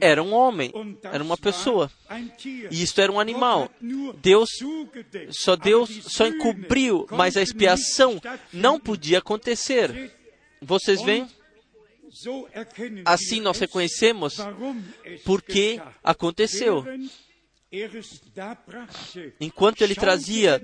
era 0.00 0.22
um 0.22 0.32
homem, 0.32 0.72
era 1.02 1.22
uma 1.22 1.36
pessoa, 1.36 1.90
e 2.70 2.82
isto 2.82 3.00
era 3.00 3.12
um 3.12 3.20
animal. 3.20 3.70
Deus, 4.20 4.48
só 5.30 5.56
Deus 5.56 5.90
só 6.04 6.26
encobriu, 6.26 7.06
mas 7.10 7.36
a 7.36 7.42
expiação 7.42 8.20
não 8.52 8.80
podia 8.80 9.18
acontecer. 9.18 10.12
Vocês 10.60 11.02
veem? 11.02 11.28
Assim 13.04 13.40
nós 13.40 13.58
reconhecemos 13.58 14.36
porque 15.24 15.80
aconteceu. 16.02 16.84
Enquanto 19.40 19.82
ele 19.82 19.94
trazia, 19.94 20.60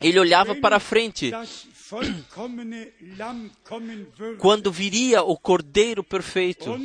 ele 0.00 0.18
olhava 0.18 0.54
para 0.56 0.80
frente. 0.80 1.30
Quando 4.38 4.72
viria 4.72 5.22
o 5.22 5.36
Cordeiro 5.36 6.02
perfeito. 6.02 6.76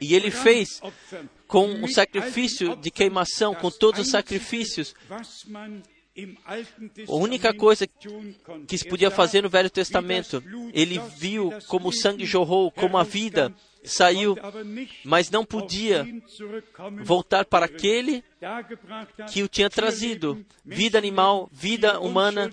E 0.00 0.14
ele 0.14 0.30
fez 0.30 0.80
com 1.46 1.84
o 1.84 1.88
sacrifício 1.88 2.74
de 2.76 2.90
queimação, 2.90 3.54
com 3.54 3.70
todos 3.70 4.00
os 4.00 4.10
sacrifícios, 4.10 4.94
a 7.08 7.14
única 7.14 7.54
coisa 7.54 7.86
que 8.66 8.76
se 8.76 8.86
podia 8.86 9.10
fazer 9.10 9.42
no 9.42 9.48
Velho 9.48 9.70
Testamento, 9.70 10.42
ele 10.74 11.00
viu 11.16 11.50
como 11.68 11.88
o 11.88 11.92
sangue 11.92 12.26
jorrou, 12.26 12.70
como 12.70 12.98
a 12.98 13.02
vida 13.02 13.54
saiu, 13.82 14.36
mas 15.04 15.30
não 15.30 15.44
podia 15.44 16.06
voltar 17.02 17.44
para 17.46 17.66
aquele 17.66 18.22
que 19.32 19.42
o 19.42 19.48
tinha 19.48 19.70
trazido. 19.70 20.44
Vida 20.64 20.98
animal, 20.98 21.48
vida 21.50 21.98
humana, 21.98 22.52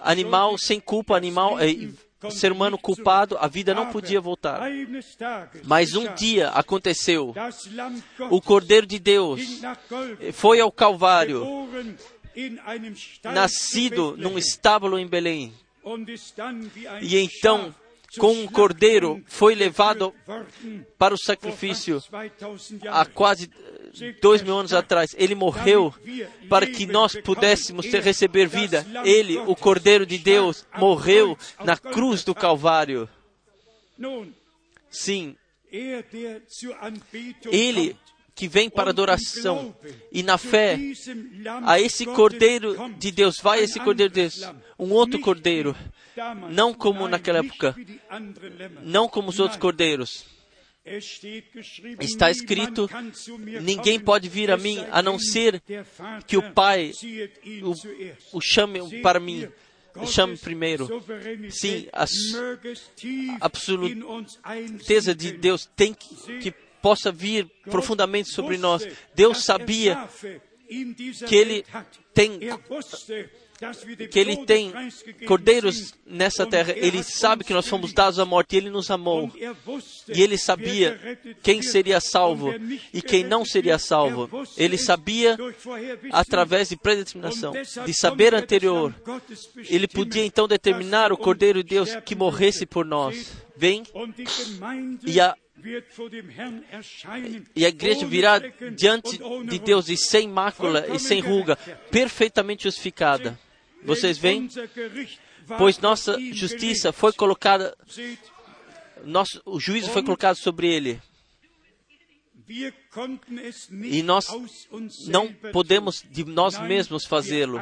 animal 0.00 0.56
sem 0.56 0.78
culpa, 0.78 1.16
animal, 1.16 1.58
eh, 1.60 1.88
ser 2.30 2.50
humano 2.50 2.78
culpado, 2.78 3.36
a 3.38 3.46
vida 3.46 3.74
não 3.74 3.90
podia 3.90 4.20
voltar. 4.20 4.60
Mas 5.64 5.94
um 5.94 6.12
dia 6.14 6.48
aconteceu. 6.50 7.34
O 8.30 8.40
Cordeiro 8.40 8.86
de 8.86 8.98
Deus 8.98 9.60
foi 10.32 10.60
ao 10.60 10.72
Calvário, 10.72 11.68
nascido 13.24 14.16
num 14.16 14.38
estábulo 14.38 14.98
em 14.98 15.06
Belém. 15.06 15.54
E 17.00 17.16
então, 17.18 17.74
com 18.18 18.32
um 18.32 18.46
cordeiro, 18.46 19.22
foi 19.26 19.54
levado 19.54 20.12
para 20.98 21.14
o 21.14 21.18
sacrifício 21.18 22.02
há 22.90 23.04
quase 23.04 23.50
dois 24.20 24.42
mil 24.42 24.58
anos 24.58 24.72
atrás. 24.72 25.14
Ele 25.16 25.34
morreu 25.34 25.94
para 26.48 26.66
que 26.66 26.86
nós 26.86 27.14
pudéssemos 27.20 27.86
ter, 27.86 28.02
receber 28.02 28.48
vida. 28.48 28.86
Ele, 29.04 29.38
o 29.38 29.54
Cordeiro 29.54 30.04
de 30.04 30.18
Deus, 30.18 30.66
morreu 30.76 31.38
na 31.64 31.76
cruz 31.76 32.24
do 32.24 32.34
Calvário. 32.34 33.08
Sim, 34.90 35.36
ele 37.50 37.96
que 38.36 38.46
vem 38.46 38.68
para 38.68 38.90
adoração 38.90 39.74
e 40.12 40.22
na 40.22 40.36
fé 40.36 40.78
a 41.64 41.80
esse 41.80 42.04
Cordeiro 42.04 42.76
de 42.98 43.10
Deus, 43.10 43.40
vai 43.40 43.62
esse 43.62 43.80
Cordeiro 43.80 44.12
de 44.12 44.20
Deus, 44.20 44.42
um 44.78 44.92
outro 44.92 45.18
Cordeiro, 45.18 45.74
não 46.50 46.74
como 46.74 47.08
naquela 47.08 47.38
época, 47.38 47.74
não 48.82 49.08
como 49.08 49.30
os 49.30 49.40
outros 49.40 49.58
Cordeiros. 49.58 50.26
Está 51.98 52.30
escrito: 52.30 52.88
ninguém 53.62 53.98
pode 53.98 54.28
vir 54.28 54.50
a 54.50 54.56
mim 54.56 54.84
a 54.92 55.02
não 55.02 55.18
ser 55.18 55.60
que 56.26 56.36
o 56.36 56.52
Pai 56.52 56.92
o, 57.62 58.36
o 58.36 58.40
chame 58.40 59.00
para 59.00 59.18
mim. 59.18 59.48
Chame 60.06 60.36
primeiro. 60.36 60.86
Sim, 61.48 61.88
a 61.90 62.04
absoluteza 63.40 65.14
de 65.14 65.32
Deus 65.32 65.64
tem 65.74 65.94
que, 65.94 66.38
que 66.38 66.65
possa 66.86 67.10
vir 67.10 67.50
profundamente 67.68 68.28
sobre 68.28 68.56
nós. 68.56 68.86
Deus 69.12 69.44
sabia 69.44 70.08
que 71.26 71.34
Ele 71.34 71.64
tem 72.14 72.38
que 74.08 74.18
Ele 74.20 74.46
tem 74.46 74.72
cordeiros 75.26 75.94
nessa 76.06 76.46
terra. 76.46 76.72
Ele 76.76 77.02
sabe 77.02 77.42
que 77.42 77.52
nós 77.52 77.66
fomos 77.66 77.92
dados 77.92 78.20
à 78.20 78.24
morte 78.24 78.52
e 78.52 78.58
Ele 78.58 78.70
nos 78.70 78.88
amou. 78.88 79.32
E 80.14 80.22
Ele 80.22 80.38
sabia 80.38 81.18
quem 81.42 81.60
seria 81.60 82.00
salvo 82.00 82.54
e 82.94 83.02
quem 83.02 83.24
não 83.24 83.44
seria 83.44 83.80
salvo. 83.80 84.30
Ele 84.56 84.78
sabia 84.78 85.36
através 86.12 86.68
de 86.68 86.76
predeterminação, 86.76 87.52
de 87.84 87.94
saber 87.94 88.32
anterior. 88.32 88.94
Ele 89.68 89.88
podia 89.88 90.24
então 90.24 90.46
determinar 90.46 91.10
o 91.10 91.16
Cordeiro 91.16 91.64
de 91.64 91.70
Deus 91.70 91.96
que 92.04 92.14
morresse 92.14 92.64
por 92.64 92.84
nós. 92.84 93.32
Vem 93.56 93.82
e 95.04 95.18
a 95.18 95.34
e 97.54 97.64
a 97.64 97.68
igreja 97.68 98.06
virá 98.06 98.38
diante 98.74 99.18
de 99.46 99.58
Deus 99.58 99.88
e 99.88 99.96
sem 99.96 100.28
mácula 100.28 100.86
e 100.94 100.98
sem 100.98 101.20
ruga, 101.20 101.56
perfeitamente 101.90 102.64
justificada. 102.64 103.38
Vocês 103.82 104.18
veem? 104.18 104.48
Pois 105.58 105.78
nossa 105.78 106.18
justiça 106.32 106.92
foi 106.92 107.12
colocada, 107.12 107.76
nosso, 109.04 109.40
o 109.44 109.60
juízo 109.60 109.90
foi 109.90 110.02
colocado 110.02 110.36
sobre 110.36 110.66
ele. 110.72 111.00
E 112.48 114.02
nós 114.02 114.26
não 115.08 115.32
podemos 115.52 116.04
de 116.08 116.24
nós 116.24 116.58
mesmos 116.60 117.04
fazê-lo. 117.04 117.58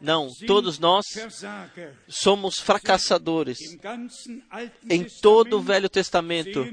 Não, 0.00 0.28
todos 0.46 0.78
nós 0.78 1.04
somos 2.06 2.60
fracassadores. 2.60 3.58
Em 4.88 5.04
todo 5.20 5.58
o 5.58 5.60
Velho 5.60 5.88
Testamento, 5.88 6.64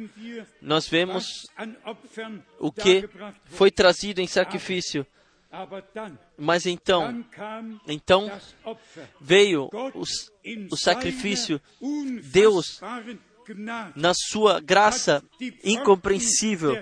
nós 0.62 0.88
vemos 0.88 1.48
o 2.60 2.72
que 2.72 3.10
foi 3.46 3.72
trazido 3.72 4.22
em 4.22 4.28
sacrifício. 4.28 5.06
Mas 6.38 6.66
então, 6.66 7.26
então 7.88 8.30
veio 9.20 9.70
o, 9.72 10.04
o 10.72 10.78
sacrifício. 10.78 11.60
Deus 12.26 12.80
na 13.96 14.14
sua 14.14 14.60
graça 14.60 15.24
incompreensível, 15.64 16.82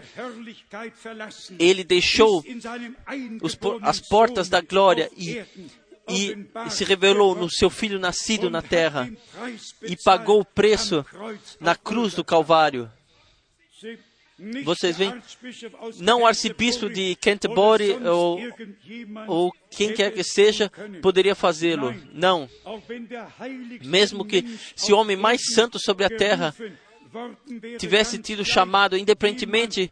ele 1.59 1.84
deixou 1.84 2.43
os, 3.41 3.57
as 3.82 3.99
portas 3.99 4.49
da 4.49 4.61
glória 4.61 5.09
e, 5.18 5.43
e, 6.07 6.47
e 6.66 6.70
se 6.70 6.84
revelou 6.84 7.36
no 7.36 7.49
seu 7.49 7.70
filho 7.70 7.99
nascido 7.99 8.49
na 8.49 8.61
terra 8.61 9.11
e 9.82 9.95
pagou 10.03 10.41
o 10.41 10.45
preço 10.45 11.05
na 11.59 11.76
cruz 11.76 12.14
do 12.14 12.24
Calvário. 12.24 12.91
Vocês 14.63 14.97
veem? 14.97 15.21
Não 15.99 16.21
o 16.21 16.25
arcebispo 16.25 16.89
de 16.89 17.15
Canterbury 17.15 17.91
ou, 18.07 18.39
ou 19.27 19.53
quem 19.69 19.93
quer 19.93 20.11
que 20.11 20.23
seja 20.23 20.71
poderia 21.01 21.36
fazê-lo. 21.36 21.93
Não. 22.11 22.49
Mesmo 23.84 24.25
que 24.25 24.43
se 24.75 24.91
o 24.91 24.97
homem 24.97 25.15
mais 25.15 25.41
santo 25.53 25.77
sobre 25.79 26.05
a 26.05 26.09
terra 26.09 26.53
tivesse 27.77 28.17
tido 28.17 28.43
chamado, 28.43 28.97
independentemente 28.97 29.91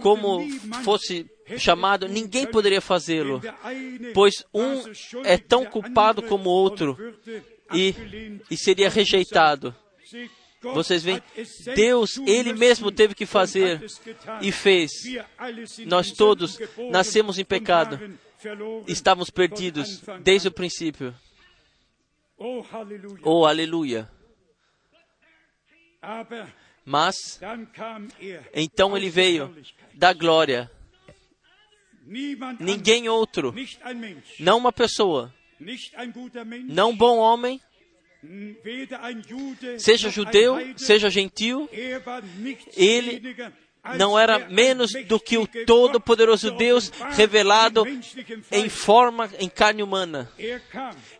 como 0.00 0.46
fosse 0.82 1.26
chamado, 1.56 2.06
ninguém 2.06 2.46
poderia 2.46 2.82
fazê-lo, 2.82 3.40
pois 4.12 4.44
um 4.52 4.82
é 5.24 5.38
tão 5.38 5.64
culpado 5.64 6.22
como 6.22 6.50
o 6.50 6.52
outro 6.52 6.98
e, 7.72 7.94
e 8.50 8.56
seria 8.58 8.90
rejeitado. 8.90 9.74
Vocês 10.72 11.02
veem, 11.02 11.22
Deus, 11.74 12.16
Ele 12.26 12.52
mesmo 12.52 12.90
teve 12.90 13.14
que 13.14 13.26
fazer 13.26 13.84
e 14.40 14.50
fez. 14.50 14.90
Nós 15.86 16.10
todos 16.12 16.58
nascemos 16.90 17.38
em 17.38 17.44
pecado, 17.44 18.18
estávamos 18.86 19.30
perdidos 19.30 20.02
desde 20.22 20.48
o 20.48 20.52
princípio. 20.52 21.14
Oh, 23.22 23.46
aleluia! 23.46 24.10
Mas, 26.84 27.40
então 28.52 28.96
ele 28.96 29.08
veio 29.08 29.54
da 29.94 30.12
glória. 30.12 30.70
Ninguém 32.60 33.08
outro, 33.08 33.54
não 34.38 34.58
uma 34.58 34.70
pessoa, 34.70 35.32
não 36.66 36.90
um 36.90 36.96
bom 36.96 37.16
homem, 37.16 37.58
seja 39.78 40.10
judeu, 40.10 40.56
seja 40.76 41.10
gentil, 41.10 41.68
ele 42.76 43.22
não 43.98 44.18
era 44.18 44.48
menos 44.48 44.92
do 45.06 45.20
que 45.20 45.36
o 45.36 45.46
Todo-Poderoso 45.46 46.50
Deus 46.52 46.90
revelado 47.10 47.84
em 48.50 48.68
forma, 48.68 49.30
em 49.38 49.48
carne 49.48 49.82
humana. 49.82 50.30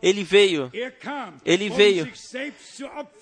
Ele 0.01 0.23
veio, 0.23 0.71
ele 1.45 1.69
veio 1.69 2.11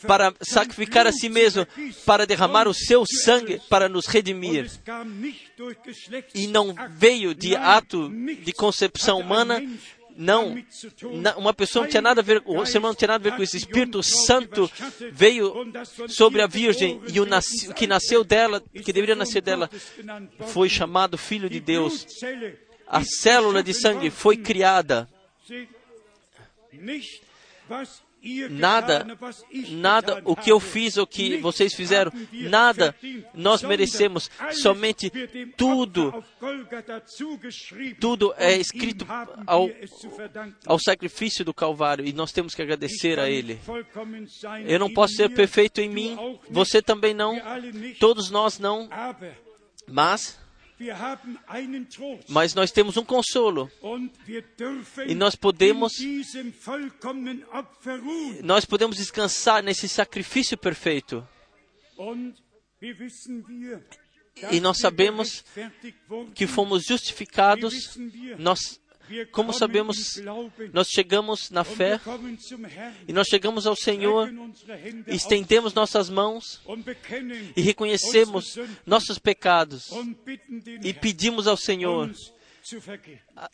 para 0.08 0.34
sacrificar 0.42 1.06
a 1.06 1.12
si 1.12 1.28
mesmo, 1.28 1.68
para 2.06 2.26
derramar 2.26 2.68
o 2.68 2.74
seu 2.74 3.04
sangue 3.06 3.62
para 3.70 3.90
nos 3.90 4.06
redimir. 4.06 4.72
E 6.34 6.48
não 6.48 6.74
veio 6.92 7.36
de 7.36 7.56
ato 7.56 8.10
de 8.10 8.54
concepção 8.54 9.20
humana, 9.20 9.62
não, 10.18 10.56
uma 11.38 11.54
pessoa 11.54 11.84
não 11.84 11.90
tinha 11.90 12.02
nada 12.02 12.22
a 12.22 12.24
ver, 12.24 12.42
o 12.46 12.66
ser 12.66 12.78
humano 12.78 12.94
não 12.94 12.98
tinha 12.98 13.08
nada 13.08 13.28
a 13.28 13.32
ver 13.32 13.38
com 13.38 13.44
isso. 13.44 13.56
O 13.56 13.58
Espírito 13.58 14.04
Santo 14.04 14.70
veio 15.12 15.54
sobre 16.08 16.42
a 16.42 16.48
Virgem 16.48 17.02
e 17.08 17.20
o, 17.20 17.26
nasce, 17.26 17.70
o 17.70 17.74
que 17.74 17.88
nasceu 17.88 18.24
dela, 18.24 18.62
que 18.62 18.94
deveria 18.94 19.16
nascer 19.16 19.42
dela, 19.42 19.70
foi 20.48 20.70
chamado 20.70 21.18
Filho 21.18 21.50
de 21.50 21.60
Deus. 21.60 22.06
A 22.88 23.04
célula 23.04 23.64
de 23.64 23.74
sangue 23.74 24.10
foi 24.10 24.38
criada 24.38 25.10
nada, 28.50 29.06
nada 29.70 30.22
o 30.26 30.36
que 30.36 30.52
eu 30.52 30.60
fiz, 30.60 30.98
o 30.98 31.06
que 31.06 31.38
vocês 31.38 31.74
fizeram, 31.74 32.12
nada 32.32 32.96
nós 33.34 33.62
merecemos, 33.64 34.30
somente 34.52 35.12
tudo, 35.58 36.24
tudo 38.00 38.34
é 38.38 38.56
escrito 38.56 39.06
ao, 39.46 39.70
ao 40.66 40.80
sacrifício 40.80 41.44
do 41.44 41.54
Calvário 41.54 42.06
e 42.06 42.14
nós 42.14 42.32
temos 42.32 42.56
que 42.56 42.62
agradecer 42.62 43.20
a 43.20 43.30
Ele. 43.30 43.60
Eu 44.66 44.80
não 44.80 44.92
posso 44.92 45.16
ser 45.16 45.30
perfeito 45.30 45.82
em 45.82 45.90
mim, 45.90 46.18
você 46.50 46.82
também 46.82 47.14
não, 47.14 47.40
todos 48.00 48.30
nós 48.30 48.58
não, 48.60 48.90
mas 49.88 50.40
mas 52.30 52.54
nós 52.54 52.72
temos 52.72 52.98
um 52.98 53.06
consolo. 53.06 53.70
E 55.08 55.16
nós 55.16 55.36
podemos 55.36 55.94
nós 58.44 58.66
podemos 58.66 58.98
descansar 58.98 59.64
nesse 59.64 59.88
sacrifício 59.88 60.58
perfeito. 60.58 61.28
E 64.52 64.60
nós 64.60 64.80
sabemos 64.80 65.44
que 66.34 66.48
fomos 66.48 66.86
justificados, 66.86 67.98
nós 68.38 68.80
Como 69.32 69.54
sabemos, 69.54 70.22
nós 70.72 70.88
chegamos 70.88 71.50
na 71.50 71.64
fé 71.64 72.00
e 73.08 73.14
nós 73.14 73.28
chegamos 73.28 73.68
ao 73.68 73.76
Senhor, 73.76 74.32
estendemos 75.08 75.74
nossas 75.74 76.10
mãos 76.10 76.62
e 77.56 77.62
reconhecemos 77.62 78.58
nossos 78.86 79.18
pecados 79.20 79.90
e 80.84 80.94
pedimos 80.94 81.48
ao 81.48 81.58
Senhor 81.58 82.12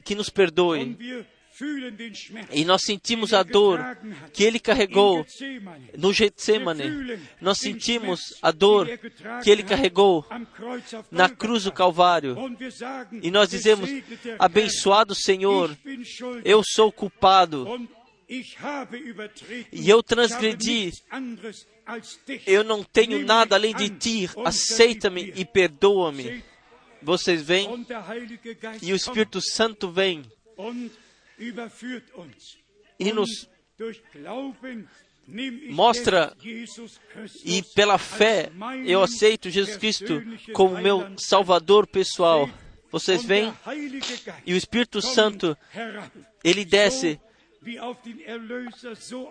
que 0.04 0.16
nos 0.16 0.30
perdoe. 0.30 0.98
E 2.52 2.64
nós 2.64 2.84
sentimos 2.84 3.34
a 3.34 3.44
dor 3.44 3.98
que 4.34 4.44
ele 4.44 4.60
carregou 4.60 5.26
no 5.98 6.14
Getsemane. 6.14 7.20
Nós 7.42 7.58
sentimos 7.58 8.38
a 8.42 8.52
dor 8.52 8.88
que 9.44 9.50
ele 9.50 9.64
carregou 9.64 10.26
na 11.12 11.30
cruz 11.30 11.64
do 11.64 11.72
Calvário. 11.72 12.36
E 13.22 13.30
nós 13.30 13.50
dizemos: 13.50 13.90
Abençoado 14.38 15.14
Senhor, 15.14 15.76
eu 16.46 16.62
sou 16.64 16.92
culpado. 16.92 17.68
E 19.72 19.90
eu 19.90 20.04
transgredi. 20.04 20.94
Eu 22.46 22.64
não 22.64 22.84
tenho 22.84 23.26
nada 23.26 23.56
além 23.56 23.76
de 23.76 23.90
ti. 23.90 24.30
Aceita-me 24.46 25.34
e 25.36 25.44
perdoa-me. 25.44 26.44
Vocês 27.02 27.42
vêm 27.42 27.86
e 28.82 28.94
o 28.94 28.96
Espírito 28.96 29.42
Santo 29.42 29.90
vem 29.90 30.24
e 33.00 33.14
nos 33.14 33.50
mostra 35.70 36.36
e 37.46 37.62
pela 37.76 37.98
fé 37.98 38.52
eu 38.86 39.02
aceito 39.04 39.50
Jesus 39.50 39.78
Cristo 39.78 40.22
como 40.54 40.82
meu 40.82 41.14
Salvador 41.18 41.88
pessoal. 41.88 42.50
Vocês 42.92 43.24
veem? 43.24 43.54
E 44.46 44.54
o 44.54 44.58
Espírito 44.58 45.02
Santo, 45.02 45.56
ele 46.44 46.66
desce 46.66 47.20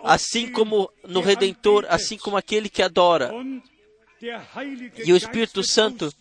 assim 0.04 0.52
como 0.52 0.90
no 1.04 1.20
Redentor, 1.20 1.84
assim 1.88 2.16
como 2.16 2.36
aquele 2.36 2.68
que 2.68 2.82
adora. 2.82 3.32
E 5.04 5.12
o 5.12 5.16
Espírito 5.16 5.64
Santo, 5.64 6.12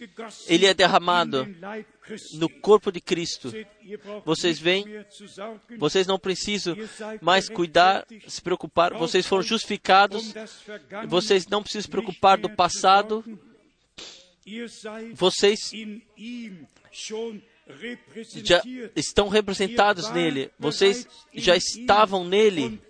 ele 0.48 0.66
é 0.66 0.74
derramado 0.74 1.48
no 2.34 2.50
corpo 2.50 2.92
de 2.92 3.02
Cristo. 3.02 3.54
Vocês 4.26 4.60
veem? 4.60 4.86
Vocês 5.78 6.08
não 6.08 6.20
precisam 6.20 6.76
mais 7.22 7.50
cuidar, 7.50 8.06
se 8.28 8.42
preocupar. 8.42 8.94
Vocês 8.94 9.26
foram 9.26 9.44
justificados. 9.44 10.34
Vocês 11.08 11.48
não 11.48 11.62
precisam 11.62 11.84
se 11.84 11.90
preocupar 11.90 12.38
do 12.38 12.50
passado. 12.50 13.24
Vocês 15.14 15.72
já 18.44 18.62
estão 18.96 19.28
representados 19.28 20.10
nele. 20.12 20.52
Vocês 20.58 21.08
já 21.34 21.56
estavam 21.56 22.24
nele 22.26 22.82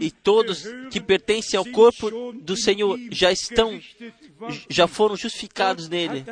e 0.00 0.10
todos 0.10 0.64
que 0.90 1.00
pertencem 1.00 1.58
ao 1.58 1.64
corpo 1.66 2.32
do 2.32 2.56
Senhor 2.56 2.98
já 3.10 3.30
estão, 3.30 3.80
já 4.68 4.86
foram 4.86 5.16
justificados 5.16 5.88
nele, 5.88 6.24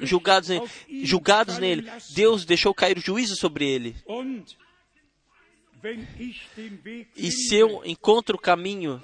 julgados 0.00 0.48
nele, 0.48 0.66
julgados 1.02 1.58
nele. 1.58 1.90
Deus 2.10 2.44
deixou 2.44 2.74
cair 2.74 2.98
o 2.98 3.00
juízo 3.00 3.36
sobre 3.36 3.68
ele. 3.68 3.96
E 7.16 7.30
se 7.30 7.56
eu 7.56 7.82
encontro 7.84 8.36
o 8.36 8.40
caminho 8.40 9.00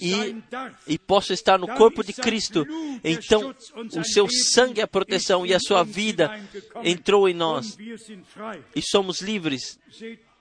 e, 0.00 0.36
e 0.86 0.98
posso 0.98 1.32
estar 1.32 1.58
no 1.58 1.66
corpo 1.68 2.04
de 2.04 2.12
Cristo, 2.12 2.66
então 3.02 3.54
o 3.96 4.04
seu 4.04 4.28
sangue 4.28 4.80
é 4.80 4.84
a 4.84 4.88
proteção 4.88 5.46
e 5.46 5.54
a 5.54 5.60
sua 5.60 5.82
vida 5.82 6.38
entrou 6.82 7.28
em 7.28 7.34
nós 7.34 7.76
e 8.74 8.82
somos 8.82 9.20
livres. 9.20 9.78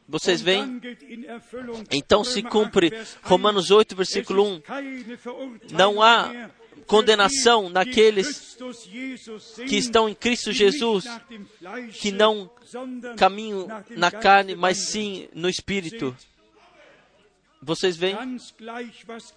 Vocês 0.08 0.42
veem? 0.42 0.82
Então 1.92 2.24
se 2.24 2.42
cumpre 2.42 2.92
Romanos 3.22 3.70
8, 3.70 3.96
versículo 3.96 4.44
1. 4.44 4.62
Não 5.72 6.02
há 6.02 6.50
condenação 6.90 7.70
naqueles 7.70 8.58
que 9.68 9.78
estão 9.78 10.10
em 10.10 10.16
Cristo 10.16 10.52
Jesus, 10.52 11.06
que 11.94 12.12
não 12.12 12.50
caminham 13.16 13.68
na 13.92 14.10
carne, 14.10 14.56
mas 14.56 14.78
sim 14.78 15.30
no 15.34 15.48
Espírito. 15.48 16.18
Vocês 17.62 17.96
veem? 17.96 18.18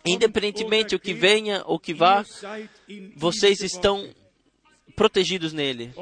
Independentemente 0.07 0.97
o 0.97 0.99
que 0.99 1.13
venha 1.13 1.63
ou 1.67 1.79
que 1.79 1.93
vá, 1.93 2.25
vocês 3.15 3.61
estão 3.61 4.09
protegidos 4.97 5.53
nele. 5.53 5.93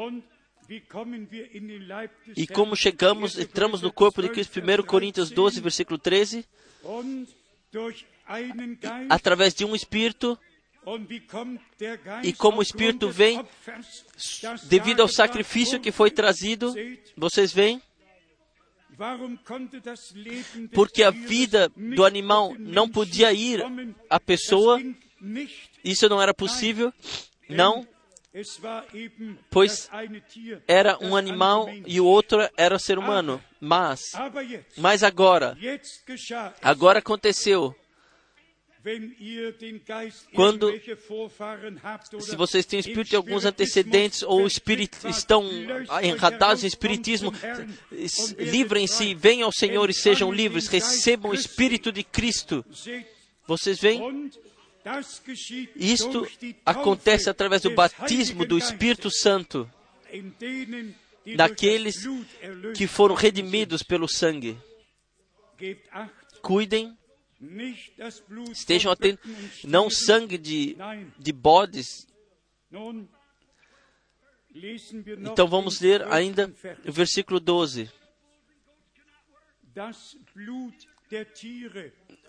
E 2.37 2.47
como 2.47 2.77
chegamos, 2.77 3.37
entramos 3.37 3.83
no 3.83 3.93
corpo 3.93 4.23
de 4.23 4.29
Cristo, 4.29 4.61
1 4.61 4.87
Coríntios 4.87 5.31
12, 5.31 5.61
versículo 5.61 5.99
13, 5.99 6.47
através 9.09 9.53
de 9.53 9.65
um 9.65 9.75
Espírito, 9.75 10.39
e 12.23 12.33
como 12.33 12.59
o 12.59 12.63
Espírito 12.63 13.11
vem, 13.11 13.45
devido 14.65 15.01
ao 15.03 15.09
sacrifício 15.09 15.81
que 15.81 15.93
foi 15.93 16.11
trazido, 16.11 16.75
vocês 17.17 17.53
veem? 17.53 17.83
Porque 20.73 21.03
a 21.03 21.11
vida 21.11 21.71
do 21.77 22.05
animal 22.05 22.55
não 22.59 22.89
podia 22.89 23.33
ir 23.33 23.63
à 24.09 24.19
pessoa, 24.19 24.81
isso 25.85 26.09
não 26.09 26.21
era 26.21 26.35
possível, 26.35 26.93
não, 27.49 27.87
pois 29.51 29.89
era 30.69 30.99
um 31.01 31.17
animal 31.17 31.69
e 31.87 32.01
o 32.01 32.07
outro 32.07 32.49
era 32.57 32.79
ser 32.79 32.99
humano. 32.99 33.43
Mas, 33.61 34.01
mas 34.77 35.03
agora, 35.03 35.57
agora 36.63 36.99
aconteceu 37.01 37.75
quando, 40.35 40.73
se 42.21 42.35
vocês 42.35 42.65
têm 42.65 42.81
espírito 42.81 43.11
de 43.11 43.17
alguns 43.17 43.45
antecedentes 43.45 44.23
ou 44.23 44.47
espírito, 44.47 45.07
estão 45.09 45.47
enradados 46.03 46.65
em 46.65 46.67
espiritismo, 46.67 47.33
livrem-se, 48.39 49.15
venham 49.15 49.47
ao 49.47 49.53
Senhor 49.53 49.91
e 49.91 49.95
sejam 49.95 50.33
livres, 50.33 50.67
recebam 50.67 51.33
o 51.33 51.35
Espírito 51.35 51.93
de 51.93 52.03
Cristo. 52.03 52.65
Vocês 53.47 53.79
veem? 53.79 54.31
Isto 55.77 56.27
acontece 56.65 57.29
através 57.29 57.61
do 57.63 57.75
batismo 57.75 58.47
do 58.47 58.57
Espírito 58.57 59.11
Santo 59.11 59.71
daqueles 61.37 61.97
que 62.75 62.87
foram 62.87 63.15
redimidos 63.15 63.83
pelo 63.83 64.09
sangue. 64.09 64.57
Cuidem 66.41 66.97
Estejam 68.53 68.93
atentos, 68.93 69.65
não 69.65 69.89
sangue 69.89 70.37
de, 70.37 70.77
de 71.19 71.33
bodes. 71.33 72.07
Então 75.33 75.49
vamos 75.49 75.81
ler 75.81 76.03
ainda 76.13 76.53
o 76.87 76.93
versículo 76.93 77.41
12. 77.41 77.91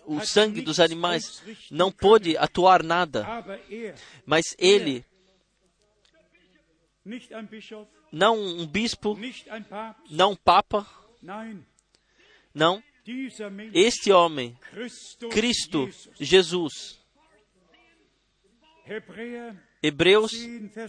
O 0.06 0.20
sangue 0.20 0.62
dos 0.62 0.80
animais 0.80 1.42
não 1.70 1.92
pôde 1.92 2.36
atuar 2.36 2.82
nada, 2.82 3.26
mas 4.24 4.44
ele, 4.58 5.04
não 8.10 8.38
um 8.38 8.66
bispo, 8.66 9.16
não 10.10 10.32
um 10.32 10.36
papa, 10.36 10.86
não, 12.54 12.82
este 13.74 14.12
homem, 14.12 14.56
Cristo 15.30 15.88
Jesus, 16.20 17.00
Hebreus 19.82 20.32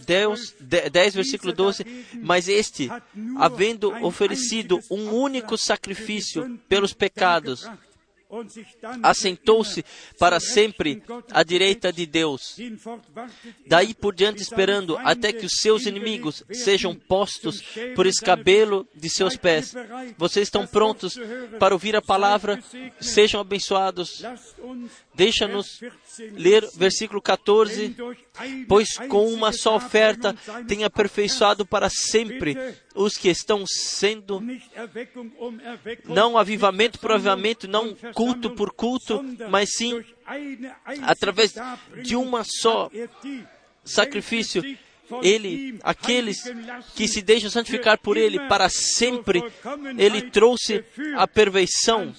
10, 0.06 0.56
10, 0.92 1.14
versículo 1.14 1.52
12. 1.52 1.84
Mas 2.22 2.48
este, 2.48 2.88
havendo 3.38 3.88
oferecido 4.04 4.78
um 4.90 5.12
único 5.12 5.58
sacrifício 5.58 6.58
pelos 6.68 6.92
pecados, 6.92 7.68
assentou-se 9.02 9.84
para 10.18 10.40
sempre 10.40 11.02
à 11.30 11.42
direita 11.42 11.92
de 11.92 12.06
Deus. 12.06 12.56
Daí 13.66 13.94
por 13.94 14.14
diante 14.14 14.42
esperando 14.42 14.96
até 14.98 15.32
que 15.32 15.46
os 15.46 15.56
seus 15.56 15.86
inimigos 15.86 16.42
sejam 16.50 16.94
postos 16.94 17.62
por 17.94 18.06
escabelo 18.06 18.86
de 18.94 19.08
seus 19.08 19.36
pés. 19.36 19.74
Vocês 20.16 20.48
estão 20.48 20.66
prontos 20.66 21.18
para 21.58 21.74
ouvir 21.74 21.96
a 21.96 22.02
palavra? 22.02 22.62
Sejam 23.00 23.40
abençoados. 23.40 24.22
Deixa-nos 25.14 25.80
ler 26.32 26.68
versículo 26.74 27.22
14. 27.22 27.94
Pois 28.68 28.96
com 29.08 29.28
uma 29.32 29.52
só 29.52 29.76
oferta 29.76 30.34
tem 30.66 30.84
aperfeiçoado 30.84 31.64
para 31.64 31.88
sempre 31.88 32.56
os 32.94 33.16
que 33.16 33.28
estão 33.28 33.64
sendo 33.66 34.42
não 36.04 36.36
avivamento 36.36 36.98
por 36.98 37.12
avivamento, 37.12 37.68
não 37.68 37.94
culto 38.12 38.50
por 38.50 38.72
culto, 38.72 39.24
mas 39.50 39.70
sim 39.76 40.04
através 41.02 41.54
de 42.02 42.16
uma 42.16 42.42
só 42.44 42.90
sacrifício, 43.84 44.62
Ele, 45.22 45.78
aqueles 45.82 46.42
que 46.94 47.06
se 47.06 47.22
deixam 47.22 47.50
santificar 47.50 47.98
por 47.98 48.16
Ele 48.16 48.38
para 48.48 48.68
sempre, 48.68 49.42
Ele 49.98 50.30
trouxe 50.30 50.84
a 51.16 51.26
perfeição, 51.26 52.14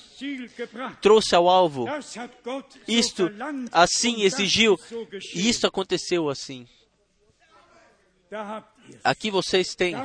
trouxe 1.01 1.35
ao 1.35 1.49
alvo. 1.49 1.85
Isto 2.87 3.31
assim 3.71 4.21
exigiu, 4.23 4.79
e 5.33 5.49
isto 5.49 5.67
aconteceu 5.67 6.29
assim. 6.29 6.67
Aqui 9.03 9.31
vocês 9.31 9.75
têm. 9.75 9.95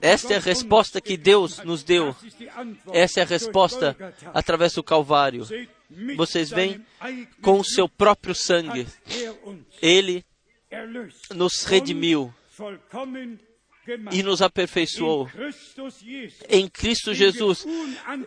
Esta 0.00 0.34
é 0.34 0.36
a 0.36 0.40
resposta 0.40 1.00
que 1.00 1.16
Deus 1.16 1.58
nos 1.58 1.82
deu. 1.82 2.14
Essa 2.92 3.20
é 3.20 3.22
a 3.22 3.26
resposta 3.26 3.96
através 4.32 4.74
do 4.74 4.82
Calvário. 4.82 5.46
Vocês 6.16 6.50
veem 6.50 6.84
com 7.42 7.58
o 7.58 7.64
seu 7.64 7.88
próprio 7.88 8.34
sangue. 8.34 8.86
Ele 9.82 10.24
nos 11.34 11.64
redimiu 11.64 12.32
e 14.12 14.22
nos 14.22 14.42
aperfeiçoou. 14.42 15.28
Em 16.48 16.68
Cristo 16.68 17.14
Jesus 17.14 17.66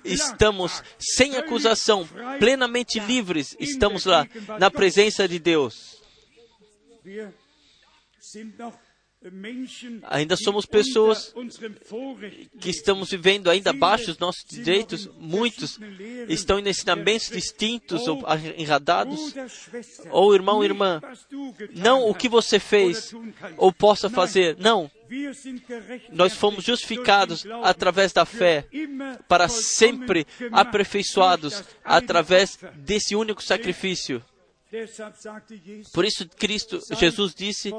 estamos 0.04 0.84
sem 1.00 1.38
acusação, 1.38 2.08
plenamente 2.40 3.00
livres, 3.00 3.56
estamos 3.60 4.06
lá 4.06 4.28
na 4.60 4.70
presença 4.70 5.28
de 5.28 5.40
Deus. 5.40 6.02
Ainda 10.04 10.36
somos 10.36 10.66
pessoas 10.66 11.34
que 12.60 12.70
estamos 12.70 13.12
vivendo 13.12 13.50
ainda 13.50 13.70
abaixo 13.70 14.08
dos 14.08 14.18
nossos 14.18 14.44
direitos. 14.46 15.10
Muitos 15.18 15.80
estão 16.28 16.60
em 16.60 16.68
ensinamentos 16.68 17.30
distintos 17.30 18.08
ou 18.08 18.22
enradados. 18.58 19.34
Ou 20.12 20.36
irmão, 20.36 20.64
irmã, 20.64 21.02
não 21.74 22.10
o 22.10 22.14
que 22.14 22.28
você 22.28 22.60
fez 22.60 23.14
ou 23.58 23.72
possa 23.72 24.10
fazer. 24.10 24.58
Não. 24.60 24.92
Nós 26.12 26.34
fomos 26.34 26.64
justificados 26.64 27.46
através 27.62 28.12
da 28.12 28.26
fé, 28.26 28.68
para 29.28 29.48
sempre 29.48 30.26
aperfeiçoados 30.52 31.64
através 31.84 32.58
desse 32.76 33.16
único 33.16 33.42
sacrifício. 33.42 34.24
Por 35.94 36.06
isso 36.06 36.28
Cristo, 36.30 36.80
Jesus 36.98 37.36
disse: 37.36 37.72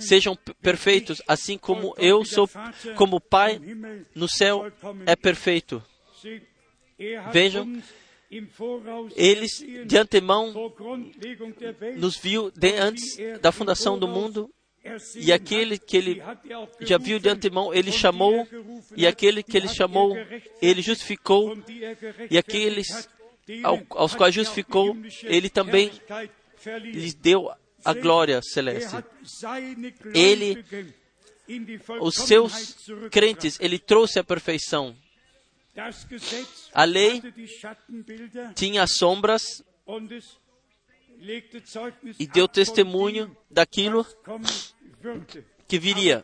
"Sejam 0.00 0.36
perfeitos, 0.60 1.22
assim 1.26 1.56
como 1.56 1.94
eu 1.96 2.24
sou, 2.24 2.48
como 2.96 3.16
o 3.16 3.20
Pai 3.20 3.60
no 4.14 4.28
céu 4.28 4.70
é 5.06 5.16
perfeito." 5.16 5.82
Vejam, 7.32 7.82
eles 9.16 9.64
de 9.86 9.96
antemão 9.96 10.52
nos 11.96 12.16
viu 12.16 12.50
de 12.50 12.72
antes 12.76 13.16
da 13.40 13.50
fundação 13.50 13.98
do 13.98 14.08
mundo 14.08 14.50
e 15.16 15.32
aquele 15.32 15.78
que 15.78 15.96
ele 15.96 16.22
já 16.80 16.98
viu 16.98 17.18
de 17.18 17.28
antemão, 17.28 17.72
ele 17.72 17.90
chamou, 17.90 18.46
e 18.94 19.06
aquele 19.06 19.42
que 19.42 19.56
ele 19.56 19.68
chamou, 19.68 20.14
ele 20.60 20.82
justificou, 20.82 21.56
e 22.30 22.36
aqueles 22.36 23.08
aos 23.90 24.14
quais 24.14 24.34
justificou, 24.34 24.96
ele 25.22 25.50
também 25.50 25.90
lhes 26.82 27.14
deu 27.14 27.50
a 27.84 27.92
glória 27.92 28.40
celeste. 28.42 28.94
Ele, 30.14 30.64
os 32.00 32.14
seus 32.14 32.76
crentes, 33.10 33.58
ele 33.60 33.78
trouxe 33.78 34.18
a 34.18 34.24
perfeição. 34.24 34.96
A 36.72 36.84
lei 36.84 37.22
tinha 38.54 38.86
sombras 38.86 39.62
e 42.18 42.26
deu 42.26 42.48
testemunho 42.48 43.36
daquilo 43.50 44.06
que 45.68 45.78
viria. 45.78 46.22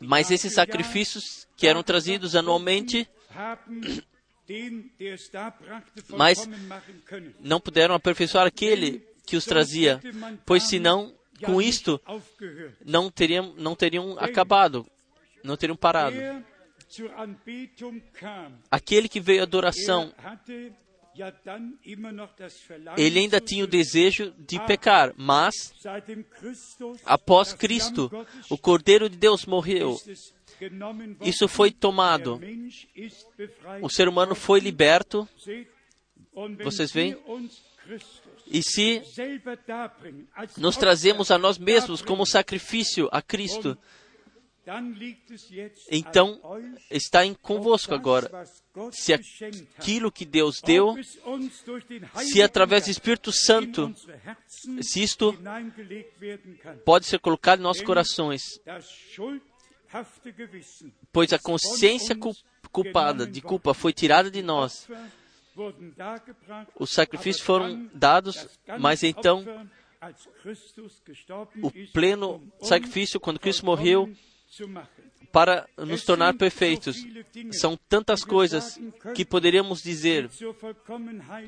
Mas 0.00 0.30
esses 0.30 0.54
sacrifícios 0.54 1.46
que 1.56 1.66
eram 1.66 1.82
trazidos 1.82 2.36
anualmente 2.36 3.08
mas 6.08 6.48
não 7.40 7.60
puderam 7.60 7.94
aperfeiçoar 7.94 8.46
aquele 8.46 9.02
que 9.26 9.36
os 9.36 9.44
trazia, 9.44 10.00
pois 10.44 10.62
senão, 10.64 11.12
com 11.44 11.60
isto, 11.60 12.00
não 12.84 13.10
teriam, 13.10 13.54
não 13.56 13.74
teriam 13.74 14.16
acabado, 14.18 14.86
não 15.42 15.56
teriam 15.56 15.76
parado. 15.76 16.16
Aquele 18.70 19.08
que 19.08 19.20
veio 19.20 19.40
à 19.40 19.42
adoração, 19.42 20.14
ele 22.96 23.18
ainda 23.18 23.40
tinha 23.40 23.64
o 23.64 23.66
desejo 23.66 24.32
de 24.38 24.60
pecar, 24.66 25.12
mas 25.16 25.74
após 27.04 27.52
Cristo, 27.52 28.10
o 28.48 28.56
Cordeiro 28.56 29.08
de 29.08 29.16
Deus 29.16 29.44
morreu 29.44 29.98
isso 31.20 31.48
foi 31.48 31.70
tomado. 31.70 32.40
O 33.82 33.88
ser 33.88 34.08
humano 34.08 34.34
foi 34.34 34.60
liberto. 34.60 35.28
Vocês 36.62 36.92
veem? 36.92 37.16
E 38.46 38.62
se 38.62 39.02
nos 40.56 40.76
trazemos 40.76 41.30
a 41.30 41.38
nós 41.38 41.58
mesmos 41.58 42.02
como 42.02 42.26
sacrifício 42.26 43.08
a 43.10 43.20
Cristo, 43.20 43.76
então 45.90 46.40
está 46.90 47.24
em 47.24 47.32
convosco 47.34 47.94
agora. 47.94 48.44
Se 48.90 49.12
aquilo 49.12 50.10
que 50.10 50.24
Deus 50.24 50.60
deu, 50.60 50.96
se 52.22 52.42
através 52.42 52.84
do 52.84 52.90
Espírito 52.90 53.32
Santo, 53.32 53.94
se 54.82 55.02
isto 55.02 55.36
pode 56.84 57.06
ser 57.06 57.20
colocado 57.20 57.60
em 57.60 57.62
nossos 57.62 57.84
corações, 57.84 58.42
pois 61.12 61.32
a 61.32 61.38
consciência 61.38 62.16
culpada 62.70 63.26
de 63.26 63.40
culpa 63.40 63.74
foi 63.74 63.92
tirada 63.92 64.30
de 64.30 64.42
nós. 64.42 64.88
Os 66.78 66.90
sacrifícios 66.90 67.44
foram 67.44 67.88
dados, 67.94 68.46
mas 68.78 69.02
então 69.02 69.44
o 71.62 71.70
pleno 71.92 72.42
sacrifício, 72.62 73.18
quando 73.18 73.40
Cristo 73.40 73.64
morreu, 73.64 74.12
para 75.32 75.68
nos 75.76 76.04
tornar 76.04 76.34
perfeitos. 76.34 76.96
São 77.52 77.76
tantas 77.88 78.24
coisas 78.24 78.78
que 79.14 79.24
poderíamos 79.24 79.82
dizer 79.82 80.30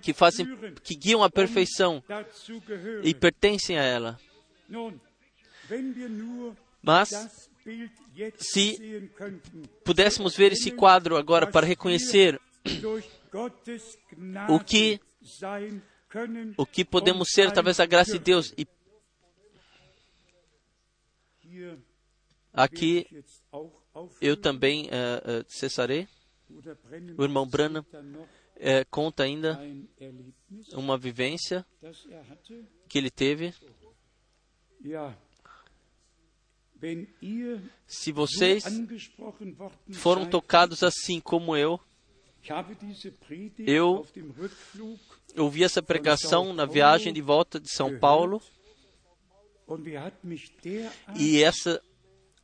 que 0.02 0.12
fazem, 0.12 0.46
que 0.82 0.94
guiam 0.94 1.22
à 1.22 1.30
perfeição 1.30 2.02
e 3.02 3.14
pertencem 3.14 3.78
a 3.78 3.82
ela. 3.82 4.20
Mas 6.82 7.47
se 8.38 9.10
pudéssemos 9.84 10.36
ver 10.36 10.52
esse 10.52 10.70
quadro 10.70 11.16
agora 11.16 11.46
para 11.46 11.66
reconhecer 11.66 12.40
o 14.48 14.58
que 14.60 15.00
o 16.56 16.66
que 16.66 16.84
podemos 16.84 17.28
ser 17.30 17.48
através 17.48 17.76
da 17.76 17.86
graça 17.86 18.12
de 18.12 18.18
Deus 18.18 18.54
e 18.56 18.66
aqui 22.52 23.06
eu 24.20 24.36
também 24.36 24.86
uh, 24.86 25.40
uh, 25.40 25.44
cessarei. 25.48 26.08
O 27.16 27.22
irmão 27.22 27.46
Brana 27.46 27.80
uh, 27.80 28.86
conta 28.90 29.24
ainda 29.24 29.60
uma 30.72 30.96
vivência 30.96 31.66
que 32.88 32.98
ele 32.98 33.10
teve. 33.10 33.52
Se 37.86 38.12
vocês 38.12 38.64
foram 39.92 40.26
tocados 40.26 40.82
assim 40.82 41.20
como 41.20 41.56
eu, 41.56 41.80
eu 43.66 44.06
ouvi 45.36 45.64
essa 45.64 45.82
pregação 45.82 46.52
na 46.52 46.64
viagem 46.64 47.12
de 47.12 47.20
volta 47.20 47.58
de 47.58 47.70
São 47.70 47.98
Paulo 47.98 48.40
e 51.16 51.42
essa 51.42 51.82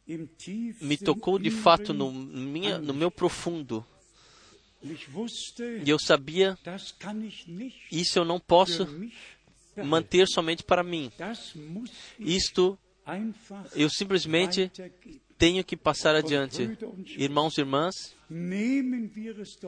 me 0.07 0.99
tocou 0.99 1.39
de 1.39 1.51
fato 1.51 1.95
no, 1.95 2.13
minha, 2.13 2.79
no 2.79 2.93
meu 2.93 3.11
profundo. 3.11 3.87
E 5.83 5.89
eu 5.89 5.99
sabia, 5.99 6.59
isso 7.91 8.19
eu 8.19 8.25
não 8.25 8.39
posso 8.39 8.87
manter 9.83 10.27
somente 10.29 10.63
para 10.63 10.83
mim. 10.83 11.11
Isto 12.19 12.79
eu 13.75 13.89
simplesmente 13.91 14.71
tenho 15.37 15.65
que 15.65 15.77
passar 15.77 16.15
adiante. 16.15 16.77
Irmãos 17.17 17.59
e 17.59 17.61
irmãs, 17.61 17.95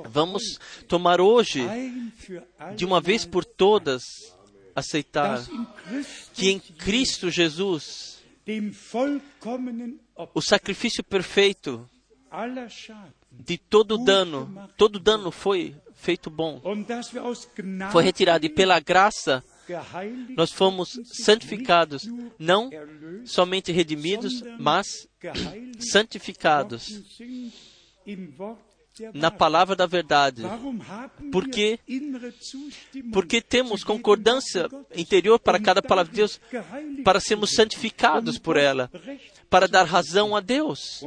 vamos 0.09 0.59
tomar 0.89 1.21
hoje, 1.21 1.63
de 2.77 2.85
uma 2.85 3.01
vez 3.01 3.25
por 3.25 3.45
todas, 3.45 4.03
aceitar 4.75 5.45
que 6.35 6.51
em 6.51 6.59
Cristo 6.59 7.31
Jesus, 7.31 8.23
o 10.35 10.41
sacrifício 10.41 11.05
perfeito 11.05 11.89
de 13.33 13.59
todo 13.59 13.99
dano, 13.99 14.69
todo 14.77 14.99
dano 14.99 15.31
foi 15.31 15.75
feito 15.95 16.31
bom, 16.31 16.61
foi 17.91 18.05
retirado 18.05 18.47
e 18.47 18.49
pela 18.49 18.81
graça 18.81 19.45
nós 20.37 20.53
fomos 20.53 20.99
santificados, 21.05 22.09
não 22.39 22.71
somente 23.25 23.73
redimidos, 23.73 24.43
mas 24.59 25.09
santificados 25.79 27.03
na 29.13 29.31
palavra 29.31 29.77
da 29.77 29.87
verdade. 29.87 30.43
Warum 30.43 30.81
haben 30.81 31.31
Por 31.31 31.45
wir 31.45 31.53
quê? 31.53 31.79
innere 31.87 32.33
Zustimmung 32.41 33.11
Porque 33.13 33.41
temos 33.41 33.85
concordância 33.85 34.69
interior 34.95 35.39
para 35.39 35.61
cada 35.61 35.83
palavra 35.83 36.11
de 36.11 36.17
Deus, 36.17 36.41
para 37.05 37.21
sermos 37.21 37.51
santificados 37.51 38.39
por 38.39 38.57
ela, 38.57 38.91
para 39.51 39.69
dar 39.69 39.85
razão 39.85 40.35
a 40.35 40.41
Deus. 40.41 41.03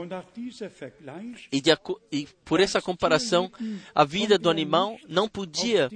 E, 1.52 1.61
de 1.61 1.72
e 2.11 2.27
por 2.45 2.60
essa 2.60 2.81
comparação, 2.81 3.52
a 3.94 4.06
vida 4.06 4.38
do 4.38 4.49
animal 4.49 4.98
não 5.07 5.27
podia 5.27 5.90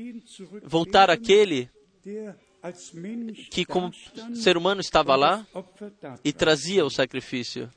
voltar 0.63 1.09
àquele 1.09 1.69
que, 3.51 3.65
como 3.65 3.91
ser 4.35 4.55
humano, 4.55 4.79
estava 4.79 5.15
lá 5.15 5.45
e 6.23 6.31
trazia 6.31 6.85
o 6.85 6.89
sacrifício. 6.89 7.69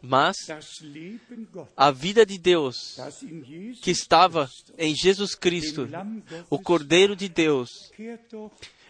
Mas 0.00 0.36
a 1.76 1.90
vida 1.90 2.24
de 2.24 2.38
Deus, 2.38 2.96
que 3.82 3.90
estava 3.90 4.48
em 4.78 4.94
Jesus 4.94 5.34
Cristo, 5.34 5.88
o 6.48 6.58
Cordeiro 6.58 7.14
de 7.14 7.28
Deus, 7.28 7.92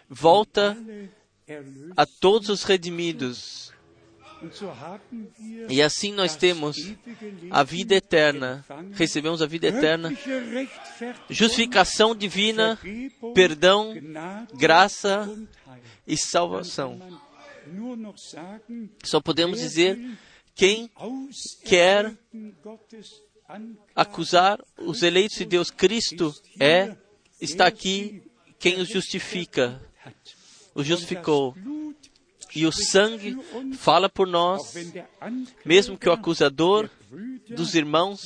volta 0.07 0.77
a 1.97 2.05
todos 2.05 2.49
os 2.49 2.63
redimidos. 2.63 3.73
E 5.69 5.81
assim 5.81 6.13
nós 6.13 6.35
temos 6.35 6.77
a 7.51 7.63
vida 7.63 7.95
eterna. 7.95 8.65
Recebemos 8.93 9.41
a 9.41 9.45
vida 9.45 9.67
eterna, 9.67 10.11
justificação 11.29 12.15
divina, 12.15 12.79
perdão, 13.33 13.93
graça 14.53 15.29
e 16.07 16.17
salvação. 16.17 16.99
Só 19.03 19.21
podemos 19.21 19.59
dizer 19.59 19.99
quem 20.55 20.89
quer 21.63 22.17
acusar 23.95 24.59
os 24.77 25.03
eleitos 25.03 25.37
de 25.37 25.45
Deus. 25.45 25.69
Cristo 25.69 26.33
é, 26.59 26.95
está 27.41 27.67
aqui 27.67 28.23
quem 28.59 28.79
os 28.79 28.89
justifica, 28.89 29.81
os 30.75 30.85
justificou. 30.85 31.55
E 32.55 32.65
o 32.65 32.71
sangue 32.71 33.37
fala 33.77 34.09
por 34.09 34.27
nós, 34.27 34.73
mesmo 35.65 35.97
que 35.97 36.09
o 36.09 36.11
acusador 36.11 36.89
dos 37.49 37.75
irmãos 37.75 38.25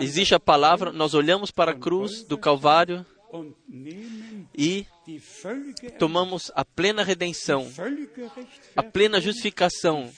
existe 0.00 0.34
a 0.34 0.40
palavra, 0.40 0.92
nós 0.92 1.14
olhamos 1.14 1.50
para 1.50 1.72
a 1.72 1.78
cruz 1.78 2.22
do 2.24 2.38
Calvário 2.38 3.04
e 4.56 4.86
tomamos 5.98 6.50
a 6.54 6.64
plena 6.64 7.02
redenção, 7.02 7.70
a 8.76 8.82
plena 8.82 9.20
justificação, 9.20 10.10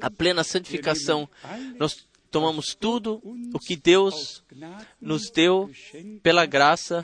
a 0.00 0.10
plena 0.10 0.44
santificação. 0.44 1.28
Nós 1.78 2.06
tomamos 2.30 2.74
tudo 2.78 3.20
o 3.52 3.58
que 3.58 3.76
Deus 3.76 4.44
nos 5.00 5.30
deu 5.30 5.70
pela 6.22 6.46
graça, 6.46 7.02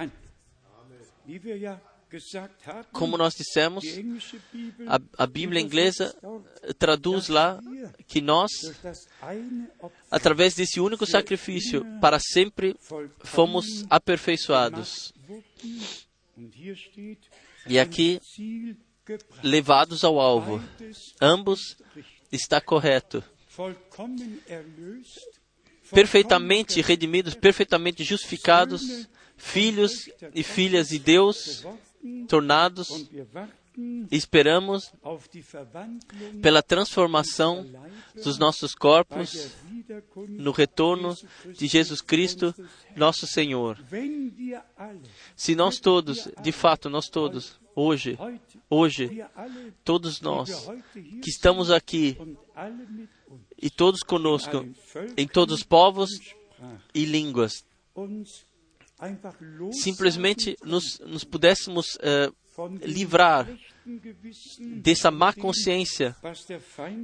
como 2.92 3.16
nós 3.16 3.34
dissemos, 3.34 3.84
a, 4.86 5.00
a 5.24 5.26
Bíblia 5.26 5.60
inglesa 5.60 6.14
traduz 6.78 7.28
lá 7.28 7.58
que 8.06 8.20
nós, 8.20 8.50
através 10.10 10.54
desse 10.54 10.78
único 10.78 11.06
sacrifício, 11.06 11.84
para 12.00 12.18
sempre 12.18 12.76
fomos 13.24 13.84
aperfeiçoados. 13.88 15.12
E 17.66 17.78
aqui, 17.78 18.20
levados 19.42 20.04
ao 20.04 20.20
alvo. 20.20 20.62
Ambos 21.20 21.76
está 22.30 22.60
correto. 22.60 23.24
Perfeitamente 25.90 26.80
redimidos, 26.80 27.34
perfeitamente 27.34 28.04
justificados, 28.04 29.06
filhos 29.42 30.08
e 30.34 30.42
filhas 30.42 30.88
de 30.88 30.98
Deus, 30.98 31.66
tornados, 32.28 32.88
esperamos 34.10 34.92
pela 36.40 36.62
transformação 36.62 37.66
dos 38.22 38.38
nossos 38.38 38.74
corpos 38.74 39.50
no 40.28 40.52
retorno 40.52 41.14
de 41.52 41.66
Jesus 41.66 42.00
Cristo, 42.00 42.54
nosso 42.96 43.26
Senhor. 43.26 43.78
Se 45.34 45.54
nós 45.54 45.78
todos, 45.80 46.28
de 46.40 46.52
fato, 46.52 46.88
nós 46.88 47.08
todos, 47.08 47.60
hoje, 47.74 48.16
hoje, 48.70 49.22
todos 49.84 50.20
nós 50.20 50.70
que 51.20 51.28
estamos 51.28 51.70
aqui 51.70 52.16
e 53.60 53.68
todos 53.68 54.02
conosco, 54.02 54.66
em 55.16 55.26
todos 55.26 55.56
os 55.58 55.62
povos 55.64 56.10
e 56.94 57.04
línguas, 57.04 57.64
simplesmente 59.72 60.56
nos, 60.64 60.98
nos 61.00 61.24
pudéssemos 61.24 61.98
dem 62.00 62.32
livrar 62.82 63.48
dessa 64.82 65.10
má 65.10 65.32
consciência, 65.32 66.14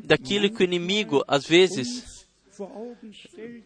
daquilo 0.05 0.51
que 0.51 0.63
o 0.63 0.65
inimigo, 0.65 1.25
às 1.27 1.47
vezes, 1.47 2.27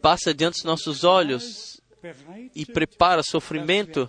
passa 0.00 0.32
diante 0.32 0.54
dos 0.54 0.64
nossos 0.64 1.04
olhos 1.04 1.80
e 2.54 2.64
prepara 2.64 3.22
sofrimento, 3.22 4.08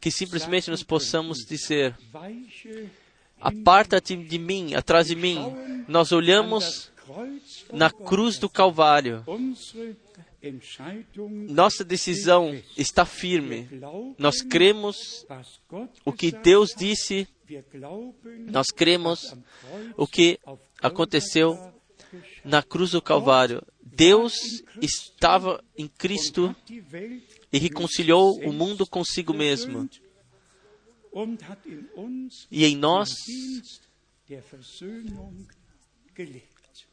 que 0.00 0.10
simplesmente 0.10 0.70
sagen 0.70 0.82
possamos 0.82 1.38
dizer: 1.38 1.96
Aparta-te 3.40 4.16
de 4.16 4.38
mim, 4.38 4.74
atrás 4.74 5.06
de 5.06 5.14
mim. 5.14 5.38
Nós 5.86 6.12
olhamos 6.12 6.90
na 7.72 7.90
cruz 7.90 8.38
do. 8.38 8.48
Calvário. 8.48 9.24
Nossa 11.48 11.84
decisão 11.84 12.62
está 12.76 13.04
firme. 13.04 13.68
Nós 14.16 14.40
cremos 14.40 15.26
o 16.04 16.12
que 16.12 16.30
Deus 16.30 16.70
disse, 16.76 17.26
nós 18.46 18.68
cremos 18.68 19.34
o 19.96 20.06
que 20.06 20.38
aconteceu 20.80 21.72
na 22.44 22.62
cruz 22.62 22.92
do 22.92 23.02
Calvário. 23.02 23.62
Deus 23.82 24.62
estava 24.80 25.62
em 25.76 25.88
Cristo 25.88 26.54
e 27.52 27.58
reconciliou 27.58 28.38
o 28.44 28.52
mundo 28.52 28.86
consigo 28.86 29.34
mesmo. 29.34 29.88
E 32.50 32.64
em 32.64 32.76
nós, 32.76 33.10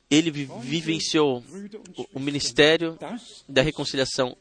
ele 0.09 0.29
vi- 0.29 0.47
vivenciou 0.61 1.43
o, 2.13 2.19
ministério 2.19 2.97
da 3.49 3.61
reconciliação. 3.61 4.37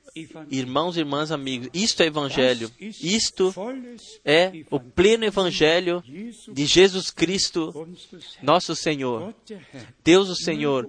Irmãos, 0.50 0.96
irmãs, 0.96 1.30
amigos, 1.30 1.68
isto 1.72 2.02
é 2.02 2.06
evangelho. 2.06 2.70
Isto 2.78 3.52
é 4.24 4.52
o 4.70 4.78
pleno 4.78 5.24
evangelho 5.24 6.02
de 6.52 6.66
Jesus 6.66 7.10
Cristo, 7.10 7.88
nosso 8.42 8.76
Senhor. 8.76 9.34
Deus, 10.04 10.28
o 10.28 10.36
Senhor, 10.36 10.88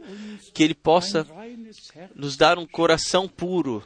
que 0.54 0.64
Ele 0.64 0.76
possa 0.76 1.26
nos 2.14 2.36
dar 2.36 2.60
um 2.60 2.68
coração 2.68 3.28
puro, 3.28 3.82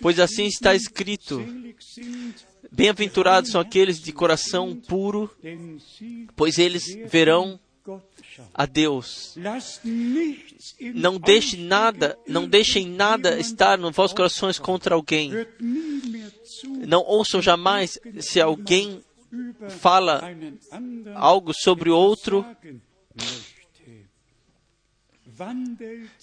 pois 0.00 0.18
assim 0.20 0.44
está 0.44 0.74
escrito: 0.74 1.42
Bem-aventurados 2.70 3.50
são 3.50 3.60
aqueles 3.60 4.00
de 4.00 4.12
coração 4.12 4.76
puro, 4.76 5.30
pois 6.36 6.58
eles 6.58 6.84
verão. 7.10 7.58
A 8.54 8.66
Deus. 8.66 9.36
Não 10.94 11.18
deixe 11.18 11.56
nada, 11.56 12.18
não 12.26 12.48
deixem 12.48 12.88
nada 12.88 13.38
estar 13.38 13.78
nos 13.78 13.94
vossos 13.94 14.16
corações 14.16 14.58
contra 14.58 14.94
alguém. 14.94 15.32
Não 16.86 17.00
ouçam 17.00 17.40
jamais 17.40 17.98
se 18.20 18.40
alguém 18.40 19.02
fala 19.78 20.22
algo 21.14 21.52
sobre 21.54 21.90
outro, 21.90 22.44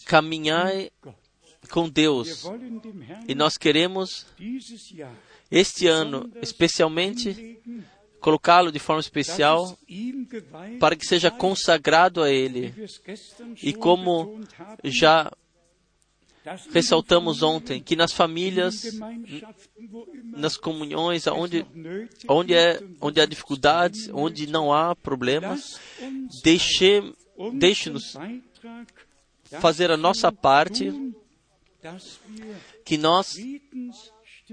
caminhai 0.05 0.91
com 1.69 1.89
Deus. 1.89 2.45
E 3.27 3.35
nós 3.35 3.57
queremos, 3.57 4.25
este 5.49 5.87
ano, 5.87 6.31
especialmente, 6.41 7.59
colocá-lo 8.19 8.71
de 8.71 8.79
forma 8.79 8.99
especial 8.99 9.77
para 10.79 10.95
que 10.95 11.05
seja 11.05 11.31
consagrado 11.31 12.21
a 12.21 12.29
Ele. 12.29 12.73
E 13.61 13.73
como 13.73 14.41
já 14.83 15.31
ressaltamos 16.71 17.41
ontem, 17.43 17.81
que 17.81 17.95
nas 17.95 18.13
famílias, 18.13 18.83
nas 20.23 20.55
comunhões, 20.55 21.27
onde, 21.27 21.65
onde, 22.27 22.53
é, 22.53 22.81
onde 23.01 23.19
há 23.19 23.25
dificuldades, 23.25 24.09
onde 24.13 24.47
não 24.47 24.71
há 24.71 24.95
problemas, 24.95 25.79
deixe, 26.43 27.13
deixe-nos 27.53 28.13
fazer 29.59 29.91
a 29.91 29.97
nossa 29.97 30.31
parte, 30.31 30.93
que 32.85 32.97
nós 32.97 33.35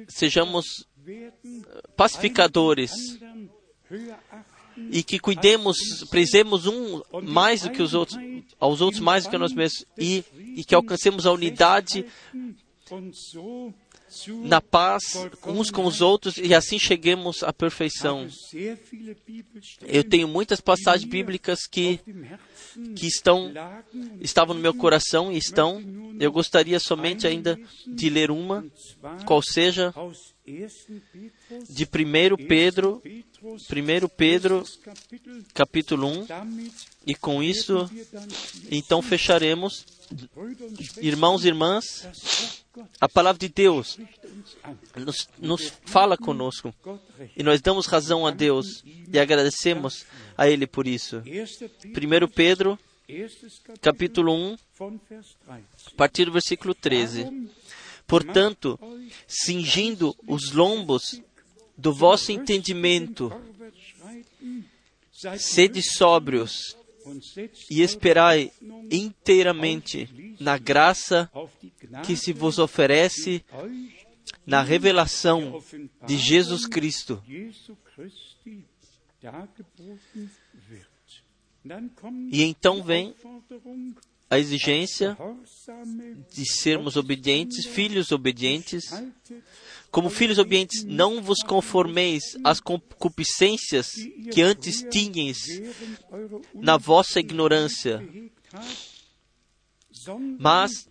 sejamos 0.08 0.86
pacificadores 1.96 2.92
e 4.90 5.02
que 5.02 5.18
cuidemos, 5.18 5.76
prezemos 6.10 6.66
um 6.66 7.02
mais 7.22 7.62
do 7.62 7.70
que 7.70 7.82
os 7.82 7.94
outros, 7.94 8.18
aos 8.58 8.80
outros 8.80 9.00
mais 9.00 9.24
do 9.24 9.30
que 9.30 9.38
nós 9.38 9.52
mesmos 9.52 9.86
e, 9.96 10.24
e 10.56 10.64
que 10.64 10.74
alcancemos 10.74 11.26
a 11.26 11.32
unidade 11.32 12.04
na 14.44 14.60
paz 14.60 15.02
uns 15.46 15.70
com 15.70 15.84
os 15.84 16.00
outros 16.00 16.36
e 16.36 16.54
assim 16.54 16.78
cheguemos 16.78 17.42
à 17.42 17.52
perfeição. 17.52 18.28
Eu 19.82 20.04
tenho 20.04 20.28
muitas 20.28 20.60
passagens 20.60 21.08
bíblicas 21.08 21.66
que, 21.66 22.00
que 22.94 23.06
estão, 23.06 23.52
estavam 24.20 24.54
no 24.54 24.60
meu 24.60 24.74
coração 24.74 25.32
e 25.32 25.38
estão. 25.38 25.82
Eu 26.20 26.30
gostaria 26.30 26.78
somente 26.78 27.26
ainda 27.26 27.58
de 27.86 28.08
ler 28.08 28.30
uma, 28.30 28.64
qual 29.26 29.42
seja 29.42 29.92
de 31.68 31.84
1 31.84 32.46
Pedro, 32.46 33.02
1 33.44 34.08
Pedro, 34.16 34.64
capítulo 35.52 36.08
1, 36.08 36.26
e 37.06 37.14
com 37.14 37.42
isso, 37.42 37.90
então 38.70 39.02
fecharemos. 39.02 39.84
Irmãos 40.98 41.44
e 41.44 41.48
irmãs, 41.48 42.08
a 42.98 43.06
palavra 43.06 43.38
de 43.38 43.48
Deus 43.48 43.98
nos, 44.96 45.28
nos 45.38 45.72
fala 45.84 46.16
conosco 46.16 46.74
e 47.36 47.42
nós 47.42 47.60
damos 47.60 47.86
razão 47.86 48.26
a 48.26 48.30
Deus 48.30 48.82
e 49.12 49.18
agradecemos 49.18 50.06
a 50.38 50.48
Ele 50.48 50.66
por 50.66 50.86
isso. 50.86 51.18
1 51.18 52.28
Pedro, 52.34 52.78
capítulo 53.82 54.32
1, 54.32 54.56
a 55.46 55.90
partir 55.96 56.24
do 56.24 56.32
versículo 56.32 56.74
13. 56.74 57.50
Portanto, 58.06 58.78
cingindo 59.26 60.16
os 60.26 60.52
lombos 60.52 61.20
do 61.76 61.92
vosso 61.92 62.32
entendimento, 62.32 63.32
sede 65.38 65.82
sóbrios 65.82 66.76
e 67.70 67.82
esperai 67.82 68.50
inteiramente 68.90 70.36
na 70.40 70.58
graça 70.58 71.30
que 72.04 72.16
se 72.16 72.32
vos 72.32 72.58
oferece 72.58 73.44
na 74.46 74.62
revelação 74.62 75.62
de 76.06 76.16
Jesus 76.16 76.66
Cristo. 76.66 77.22
E 82.30 82.42
então 82.42 82.82
vem 82.82 83.14
a 84.28 84.38
exigência 84.38 85.16
de 86.30 86.44
sermos 86.46 86.96
obedientes, 86.96 87.66
filhos 87.66 88.12
obedientes. 88.12 88.84
Como 89.94 90.10
filhos 90.10 90.38
obedientes, 90.40 90.82
não 90.82 91.22
vos 91.22 91.38
conformeis 91.38 92.36
às 92.42 92.58
concupiscências 92.58 93.86
que 94.32 94.42
antes 94.42 94.84
tinhais 94.90 95.38
na 96.52 96.76
vossa 96.76 97.20
ignorância, 97.20 98.04
mas 100.36 100.88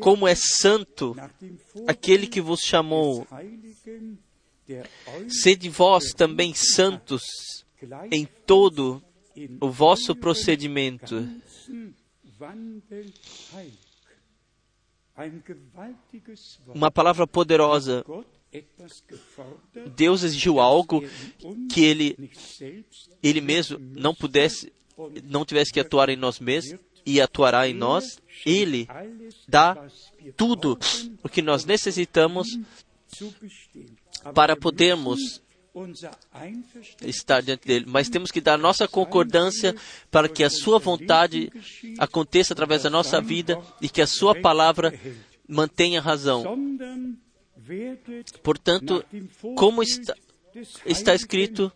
como 0.00 0.26
é 0.26 0.34
santo 0.34 1.14
aquele 1.86 2.26
que 2.26 2.40
vos 2.40 2.62
chamou, 2.62 3.24
sede 5.28 5.68
vós 5.68 6.12
também 6.12 6.52
santos 6.52 7.22
em 8.10 8.26
todo 8.44 9.00
o 9.60 9.70
vosso 9.70 10.16
procedimento. 10.16 11.28
Uma 16.66 16.90
palavra 16.90 17.26
poderosa. 17.26 18.04
Deus 19.96 20.22
exigiu 20.22 20.60
algo 20.60 21.02
que 21.70 21.82
ele, 21.82 22.30
ele 23.22 23.40
mesmo 23.40 23.78
não 23.78 24.14
pudesse, 24.14 24.72
não 25.24 25.44
tivesse 25.44 25.72
que 25.72 25.80
atuar 25.80 26.10
em 26.10 26.16
nós 26.16 26.38
mesmos 26.38 26.78
e 27.04 27.20
atuará 27.20 27.68
em 27.68 27.74
nós. 27.74 28.20
Ele 28.44 28.86
dá 29.48 29.86
tudo 30.36 30.78
o 31.22 31.28
que 31.28 31.40
nós 31.40 31.64
necessitamos 31.64 32.58
para 34.34 34.56
podermos 34.56 35.42
estar 37.02 37.42
diante 37.42 37.66
dele, 37.66 37.86
mas 37.88 38.08
temos 38.08 38.30
que 38.30 38.40
dar 38.40 38.58
nossa 38.58 38.86
concordância 38.86 39.74
para 40.10 40.28
que 40.28 40.44
a 40.44 40.50
sua 40.50 40.78
vontade 40.78 41.50
aconteça 41.98 42.52
através 42.52 42.82
da 42.82 42.90
nossa 42.90 43.20
vida 43.20 43.60
e 43.80 43.88
que 43.88 44.02
a 44.02 44.06
sua 44.06 44.34
palavra 44.40 44.92
mantenha 45.48 46.00
razão. 46.00 46.44
Portanto, 48.42 49.04
como 49.56 49.82
está, 49.82 50.14
está 50.84 51.14
escrito, 51.14 51.72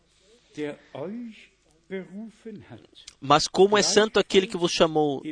mas 3.20 3.46
como 3.46 3.78
é 3.78 3.82
santo 3.82 4.18
aquele 4.18 4.46
que 4.46 4.56
vos 4.56 4.72
chamou, 4.72 5.22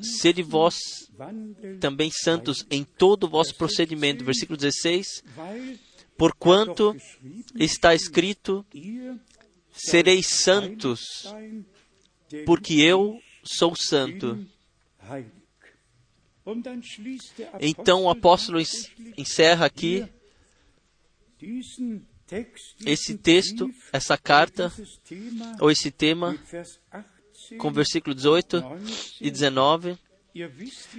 sede 0.00 0.42
vós 0.42 0.76
também 1.78 2.10
santos 2.10 2.66
em 2.70 2.82
todo 2.82 3.24
o 3.24 3.28
vosso 3.28 3.54
procedimento. 3.54 4.24
Versículo 4.24 4.56
16. 4.56 5.22
Porquanto 6.16 6.96
está 7.56 7.94
escrito: 7.94 8.64
sereis 9.72 10.26
santos, 10.26 11.02
porque 12.46 12.74
eu 12.74 13.20
sou 13.42 13.74
santo. 13.76 14.46
Então 17.60 18.04
o 18.04 18.10
apóstolo 18.10 18.60
encerra 19.16 19.66
aqui 19.66 20.06
esse 22.86 23.16
texto, 23.18 23.70
essa 23.92 24.16
carta, 24.16 24.72
ou 25.60 25.70
esse 25.70 25.90
tema, 25.90 26.38
com 27.58 27.72
versículo 27.72 28.14
18 28.14 28.62
e 29.20 29.30
19, 29.30 29.98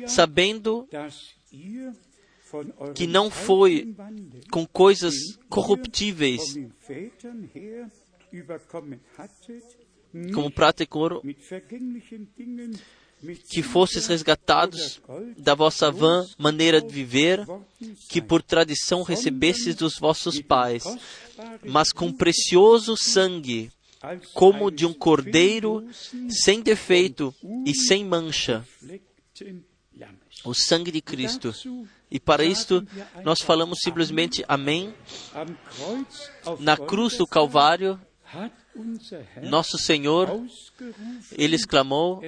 sabendo 0.08 0.88
que 2.94 3.08
não 3.08 3.30
foi 3.30 3.96
com 4.52 4.66
coisas 4.66 5.14
corruptíveis, 5.50 6.56
como 10.34 10.52
prata 10.52 10.84
e 10.84 10.86
couro, 10.86 11.22
que 13.50 13.64
fostes 13.64 14.08
resgatados 14.08 15.02
da 15.38 15.56
vossa 15.56 15.90
vã 15.92 16.26
maneira 16.38 16.82
de 16.82 16.94
viver, 16.94 17.46
que 18.10 18.22
por 18.22 18.42
tradição 18.42 19.04
recebestes 19.04 19.76
dos 19.76 19.98
vossos 19.98 20.40
pais, 20.42 20.84
mas 21.64 21.92
com 21.92 22.12
precioso 22.12 22.96
sangue, 22.98 23.72
como 24.34 24.70
de 24.70 24.86
um 24.86 24.94
cordeiro 24.94 25.88
sem 26.30 26.62
defeito 26.62 27.34
e 27.66 27.74
sem 27.74 28.06
mancha, 28.06 28.66
o 30.44 30.54
sangue 30.54 30.92
de 30.92 31.02
Cristo. 31.02 31.54
E 32.10 32.20
para 32.20 32.44
isto, 32.44 32.86
nós 33.24 33.42
falamos 33.42 33.80
simplesmente 33.82 34.44
Amém. 34.48 34.94
Na 36.60 36.78
cruz 36.78 37.18
do 37.18 37.26
Calvário, 37.26 38.00
nosso 39.44 39.78
Senhor, 39.78 40.30
ele 41.38 41.56
exclamou: 41.56 42.22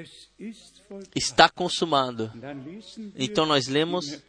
Está 1.15 1.49
consumado. 1.49 2.31
Então 3.15 3.45
nós 3.45 3.67
lemos 3.67 4.21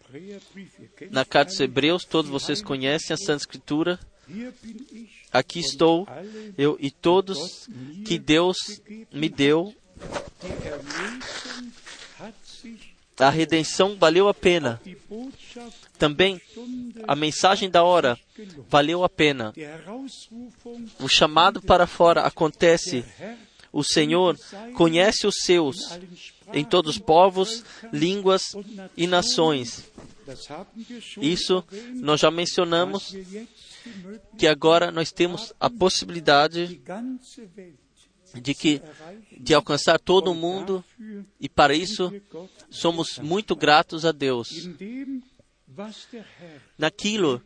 na 1.11 1.25
carta 1.25 1.51
dos 1.51 1.61
Hebreus, 1.61 2.05
todos 2.05 2.31
vocês 2.31 2.61
conhecem 2.61 3.15
a 3.15 3.17
Santa 3.17 3.43
Escritura. 3.43 3.99
Aqui 5.33 5.61
estou, 5.61 6.07
eu 6.57 6.77
e 6.81 6.91
todos 6.91 7.69
que 8.05 8.19
Deus 8.19 8.57
me 9.11 9.29
deu 9.29 9.75
a 13.19 13.31
redenção 13.31 13.97
valeu 13.97 14.29
a 14.29 14.35
pena. 14.35 14.81
Também 15.99 16.41
a 17.07 17.17
mensagem 17.17 17.69
da 17.69 17.83
hora 17.83 18.19
valeu 18.69 19.03
a 19.03 19.09
pena. 19.09 19.53
O 21.01 21.09
chamado 21.09 21.61
para 21.61 21.87
fora 21.87 22.23
acontece. 22.23 23.05
O 23.73 23.83
Senhor 23.83 24.37
conhece 24.75 25.27
os 25.27 25.37
seus 25.43 25.99
em 26.53 26.65
todos 26.65 26.97
os 26.97 26.99
povos, 26.99 27.65
línguas 27.93 28.55
e 28.97 29.07
nações. 29.07 29.91
Isso 31.21 31.65
nós 31.95 32.21
já 32.21 32.31
mencionamos 32.31 33.15
que 34.37 34.47
agora 34.47 34.91
nós 34.91 35.11
temos 35.11 35.53
a 35.59 35.71
possibilidade 35.71 36.81
de 38.35 38.55
que 38.55 38.83
de 39.39 39.55
alcançar 39.55 39.99
todo 39.99 40.35
mundo 40.35 40.85
e 41.41 41.49
para 41.49 41.75
isso 41.75 42.13
somos 42.71 43.19
muito 43.19 43.57
gratos 43.57 44.05
a 44.05 44.13
Deus. 44.13 44.69
Naquilo 46.77 47.43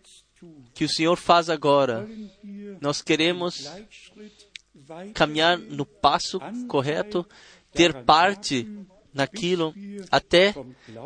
que 0.75 0.85
o 0.85 0.89
Senhor 0.89 1.17
faz 1.17 1.49
agora, 1.49 2.09
nós 2.81 3.01
queremos 3.03 3.71
caminhar 5.15 5.59
no 5.59 5.85
passo 5.85 6.41
correto, 6.67 7.27
ter 7.73 8.03
parte 8.05 8.69
naquilo 9.13 9.75
até 10.11 10.55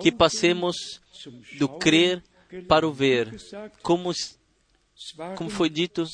que 0.01 0.13
passemos 0.13 1.01
do 1.59 1.69
crer 1.69 2.23
para 2.69 2.87
o 2.87 2.93
ver. 2.93 3.35
Como 3.83 4.13
como 5.37 5.51
foi 5.51 5.69
dito, 5.69 6.05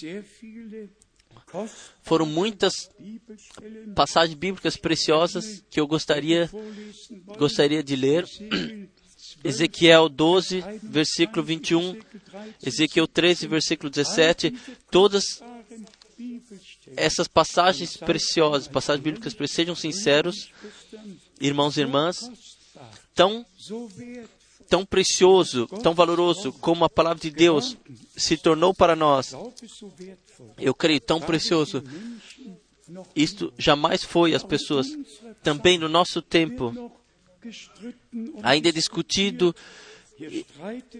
foram 2.02 2.26
muitas 2.26 2.90
passagens 3.94 4.36
bíblicas 4.36 4.76
preciosas 4.76 5.62
que 5.70 5.80
eu 5.80 5.86
gostaria, 5.86 6.50
gostaria 7.38 7.82
de 7.82 7.96
ler. 7.96 8.24
Ezequiel 9.44 10.08
12, 10.08 10.62
versículo 10.82 11.42
21, 11.42 11.98
Ezequiel 12.64 13.08
13, 13.08 13.48
versículo 13.48 13.90
17, 13.90 14.54
todas 14.90 15.42
essas 16.96 17.26
passagens 17.26 17.96
preciosas, 17.96 18.68
passagens 18.68 19.02
bíblicas 19.02 19.34
sejam 19.50 19.74
sinceros, 19.74 20.52
irmãos 21.40 21.76
e 21.76 21.80
irmãs, 21.80 22.30
tão, 23.14 23.44
tão 24.72 24.86
precioso, 24.86 25.66
tão 25.82 25.92
valoroso 25.92 26.50
como 26.50 26.82
a 26.82 26.88
palavra 26.88 27.20
de 27.20 27.30
Deus 27.30 27.76
se 28.16 28.38
tornou 28.38 28.72
para 28.72 28.96
nós. 28.96 29.36
Eu 30.56 30.72
creio, 30.72 30.98
tão 30.98 31.20
precioso. 31.20 31.84
Isto 33.14 33.52
jamais 33.58 34.02
foi 34.02 34.34
as 34.34 34.42
pessoas. 34.42 34.86
Também 35.42 35.76
no 35.76 35.90
nosso 35.90 36.22
tempo, 36.22 36.90
ainda 38.42 38.70
é 38.70 38.72
discutido 38.72 39.54
e, 40.18 40.46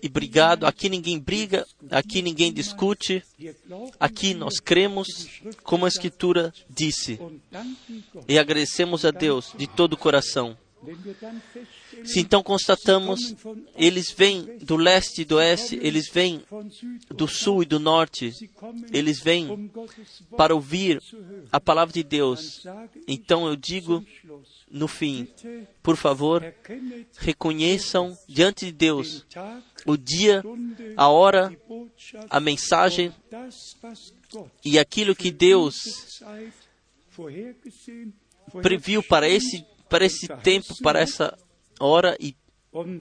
e 0.03 0.07
brigado. 0.07 0.67
Aqui 0.67 0.91
ninguém 0.91 1.19
briga, 1.19 1.67
aqui 1.91 2.21
ninguém 2.21 2.53
discute. 2.53 3.25
Aqui 3.99 4.35
nós 4.35 4.61
cremos 4.61 5.07
como 5.63 5.87
a 5.87 5.89
Escritura 5.89 6.53
disse. 6.69 7.19
E 8.29 8.39
agradecemos 8.39 9.07
a 9.07 9.11
Deus 9.11 9.55
de 9.57 9.67
todo 9.67 9.95
o 9.95 9.97
coração. 9.97 10.59
Se 12.05 12.21
então 12.21 12.43
constatamos, 12.43 13.35
eles 13.77 14.11
vêm 14.11 14.59
do 14.59 14.77
leste 14.77 15.23
e 15.23 15.25
do 15.25 15.37
oeste, 15.37 15.79
eles 15.81 16.09
vêm 16.09 16.43
do 17.09 17.29
sul 17.29 17.63
e 17.63 17.67
do 17.67 17.79
norte, 17.79 18.51
eles 18.93 19.21
vêm 19.21 19.71
para 20.37 20.55
ouvir 20.55 21.01
a 21.53 21.61
palavra 21.61 21.93
de 21.93 22.03
Deus. 22.03 22.67
Então 23.07 23.47
eu 23.47 23.55
digo 23.55 24.05
no 24.69 24.89
fim, 24.89 25.29
por 25.83 25.97
favor, 25.97 26.43
reconheçam 27.19 28.17
diante 28.29 28.67
de 28.67 28.73
Deus 28.73 29.25
o 29.87 29.97
dia, 29.97 30.43
a 30.97 31.09
hora, 31.09 31.57
a 32.29 32.41
mensagem 32.41 33.15
e 34.65 34.79
aquilo 34.79 35.15
que 35.15 35.31
Deus 35.31 36.21
previu 38.61 39.03
para 39.03 39.29
esse, 39.29 39.65
para 39.93 40.07
esse 40.07 40.27
tempo, 40.27 40.75
para 40.83 41.01
essa 41.01 41.39
hora 41.79 42.17
e 42.19 42.35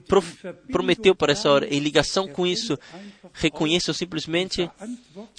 pro, 0.06 0.22
prometeu 0.70 1.14
para 1.14 1.32
essa 1.32 1.50
hora. 1.50 1.66
Em 1.66 1.78
ligação 1.78 2.28
com 2.28 2.46
isso, 2.46 2.78
reconheçam 3.32 3.94
simplesmente 3.94 4.70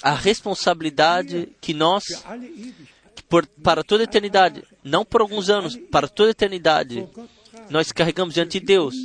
a 0.02 0.16
responsabilidade 0.16 1.50
que 1.62 1.72
nós, 1.72 2.26
por, 3.30 3.46
para 3.46 3.84
toda 3.84 4.02
a 4.02 4.06
eternidade, 4.06 4.64
não 4.84 5.06
por 5.06 5.22
alguns 5.22 5.48
anos, 5.48 5.78
para 5.92 6.08
toda 6.08 6.30
a 6.30 6.32
eternidade, 6.32 7.08
nós 7.70 7.92
carregamos 7.92 8.34
diante 8.34 8.60
de 8.60 8.66
Deus, 8.66 8.96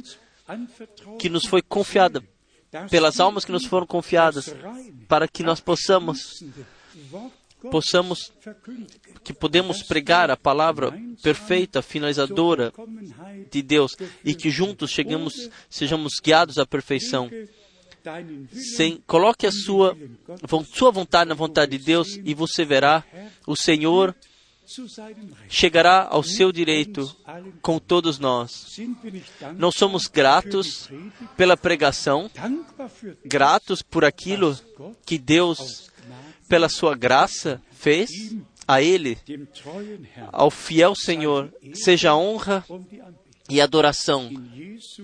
que 1.18 1.28
nos 1.28 1.44
foi 1.44 1.60
confiada, 1.60 2.24
pelas 2.90 3.20
almas 3.20 3.44
que 3.44 3.52
nos 3.52 3.66
foram 3.66 3.86
confiadas, 3.86 4.54
para 5.06 5.28
que 5.28 5.42
nós 5.42 5.60
possamos 5.60 6.42
possamos 7.70 8.32
que 9.24 9.32
podemos 9.32 9.82
pregar 9.82 10.30
a 10.30 10.36
palavra 10.36 10.92
perfeita, 11.22 11.82
finalizadora 11.82 12.72
de 13.50 13.62
Deus 13.62 13.96
e 14.24 14.34
que 14.34 14.50
juntos 14.50 14.90
chegamos, 14.90 15.50
sejamos 15.68 16.14
guiados 16.22 16.58
à 16.58 16.66
perfeição. 16.66 17.30
Sem, 18.52 19.02
coloque 19.06 19.46
a 19.46 19.52
sua, 19.52 19.96
sua 20.72 20.90
vontade 20.90 21.28
na 21.28 21.34
vontade 21.34 21.76
de 21.76 21.84
Deus 21.84 22.18
e 22.24 22.32
você 22.32 22.64
verá 22.64 23.04
o 23.46 23.56
Senhor 23.56 24.14
chegará 25.48 26.06
ao 26.10 26.22
seu 26.22 26.52
direito 26.52 27.16
com 27.62 27.78
todos 27.78 28.18
nós. 28.18 28.78
Não 29.56 29.72
somos 29.72 30.06
gratos 30.06 30.90
pela 31.36 31.56
pregação, 31.56 32.30
gratos 33.24 33.80
por 33.80 34.04
aquilo 34.04 34.58
que 35.06 35.18
Deus 35.18 35.87
pela 36.48 36.68
sua 36.68 36.96
graça, 36.96 37.60
fez 37.72 38.10
a 38.66 38.82
Ele, 38.82 39.18
ao 40.32 40.50
fiel 40.50 40.94
Senhor, 40.94 41.52
seja 41.74 42.14
honra 42.14 42.64
e 43.48 43.60
adoração 43.60 44.30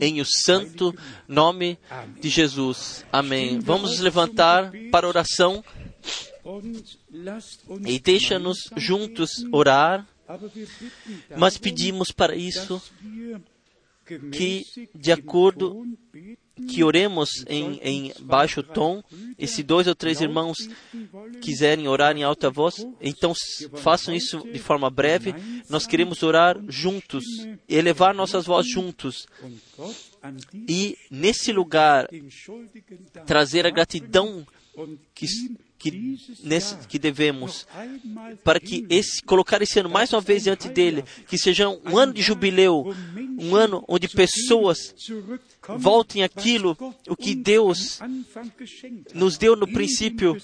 em 0.01 0.21
o 0.21 0.25
santo 0.25 0.95
nome 1.27 1.79
de 2.21 2.29
Jesus. 2.29 3.05
Amém. 3.11 3.59
Vamos 3.59 3.93
nos 3.93 4.01
levantar 4.01 4.71
para 4.91 5.09
oração 5.09 5.65
e 7.87 7.99
deixa-nos 7.99 8.59
juntos 8.77 9.31
orar, 9.51 10.07
mas 11.37 11.57
pedimos 11.57 12.11
para 12.11 12.37
isso 12.37 12.83
que, 14.31 14.67
de 14.95 15.11
acordo 15.11 15.87
que 16.69 16.85
oremos 16.85 17.45
em, 17.49 17.81
em, 17.83 18.13
baixo 18.21 18.63
tom, 18.63 19.03
e 19.39 19.47
se 19.47 19.63
dois 19.63 19.87
ou 19.87 19.95
três 19.95 20.21
irmãos 20.21 20.57
quiserem 21.41 21.89
orar 21.89 22.17
em 22.17 22.23
alta 22.23 22.49
voz, 22.49 22.87
então 23.01 23.33
façam 23.75 24.15
isso 24.15 24.41
de 24.53 24.59
forma 24.59 24.89
breve. 24.89 25.35
Nós 25.69 25.87
queremos 25.87 26.23
orar 26.23 26.57
juntos, 26.69 27.25
elevar 27.69 28.15
nossas 28.15 28.47
vozes 28.47 28.71
juntos. 28.71 29.27
E 30.69 30.97
nesse 31.11 31.53
lugar, 31.53 32.09
trazer 33.27 33.67
a 33.67 33.71
gratidão 33.71 34.47
que, 35.15 35.27
que, 35.79 36.19
nesse, 36.43 36.77
que 36.87 36.99
devemos, 36.99 37.67
para 38.43 38.59
que 38.59 38.87
esse, 38.89 39.23
colocar 39.23 39.61
esse 39.61 39.79
ano 39.81 39.89
mais 39.89 40.13
uma 40.13 40.21
vez 40.21 40.45
diante 40.45 40.69
dele, 40.69 41.05
que 41.29 41.37
seja 41.37 41.69
um 41.69 41.99
ano 41.99 42.13
de 42.13 42.23
jubileu, 42.23 42.95
um 43.39 43.55
ano 43.55 43.85
onde 43.87 44.09
pessoas 44.09 44.95
voltem 45.77 46.23
aquilo, 46.23 46.77
o 47.09 47.17
que 47.17 47.35
Deus 47.35 47.99
nos 49.13 49.37
deu 49.37 49.57
no 49.57 49.67
princípio, 49.67 50.37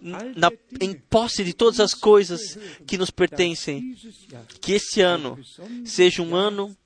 na, 0.00 0.50
em 0.80 0.94
posse 0.94 1.42
de 1.44 1.54
todas 1.54 1.80
as 1.80 1.94
coisas 1.94 2.58
que 2.86 2.98
nos 2.98 3.10
pertencem. 3.10 3.96
Que 4.60 4.72
esse 4.72 5.00
ano 5.00 5.38
seja 5.84 6.22
um 6.22 6.34
ano 6.34 6.76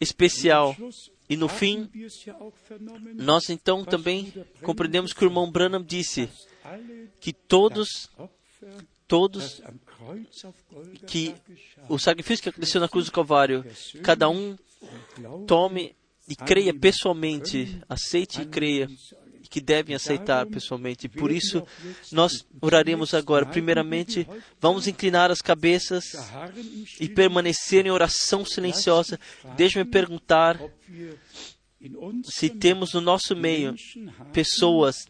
especial. 0.00 0.76
E 1.28 1.36
no 1.36 1.48
fim, 1.48 1.90
nós 3.14 3.50
então 3.50 3.84
também 3.84 4.32
compreendemos 4.62 5.12
que 5.12 5.24
o 5.24 5.26
irmão 5.26 5.50
Branham 5.50 5.82
disse 5.82 6.28
que 7.20 7.32
todos, 7.32 8.10
todos, 9.06 9.62
que 11.06 11.34
o 11.88 11.98
sacrifício 11.98 12.42
que 12.42 12.48
aconteceu 12.48 12.80
na 12.80 12.88
cruz 12.88 13.06
do 13.06 13.12
Calvário, 13.12 13.64
cada 14.02 14.28
um 14.28 14.56
tome 15.46 15.94
e 16.26 16.34
creia 16.34 16.72
pessoalmente, 16.72 17.80
aceite 17.88 18.42
e 18.42 18.46
creia 18.46 18.88
que 19.48 19.60
devem 19.60 19.94
aceitar 19.94 20.46
pessoalmente. 20.46 21.08
Por 21.08 21.30
isso, 21.30 21.66
nós 22.12 22.46
oraremos 22.60 23.14
agora. 23.14 23.46
Primeiramente, 23.46 24.26
vamos 24.60 24.86
inclinar 24.86 25.30
as 25.30 25.40
cabeças 25.40 26.04
e 27.00 27.08
permanecer 27.08 27.86
em 27.86 27.90
oração 27.90 28.44
silenciosa. 28.44 29.18
Deixe-me 29.56 29.84
perguntar 29.84 30.60
se 32.24 32.50
temos 32.50 32.92
no 32.92 33.00
nosso 33.00 33.34
meio 33.34 33.74
pessoas 34.32 35.06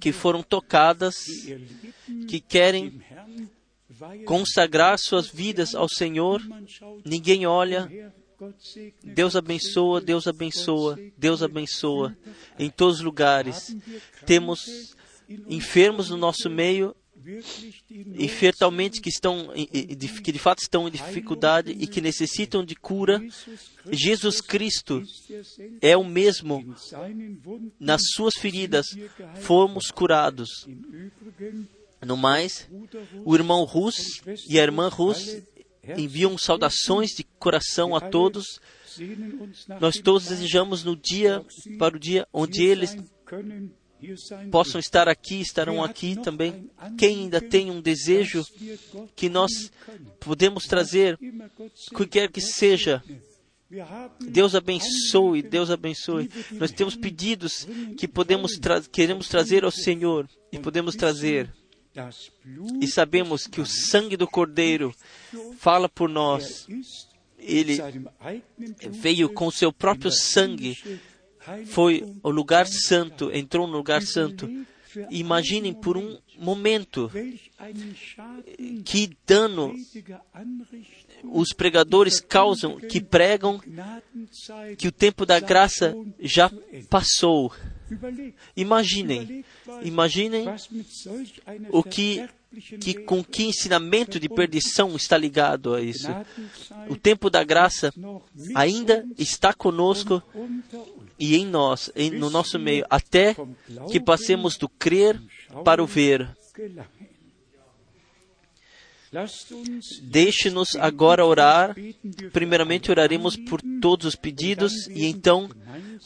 que 0.00 0.12
foram 0.12 0.42
tocadas, 0.42 1.14
que 2.28 2.40
querem 2.40 3.00
consagrar 4.24 4.98
suas 4.98 5.28
vidas 5.28 5.74
ao 5.74 5.88
Senhor. 5.88 6.42
Ninguém 7.04 7.46
olha 7.46 8.12
Deus 9.02 9.36
abençoa, 9.36 10.00
Deus 10.00 10.26
abençoa, 10.26 10.98
Deus 11.16 11.42
abençoa 11.42 12.16
em 12.58 12.70
todos 12.70 12.96
os 12.96 13.02
lugares. 13.02 13.76
Temos 14.26 14.94
enfermos 15.48 16.10
no 16.10 16.16
nosso 16.16 16.50
meio, 16.50 16.94
enfertalmente 18.18 19.00
que 19.00 19.08
estão 19.08 19.50
que 20.22 20.32
de 20.32 20.38
fato 20.38 20.60
estão 20.60 20.88
em 20.88 20.90
dificuldade 20.90 21.70
e 21.78 21.86
que 21.86 22.00
necessitam 22.00 22.64
de 22.64 22.74
cura. 22.74 23.22
Jesus 23.90 24.40
Cristo 24.40 25.02
é 25.80 25.96
o 25.96 26.04
mesmo. 26.04 26.74
Nas 27.78 28.02
suas 28.14 28.34
feridas 28.34 28.86
fomos 29.40 29.90
curados. 29.90 30.66
No 32.04 32.16
mais, 32.16 32.68
o 33.24 33.34
irmão 33.36 33.62
Rus 33.62 34.20
e 34.48 34.58
a 34.58 34.62
irmã 34.62 34.88
Rus 34.88 35.36
enviam 35.96 36.38
saudações 36.38 37.10
de 37.10 37.24
coração 37.38 37.94
a 37.96 38.00
todos. 38.00 38.60
Nós 39.80 39.96
todos 39.98 40.28
desejamos 40.28 40.84
no 40.84 40.96
dia, 40.96 41.44
para 41.78 41.96
o 41.96 41.98
dia 41.98 42.26
onde 42.32 42.62
eles 42.62 42.96
possam 44.50 44.80
estar 44.80 45.08
aqui, 45.08 45.40
estarão 45.40 45.82
aqui 45.82 46.16
também. 46.16 46.70
Quem 46.98 47.20
ainda 47.20 47.40
tem 47.40 47.70
um 47.70 47.80
desejo 47.80 48.44
que 49.14 49.28
nós 49.28 49.70
podemos 50.20 50.64
trazer, 50.64 51.18
que 51.96 52.06
quer 52.06 52.30
que 52.30 52.40
seja, 52.40 53.02
Deus 54.20 54.54
abençoe, 54.54 55.42
Deus 55.42 55.70
abençoe. 55.70 56.28
Nós 56.52 56.70
temos 56.70 56.94
pedidos 56.94 57.66
que 57.96 58.06
podemos 58.06 58.58
tra 58.58 58.80
queremos 58.82 59.28
trazer 59.28 59.64
ao 59.64 59.70
Senhor 59.70 60.28
e 60.50 60.58
podemos 60.58 60.94
trazer. 60.94 61.50
E 62.80 62.86
sabemos 62.86 63.46
que 63.46 63.60
o 63.60 63.66
sangue 63.66 64.16
do 64.16 64.26
Cordeiro 64.26 64.94
fala 65.58 65.88
por 65.88 66.08
nós. 66.08 66.66
Ele 67.38 67.78
veio 68.90 69.28
com 69.28 69.46
o 69.46 69.52
seu 69.52 69.72
próprio 69.72 70.10
sangue, 70.10 70.78
foi 71.66 72.04
o 72.22 72.30
lugar 72.30 72.66
santo, 72.66 73.30
entrou 73.32 73.66
no 73.66 73.76
lugar 73.76 74.02
santo. 74.02 74.48
Imaginem 75.10 75.72
por 75.72 75.96
um 75.96 76.18
momento 76.38 77.10
que 78.84 79.10
dano 79.26 79.74
os 81.24 81.52
pregadores 81.52 82.20
causam, 82.20 82.78
que 82.78 83.00
pregam 83.00 83.60
que 84.76 84.88
o 84.88 84.92
tempo 84.92 85.24
da 85.24 85.38
graça 85.40 85.94
já 86.20 86.50
passou. 86.88 87.52
Imaginem, 88.56 89.44
imaginem 89.82 90.46
o 91.70 91.82
que, 91.82 92.26
que 92.80 92.94
com 92.94 93.22
que 93.22 93.44
ensinamento 93.44 94.18
de 94.18 94.28
perdição 94.28 94.96
está 94.96 95.16
ligado 95.16 95.74
a 95.74 95.80
isso. 95.82 96.08
O 96.88 96.96
tempo 96.96 97.28
da 97.28 97.44
graça 97.44 97.92
ainda 98.54 99.04
está 99.18 99.52
conosco 99.52 100.22
e 101.18 101.36
em 101.36 101.46
nós, 101.46 101.90
em, 101.94 102.10
no 102.10 102.30
nosso 102.30 102.58
meio, 102.58 102.84
até 102.88 103.36
que 103.90 104.00
passemos 104.00 104.56
do 104.56 104.68
crer 104.68 105.20
para 105.64 105.82
o 105.82 105.86
ver. 105.86 106.28
Deixe-nos 110.02 110.74
agora 110.76 111.24
orar. 111.24 111.76
Primeiramente 112.32 112.90
oraremos 112.90 113.36
por 113.36 113.60
todos 113.80 114.06
os 114.06 114.16
pedidos 114.16 114.86
e 114.88 115.04
então 115.04 115.50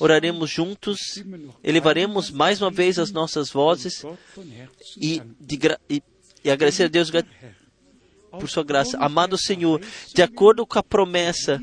oraremos 0.00 0.50
juntos, 0.50 1.22
elevaremos 1.62 2.30
mais 2.30 2.60
uma 2.60 2.70
vez 2.70 2.98
as 2.98 3.12
nossas 3.12 3.50
vozes 3.50 4.02
e, 5.00 5.22
e, 5.88 6.02
e 6.44 6.50
agradecer 6.50 6.84
a 6.84 6.88
Deus 6.88 7.10
por 8.32 8.48
sua 8.48 8.64
graça. 8.64 8.98
Amado 8.98 9.38
Senhor, 9.38 9.80
de 10.12 10.22
acordo 10.22 10.66
com 10.66 10.78
a 10.78 10.82
promessa 10.82 11.60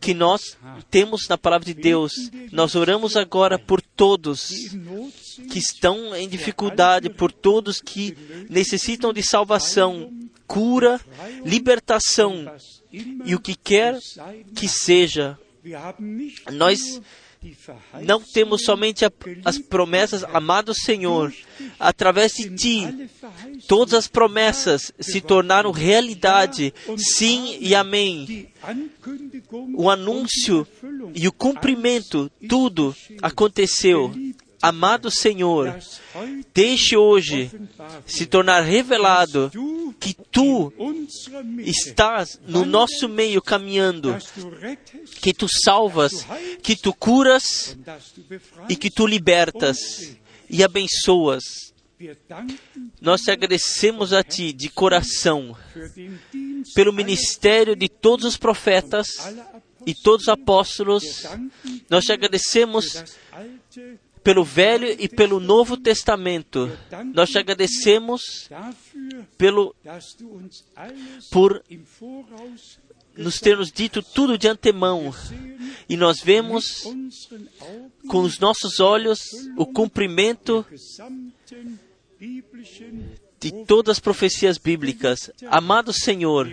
que 0.00 0.12
nós 0.12 0.56
temos 0.90 1.26
na 1.28 1.38
palavra 1.38 1.64
de 1.64 1.74
Deus. 1.74 2.12
Nós 2.52 2.74
oramos 2.74 3.16
agora 3.16 3.58
por 3.58 3.80
todos 3.80 4.48
que 5.50 5.58
estão 5.58 6.14
em 6.14 6.28
dificuldade, 6.28 7.10
por 7.10 7.32
todos 7.32 7.80
que 7.80 8.16
necessitam 8.50 9.12
de 9.12 9.22
salvação, 9.22 10.12
cura, 10.46 11.00
libertação 11.44 12.46
e 12.92 13.34
o 13.34 13.40
que 13.40 13.54
quer 13.54 13.98
que 14.54 14.68
seja. 14.68 15.38
Nós 16.52 17.00
não 18.04 18.20
temos 18.20 18.62
somente 18.62 19.04
a, 19.04 19.12
as 19.44 19.58
promessas, 19.58 20.24
amado 20.24 20.74
Senhor, 20.74 21.32
através 21.78 22.32
de 22.32 22.50
Ti, 22.54 23.08
todas 23.68 23.94
as 23.94 24.08
promessas 24.08 24.92
se 24.98 25.20
tornaram 25.20 25.70
realidade, 25.70 26.72
sim 26.96 27.58
e 27.60 27.74
amém. 27.74 28.48
O 29.74 29.90
anúncio 29.90 30.66
e 31.14 31.28
o 31.28 31.32
cumprimento, 31.32 32.30
tudo 32.48 32.94
aconteceu. 33.22 34.12
Amado 34.60 35.10
Senhor, 35.10 35.78
deixe 36.54 36.96
hoje 36.96 37.50
se 38.06 38.26
tornar 38.26 38.62
revelado 38.62 39.50
que 39.98 40.14
tu 40.14 40.72
estás 41.58 42.40
no 42.46 42.64
nosso 42.64 43.08
meio 43.08 43.40
caminhando, 43.42 44.16
que 45.20 45.32
tu 45.32 45.46
salvas, 45.48 46.26
que 46.62 46.76
tu 46.76 46.92
curas 46.92 47.76
e 48.68 48.76
que 48.76 48.90
tu 48.90 49.06
libertas 49.06 50.16
e 50.48 50.62
abençoas. 50.62 51.74
Nós 53.00 53.22
te 53.22 53.30
agradecemos 53.30 54.12
a 54.12 54.22
Ti 54.22 54.52
de 54.52 54.68
coração 54.68 55.56
pelo 56.74 56.92
ministério 56.92 57.74
de 57.74 57.88
todos 57.88 58.26
os 58.26 58.36
profetas 58.36 59.08
e 59.86 59.94
todos 59.94 60.24
os 60.24 60.28
apóstolos. 60.28 61.24
Nós 61.88 62.04
te 62.04 62.12
agradecemos 62.12 63.02
pelo 64.26 64.42
Velho 64.42 64.88
e 64.98 65.08
pelo 65.08 65.38
Novo 65.38 65.76
Testamento. 65.76 66.68
Nós 67.14 67.30
te 67.30 67.38
agradecemos 67.38 68.50
pelo, 69.38 69.72
por 71.30 71.62
nos 73.16 73.38
ter 73.38 73.56
nos 73.56 73.70
dito 73.70 74.02
tudo 74.02 74.36
de 74.36 74.48
antemão. 74.48 75.14
E 75.88 75.96
nós 75.96 76.20
vemos 76.20 76.82
com 78.08 78.22
os 78.22 78.40
nossos 78.40 78.80
olhos 78.80 79.20
o 79.56 79.64
cumprimento 79.64 80.66
de 83.38 83.64
todas 83.64 83.92
as 83.92 84.00
profecias 84.00 84.58
bíblicas. 84.58 85.30
Amado 85.46 85.92
Senhor, 85.92 86.52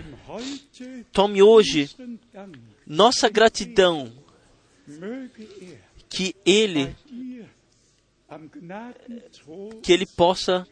tome 1.10 1.42
hoje 1.42 1.90
nossa 2.86 3.28
gratidão 3.28 4.12
que 6.08 6.36
Ele 6.46 6.94
que 9.82 9.92
Ele 9.92 10.06
possa 10.06 10.66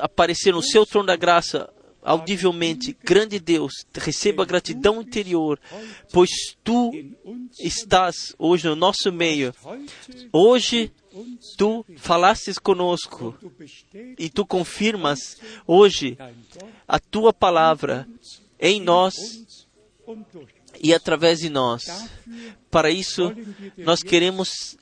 aparecer 0.00 0.52
no 0.52 0.62
seu 0.62 0.84
trono 0.84 1.06
da 1.06 1.16
graça 1.16 1.72
audivelmente. 2.02 2.96
Grande 3.02 3.40
Deus, 3.40 3.72
receba 3.94 4.42
a 4.42 4.46
gratidão 4.46 5.00
interior, 5.00 5.58
pois 6.12 6.30
tu 6.62 6.92
estás 7.58 8.34
hoje 8.38 8.68
no 8.68 8.76
nosso 8.76 9.10
meio. 9.10 9.54
Hoje 10.32 10.92
tu 11.56 11.84
falastes 11.96 12.58
conosco 12.58 13.36
e 14.18 14.28
tu 14.28 14.44
confirmas 14.44 15.40
hoje 15.66 16.18
a 16.86 16.98
tua 16.98 17.32
palavra 17.32 18.06
em 18.60 18.80
nós 18.80 19.14
e 20.84 20.92
através 20.92 21.40
de 21.40 21.48
nós. 21.48 21.86
Para 22.70 22.90
isso, 22.90 23.32
nós 23.78 24.02
queremos 24.02 24.76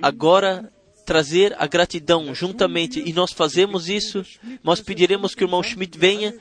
agora 0.00 0.72
trazer 1.04 1.54
a 1.58 1.66
gratidão 1.66 2.32
juntamente 2.32 3.02
e 3.04 3.12
nós 3.12 3.32
fazemos 3.32 3.88
isso. 3.88 4.24
Nós 4.62 4.80
pediremos 4.80 5.34
que 5.34 5.42
o 5.42 5.46
irmão 5.46 5.62
Schmidt 5.62 5.98
venha 5.98 6.32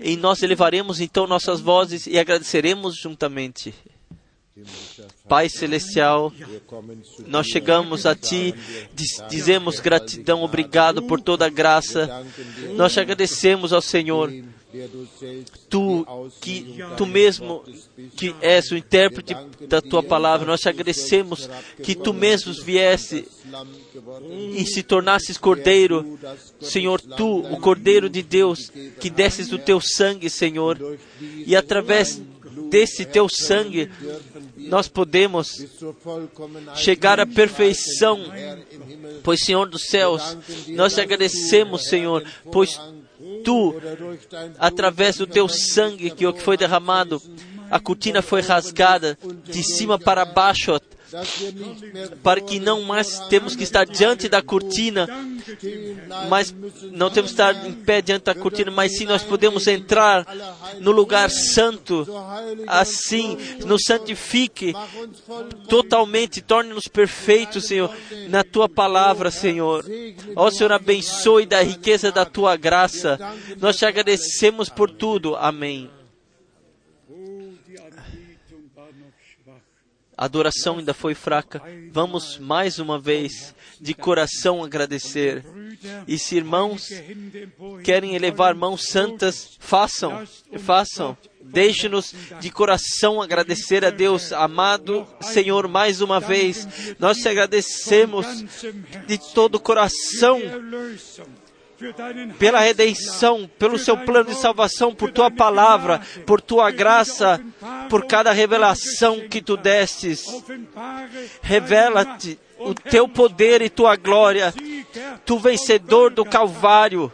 e 0.00 0.16
nós 0.16 0.42
elevaremos 0.42 1.00
então 1.00 1.28
nossas 1.28 1.60
vozes 1.60 2.08
e 2.08 2.18
agradeceremos 2.18 2.96
juntamente. 2.96 3.72
Pai 5.28 5.48
Celestial, 5.48 6.32
nós 7.26 7.46
chegamos 7.48 8.06
a 8.06 8.14
Ti, 8.14 8.54
dizemos 9.28 9.80
gratidão, 9.80 10.44
obrigado 10.44 11.02
por 11.02 11.20
toda 11.20 11.46
a 11.46 11.50
graça. 11.50 12.24
Nós 12.76 12.92
te 12.92 13.00
agradecemos 13.00 13.72
ao 13.72 13.82
Senhor 13.82 14.32
tu 15.68 16.06
que 16.40 16.78
tu 16.96 17.04
mesmo 17.04 17.64
que 18.16 18.34
és 18.40 18.70
o 18.70 18.76
intérprete 18.76 19.34
da 19.68 19.80
tua 19.80 20.02
palavra, 20.02 20.46
nós 20.46 20.60
te 20.60 20.68
agradecemos 20.68 21.48
que 21.82 21.94
tu 21.96 22.12
mesmo 22.12 22.52
viesse 22.52 23.26
e 24.56 24.64
se 24.66 24.82
tornasses 24.82 25.36
cordeiro, 25.36 26.18
Senhor, 26.60 27.00
tu, 27.00 27.38
o 27.40 27.60
cordeiro 27.60 28.08
de 28.08 28.22
Deus, 28.22 28.70
que 29.00 29.10
desses 29.10 29.52
o 29.52 29.58
teu 29.58 29.80
sangue, 29.80 30.30
Senhor, 30.30 30.98
e 31.46 31.54
através 31.54 32.20
desse 32.70 33.04
teu 33.04 33.28
sangue 33.28 33.90
nós 34.56 34.88
podemos 34.88 35.64
chegar 36.74 37.20
à 37.20 37.26
perfeição, 37.26 38.20
pois 39.22 39.44
Senhor 39.44 39.68
dos 39.68 39.84
céus, 39.84 40.36
nós 40.68 40.94
te 40.94 41.00
agradecemos, 41.00 41.84
Senhor, 41.86 42.24
pois 42.50 42.80
tu, 43.44 43.74
através 44.58 45.16
do 45.16 45.26
teu 45.26 45.48
sangue 45.48 46.10
que 46.10 46.30
foi 46.40 46.56
derramado, 46.56 47.20
a 47.70 47.80
cortina 47.80 48.22
foi 48.22 48.40
rasgada 48.40 49.18
de 49.44 49.62
cima 49.62 49.98
para 49.98 50.24
baixo, 50.24 50.78
para 52.22 52.40
que 52.40 52.58
não 52.58 52.82
mais 52.82 53.18
temos 53.28 53.54
que 53.54 53.62
estar 53.62 53.86
diante 53.86 54.28
da 54.28 54.42
cortina, 54.42 55.06
mas 56.28 56.54
não 56.92 57.10
temos 57.10 57.30
que 57.30 57.34
estar 57.34 57.66
em 57.66 57.72
pé 57.72 58.02
diante 58.02 58.24
da 58.24 58.34
cortina, 58.34 58.70
mas 58.70 58.96
sim 58.96 59.04
nós 59.04 59.22
podemos 59.22 59.66
entrar 59.66 60.26
no 60.80 60.90
lugar 60.90 61.30
santo, 61.30 62.06
assim, 62.66 63.36
nos 63.64 63.82
santifique 63.84 64.74
totalmente, 65.68 66.40
torne-nos 66.40 66.88
perfeitos, 66.88 67.66
Senhor, 67.66 67.90
na 68.28 68.42
tua 68.42 68.68
palavra, 68.68 69.30
Senhor. 69.30 69.84
Ó 70.36 70.50
Senhor, 70.50 70.72
abençoe 70.72 71.46
da 71.46 71.62
riqueza 71.62 72.10
da 72.10 72.24
tua 72.24 72.56
graça. 72.56 73.18
Nós 73.58 73.76
te 73.76 73.86
agradecemos 73.86 74.68
por 74.68 74.90
tudo. 74.90 75.36
Amém. 75.36 75.90
A 80.16 80.24
adoração 80.26 80.78
ainda 80.78 80.94
foi 80.94 81.14
fraca. 81.14 81.60
Vamos 81.90 82.38
mais 82.38 82.78
uma 82.78 82.98
vez, 82.98 83.54
de 83.80 83.94
coração, 83.94 84.62
agradecer. 84.62 85.44
E 86.06 86.18
se 86.18 86.36
irmãos 86.36 86.88
querem 87.82 88.14
elevar 88.14 88.54
mãos 88.54 88.86
santas, 88.86 89.56
façam, 89.58 90.26
façam. 90.58 91.16
Deixe-nos 91.42 92.14
de 92.40 92.50
coração 92.50 93.20
agradecer 93.20 93.84
a 93.84 93.90
Deus, 93.90 94.32
amado 94.32 95.06
Senhor, 95.20 95.68
mais 95.68 96.00
uma 96.00 96.18
vez. 96.18 96.66
Nós 96.98 97.18
te 97.18 97.28
agradecemos 97.28 98.26
de 99.06 99.18
todo 99.34 99.56
o 99.56 99.60
coração 99.60 100.40
pela 102.38 102.60
redenção, 102.60 103.48
pelo 103.58 103.78
seu 103.78 103.96
plano 103.96 104.30
de 104.30 104.36
salvação, 104.36 104.94
por 104.94 105.10
tua 105.10 105.30
palavra, 105.30 106.00
por 106.26 106.40
tua 106.40 106.70
graça, 106.70 107.40
por 107.88 108.06
cada 108.06 108.32
revelação 108.32 109.28
que 109.28 109.42
tu 109.42 109.56
destes. 109.56 110.24
Revela-te 111.42 112.38
o 112.58 112.74
teu 112.74 113.08
poder 113.08 113.62
e 113.62 113.68
tua 113.68 113.96
glória, 113.96 114.54
tu 115.24 115.38
vencedor 115.38 116.10
do 116.10 116.24
Calvário. 116.24 117.12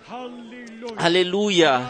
Aleluia. 0.96 1.82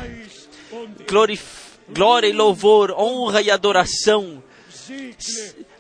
Glória 1.89 2.29
e 2.29 2.33
louvor, 2.33 2.93
honra 2.93 3.43
e 3.43 3.51
adoração. 3.51 4.43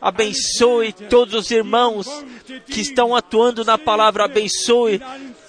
Abençoe 0.00 0.92
todos 0.92 1.34
os 1.34 1.50
irmãos 1.50 2.06
que 2.66 2.80
estão 2.80 3.14
atuando 3.14 3.64
na 3.64 3.76
palavra. 3.76 4.24
Abençoe 4.24 5.00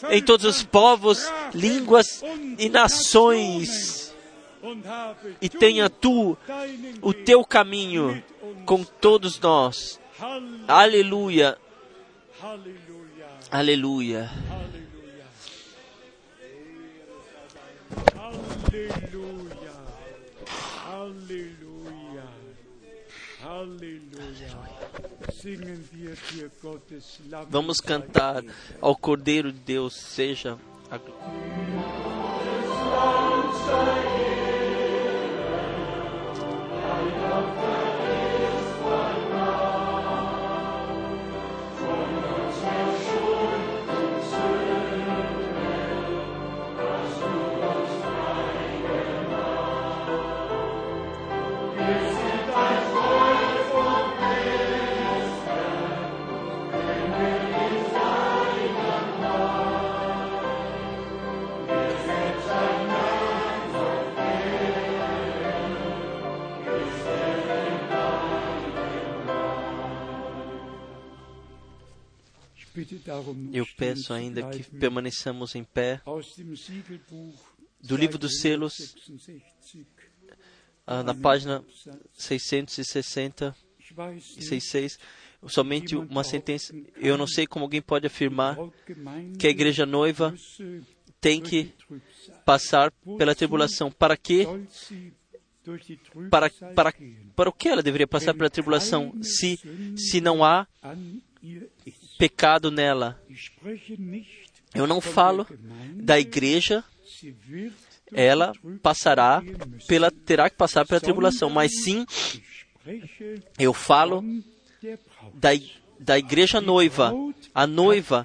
em 0.10 0.22
todos 0.22 0.46
os 0.46 0.64
povos, 0.64 1.32
línguas 1.54 2.22
e 2.58 2.68
nações. 2.70 4.14
E 5.42 5.50
tenha 5.50 5.90
tu 5.90 6.38
o 7.02 7.14
teu 7.14 7.44
caminho 7.46 8.22
com 8.66 8.84
todos 8.84 9.40
nós. 9.40 10.00
Aleluia. 10.68 11.58
Aleluia. 12.42 13.00
Halleluja. 13.52 14.30
Vamos 27.50 27.80
cantar 27.80 28.44
ao 28.80 28.96
Cordeiro 28.96 29.52
de 29.52 29.60
Deus, 29.60 29.94
seja 29.96 30.58
a 30.90 30.98
gl- 30.98 31.14
Eu 73.52 73.66
peço 73.78 74.14
ainda 74.14 74.50
que 74.50 74.64
permaneçamos 74.64 75.56
em 75.56 75.64
pé 75.64 76.02
do 77.82 77.98
livro 77.98 78.18
dos 78.18 78.40
selos, 78.40 78.74
166. 78.76 79.44
ah, 80.86 81.04
na 81.04 81.14
página 81.14 81.64
660 82.14 83.56
Ich 83.80 83.98
weiß 83.98 84.38
e 84.38 84.40
nicht, 84.40 84.62
66, 84.62 85.00
somente 85.48 85.96
uma 85.96 86.24
sentença. 86.24 86.74
Eu 86.96 87.18
não 87.18 87.28
sei 87.28 87.46
como 87.46 87.66
alguém 87.66 87.82
pode 87.82 88.08
afirmar 88.08 88.58
que 89.38 89.48
a 89.48 89.50
igreja 89.50 89.86
noiva 89.86 90.34
tem 91.20 91.42
que 91.42 91.74
passar 92.46 92.92
pela 93.18 93.36
tribulação. 93.36 93.92
Para 93.92 94.16
die 94.16 94.48
Para, 96.30 96.50
para, 96.50 96.94
para 97.36 97.50
o 97.50 97.54
que 97.54 97.70
ela 97.70 97.84
deveria 97.84 98.08
passar 98.08 98.34
pela 98.34 98.50
tribulação 98.50 99.14
se, 99.22 99.60
se 99.96 100.20
não 100.20 100.44
há. 100.44 100.68
Pecado 102.22 102.70
nela? 102.70 103.20
Eu 104.76 104.86
não 104.86 105.02
falo 105.02 105.48
da 105.96 106.20
igreja, 106.20 106.84
ela 108.14 108.54
passará 108.84 109.42
pela, 109.88 110.12
terá 110.12 110.48
que 110.48 110.56
passar 110.56 110.86
pela 110.86 111.02
tribulação, 111.02 111.50
mas 111.50 111.72
sim 111.82 112.06
eu 113.58 113.74
falo 113.74 114.24
da, 115.34 115.50
da 116.00 116.20
igreja 116.20 116.62
noiva. 116.62 117.12
A 117.56 117.66
noiva, 117.66 118.24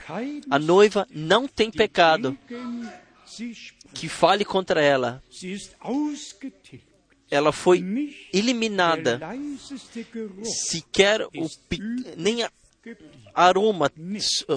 a 0.51 0.59
noiva 0.59 1.07
não 1.11 1.49
tem 1.49 1.71
pecado 1.71 2.37
que 3.95 4.11
fale 4.11 4.45
contra 4.45 4.83
ela. 4.83 5.23
Ela 7.31 7.51
foi 7.51 7.83
eliminada. 8.31 9.21
Sequer 10.45 11.23
o 11.23 11.49
nem 12.19 12.43
a-. 12.43 12.51
aroma, 13.35 13.91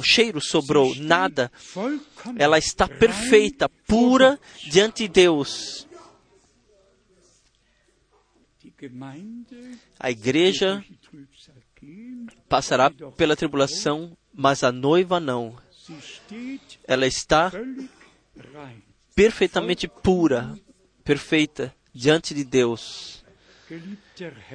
cheiro 0.03 0.39
sobrou, 0.41 0.95
nada. 0.95 1.51
Ela 2.37 2.57
está 2.57 2.87
perfeita, 2.87 3.69
pura 3.87 4.39
diante 4.69 5.07
de 5.07 5.09
Deus. 5.09 5.87
A 9.99 10.09
igreja 10.09 10.83
passará 12.47 12.89
pela 13.17 13.35
tribulação, 13.35 14.17
mas 14.33 14.63
a 14.63 14.71
noiva 14.71 15.19
não. 15.19 15.57
Ela 16.87 17.07
está 17.07 17.51
perfeitamente 19.15 19.87
pura, 19.87 20.57
perfeita 21.03 21.75
diante 21.93 22.33
de 22.33 22.43
Deus. 22.43 23.18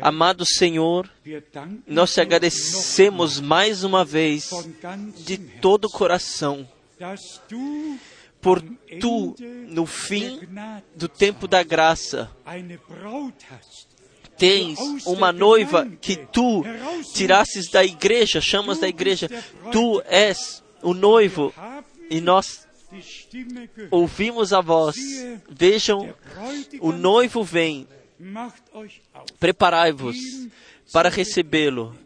Amado 0.01 0.45
Senhor, 0.45 1.09
nós 1.87 2.13
te 2.13 2.21
agradecemos 2.21 3.41
mais 3.41 3.85
uma 3.85 4.05
vez 4.05 4.51
de 5.25 5.39
todo 5.39 5.87
o 5.87 5.91
coração 5.91 6.69
por 8.45 8.63
tu, 9.01 9.35
no 9.69 9.87
fim 9.87 10.39
do 10.95 11.09
tempo 11.09 11.49
da 11.49 11.63
graça, 11.63 12.31
tens 14.37 14.79
uma 15.07 15.33
noiva 15.33 15.87
que 15.99 16.17
tu 16.17 16.63
tirasses 17.15 17.71
da 17.71 17.83
igreja, 17.83 18.43
chamas 18.43 18.79
da 18.79 18.87
igreja. 18.87 19.31
Tu 19.73 20.03
és 20.07 20.63
o 20.83 20.93
noivo 20.93 21.55
e 22.11 22.21
nós 22.21 22.69
ouvimos 23.91 24.53
a 24.53 24.61
voz. 24.61 24.97
Vejam, 25.49 26.15
o 26.81 26.93
noivo 26.93 27.43
vem. 27.43 27.89
Preparai-vos 29.39 30.17
para 30.93 31.09
recebê-lo, 31.09 31.97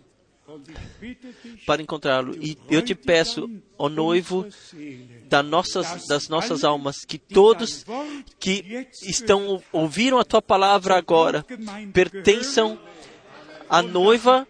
para 1.66 1.82
encontrá-lo. 1.82 2.34
E 2.42 2.56
eu 2.70 2.82
te 2.82 2.94
peço, 2.94 3.50
ó 3.76 3.88
noivo 3.88 4.46
unsere 4.46 4.52
Seele, 4.52 5.24
da 5.28 5.42
nossas, 5.42 6.06
das 6.06 6.28
nossas 6.28 6.64
almas, 6.64 7.04
que 7.04 7.18
todos 7.18 7.84
que 8.38 8.88
estão 9.02 9.62
ouviram 9.72 10.18
a 10.18 10.24
tua 10.24 10.40
palavra 10.40 10.96
agora 10.96 11.44
pertençam 11.92 12.78
à 13.68 13.82
noiva, 13.82 14.46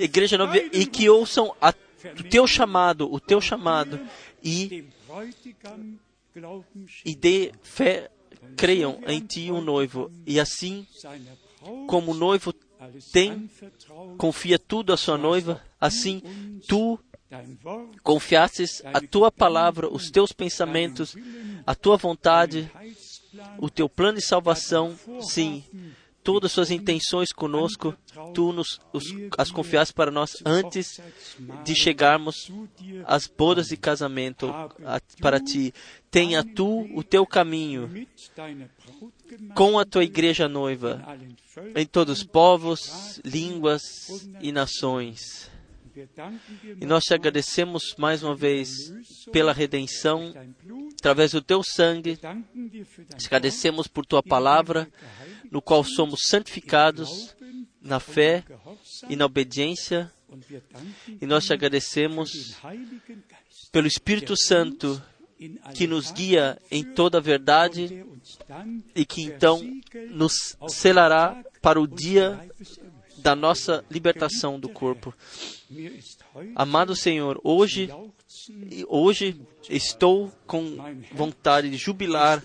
igreja 0.00 0.38
noiva, 0.38 0.56
e 0.72 0.86
que 0.86 1.08
ouçam 1.08 1.54
a, 1.60 1.74
o 2.18 2.22
teu 2.22 2.46
chamado, 2.46 3.12
o 3.12 3.20
teu 3.20 3.40
chamado, 3.40 4.00
e, 4.42 4.84
e 7.04 7.14
dê 7.14 7.52
fé, 7.62 8.10
creiam 8.56 9.00
em 9.06 9.20
ti, 9.20 9.50
o 9.50 9.60
noivo. 9.60 10.10
E 10.26 10.38
assim, 10.38 10.86
como 11.86 12.12
o 12.12 12.14
noivo 12.14 12.52
tem, 13.12 13.50
confia 14.16 14.58
tudo 14.58 14.92
à 14.92 14.96
sua 14.96 15.18
noiva, 15.18 15.62
assim 15.80 16.22
tu 16.66 16.98
confiastes 18.02 18.82
a 18.86 19.00
tua 19.00 19.30
palavra, 19.30 19.92
os 19.92 20.10
teus 20.10 20.32
pensamentos, 20.32 21.14
a 21.66 21.74
tua 21.74 21.96
vontade, 21.96 22.70
o 23.58 23.68
teu 23.68 23.88
plano 23.88 24.18
de 24.18 24.24
salvação, 24.24 24.96
sim, 25.20 25.64
todas 26.28 26.50
as 26.50 26.52
suas 26.52 26.70
intenções 26.70 27.32
conosco, 27.32 27.96
tu 28.34 28.52
nos 28.52 28.78
os, 28.92 29.04
as 29.38 29.50
confiaste 29.50 29.94
para 29.94 30.10
nós 30.10 30.32
antes 30.44 31.00
de 31.64 31.74
chegarmos 31.74 32.52
às 33.06 33.26
bodas 33.26 33.68
de 33.68 33.78
casamento 33.78 34.46
a- 34.84 35.00
para 35.22 35.40
ti. 35.40 35.72
Tenha 36.10 36.44
tu 36.44 36.86
o 36.94 37.02
teu 37.02 37.24
caminho 37.26 38.06
com 39.54 39.78
a 39.78 39.86
tua 39.86 40.04
igreja 40.04 40.46
noiva 40.48 41.02
em 41.74 41.86
todos 41.86 42.18
os 42.18 42.24
povos, 42.24 43.20
línguas 43.24 43.82
e 44.42 44.52
nações. 44.52 45.50
E 46.80 46.86
nós 46.86 47.04
te 47.04 47.14
agradecemos 47.14 47.94
mais 47.96 48.22
uma 48.22 48.34
vez 48.34 48.68
pela 49.32 49.52
redenção 49.52 50.32
através 50.98 51.32
do 51.32 51.42
teu 51.42 51.62
sangue. 51.62 52.16
Te 53.16 53.26
agradecemos 53.26 53.86
por 53.86 54.06
tua 54.06 54.22
palavra, 54.22 54.88
no 55.50 55.60
qual 55.60 55.82
somos 55.82 56.20
santificados 56.24 57.34
na 57.80 58.00
fé 58.00 58.44
e 59.08 59.16
na 59.16 59.26
obediência, 59.26 60.12
e 61.20 61.26
nós 61.26 61.46
te 61.46 61.52
agradecemos 61.52 62.56
pelo 63.72 63.86
Espírito 63.86 64.36
Santo 64.36 65.02
que 65.74 65.86
nos 65.86 66.10
guia 66.10 66.60
em 66.70 66.82
toda 66.82 67.18
a 67.18 67.20
verdade 67.20 68.04
e 68.94 69.06
que 69.06 69.22
então 69.22 69.60
nos 70.10 70.56
selará 70.68 71.42
para 71.62 71.80
o 71.80 71.86
dia 71.86 72.48
da 73.18 73.34
nossa 73.34 73.84
libertação 73.90 74.58
do 74.58 74.68
corpo. 74.68 75.14
Amado 76.54 76.96
Senhor, 76.96 77.40
hoje, 77.44 77.90
hoje 78.86 79.40
estou 79.68 80.32
com 80.46 80.76
vontade 81.12 81.70
de 81.70 81.76
jubilar, 81.76 82.42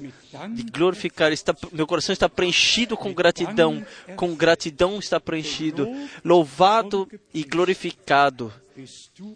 de 0.54 0.64
glorificar. 0.64 1.32
Está, 1.32 1.56
meu 1.72 1.88
coração 1.88 2.12
está 2.14 2.28
preenchido 2.28 2.98
com 2.98 3.14
gratidão, 3.14 3.86
com 4.16 4.36
gratidão 4.36 5.00
está 5.00 5.20
preenchido. 5.20 5.88
Louvado 6.24 7.10
e 7.34 7.44
glorificado 7.44 8.54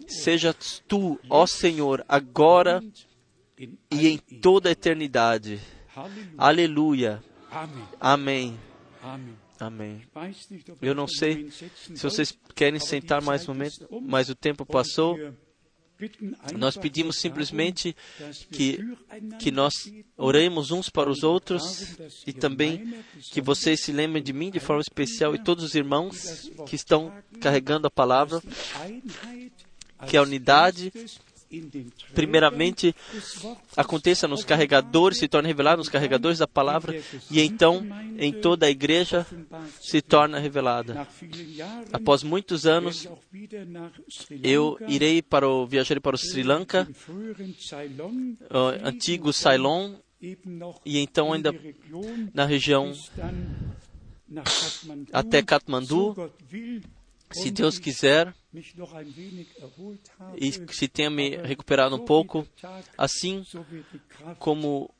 sejas 0.06 0.82
tu, 0.86 1.18
ó 1.30 1.46
Senhor, 1.46 2.04
agora 2.08 2.82
e 3.90 4.08
em 4.08 4.18
toda 4.18 4.68
a 4.68 4.72
eternidade. 4.72 5.60
Aleluia. 6.36 7.22
Amém. 8.00 8.58
Amém. 9.02 9.47
Eu 10.80 10.94
não 10.94 11.06
sei 11.06 11.50
se 11.50 12.02
vocês 12.02 12.36
querem 12.54 12.78
sentar 12.78 13.22
mais 13.22 13.48
um 13.48 13.54
momento, 13.54 13.88
mas 14.02 14.28
o 14.28 14.34
tempo 14.34 14.64
passou. 14.64 15.18
Nós 16.56 16.76
pedimos 16.76 17.18
simplesmente 17.18 17.94
que, 18.52 18.78
que 19.40 19.50
nós 19.50 19.72
oremos 20.16 20.70
uns 20.70 20.88
para 20.88 21.10
os 21.10 21.24
outros 21.24 21.98
e 22.24 22.32
também 22.32 23.02
que 23.32 23.40
vocês 23.40 23.80
se 23.82 23.90
lembrem 23.90 24.22
de 24.22 24.32
mim 24.32 24.48
de 24.50 24.60
forma 24.60 24.80
especial 24.80 25.34
e 25.34 25.42
todos 25.42 25.64
os 25.64 25.74
irmãos 25.74 26.48
que 26.66 26.76
estão 26.76 27.12
carregando 27.40 27.88
a 27.88 27.90
palavra, 27.90 28.40
que 30.06 30.16
a 30.16 30.22
unidade 30.22 30.92
primeiramente 32.14 32.94
aconteça 33.76 34.28
nos 34.28 34.44
carregadores, 34.44 35.18
se 35.18 35.28
torne 35.28 35.48
revelado 35.48 35.78
nos 35.78 35.88
carregadores 35.88 36.38
da 36.38 36.46
palavra 36.46 37.00
e 37.30 37.40
então 37.40 37.86
em 38.18 38.32
toda 38.32 38.66
a 38.66 38.70
igreja 38.70 39.26
se 39.80 40.02
torna 40.02 40.38
revelada. 40.38 41.06
Após 41.92 42.22
muitos 42.22 42.66
anos, 42.66 43.08
eu 44.42 44.78
irei 44.86 45.22
para 45.22 45.48
o 45.48 45.66
viajarei 45.66 46.00
para 46.00 46.16
o 46.16 46.18
Sri 46.18 46.42
Lanka, 46.42 46.88
o 48.50 48.86
antigo 48.86 49.32
Ceylon, 49.32 49.94
e 50.84 50.98
então 50.98 51.32
ainda 51.32 51.54
na 52.34 52.44
região 52.44 52.92
até 55.12 55.42
Kathmandu, 55.42 56.14
se 57.30 57.50
Deus 57.50 57.78
quiser, 57.78 58.34
e 60.36 60.52
se 60.72 60.88
tenha 60.88 61.10
me 61.10 61.36
recuperado 61.36 61.96
um 61.96 62.04
pouco, 62.04 62.46
assim 62.96 63.44
como 64.38 64.90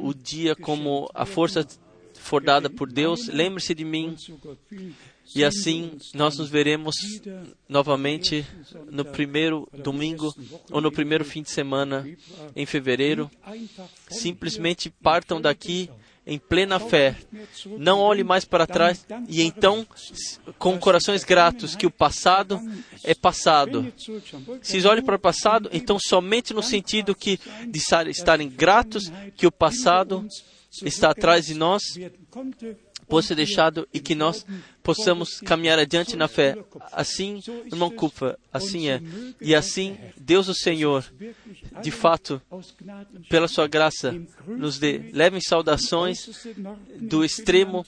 o 0.00 0.12
dia, 0.14 0.56
como 0.56 1.08
a 1.14 1.24
força 1.24 1.66
for 2.14 2.42
dada 2.42 2.68
por 2.68 2.90
Deus, 2.90 3.28
lembre-se 3.28 3.74
de 3.74 3.84
mim. 3.84 4.14
E 5.34 5.44
assim 5.44 5.96
nós 6.14 6.36
nos 6.36 6.50
veremos 6.50 6.96
novamente 7.68 8.44
no 8.90 9.04
primeiro 9.04 9.68
domingo 9.72 10.34
ou 10.70 10.80
no 10.80 10.90
primeiro 10.92 11.24
fim 11.24 11.42
de 11.42 11.50
semana 11.50 12.06
em 12.54 12.66
fevereiro. 12.66 13.30
Simplesmente 14.08 14.90
partam 14.90 15.40
daqui 15.40 15.88
em 16.30 16.38
plena 16.38 16.78
fé. 16.78 17.16
Não 17.76 17.98
olhe 17.98 18.22
mais 18.22 18.44
para 18.44 18.64
trás 18.64 19.04
e 19.28 19.42
então, 19.42 19.84
com 20.58 20.78
corações 20.78 21.24
gratos, 21.24 21.74
que 21.74 21.86
o 21.86 21.90
passado 21.90 22.60
é 23.02 23.14
passado. 23.14 23.92
Se 24.62 24.86
olhe 24.86 25.02
para 25.02 25.16
o 25.16 25.18
passado, 25.18 25.68
então 25.72 25.98
somente 25.98 26.54
no 26.54 26.62
sentido 26.62 27.16
que 27.16 27.38
de 27.66 27.80
estarem 28.10 28.48
gratos 28.48 29.10
que 29.36 29.46
o 29.46 29.50
passado 29.50 30.24
está 30.84 31.10
atrás 31.10 31.46
de 31.46 31.54
nós, 31.54 31.82
possa 33.10 33.28
ser 33.28 33.34
deixado 33.34 33.86
e 33.92 33.98
que 33.98 34.14
nós 34.14 34.46
possamos 34.82 35.40
caminhar 35.40 35.78
adiante 35.78 36.16
na 36.16 36.28
fé. 36.28 36.56
Assim, 36.92 37.42
irmão 37.66 37.90
Cupa, 37.90 38.38
assim 38.52 38.88
é. 38.88 39.02
E 39.40 39.54
assim, 39.54 39.98
Deus 40.16 40.48
o 40.48 40.54
Senhor, 40.54 41.04
de 41.82 41.90
fato, 41.90 42.40
pela 43.28 43.48
sua 43.48 43.66
graça, 43.66 44.14
nos 44.46 44.78
dê. 44.78 45.10
Levem 45.12 45.40
saudações 45.40 46.46
do 47.00 47.24
extremo 47.24 47.84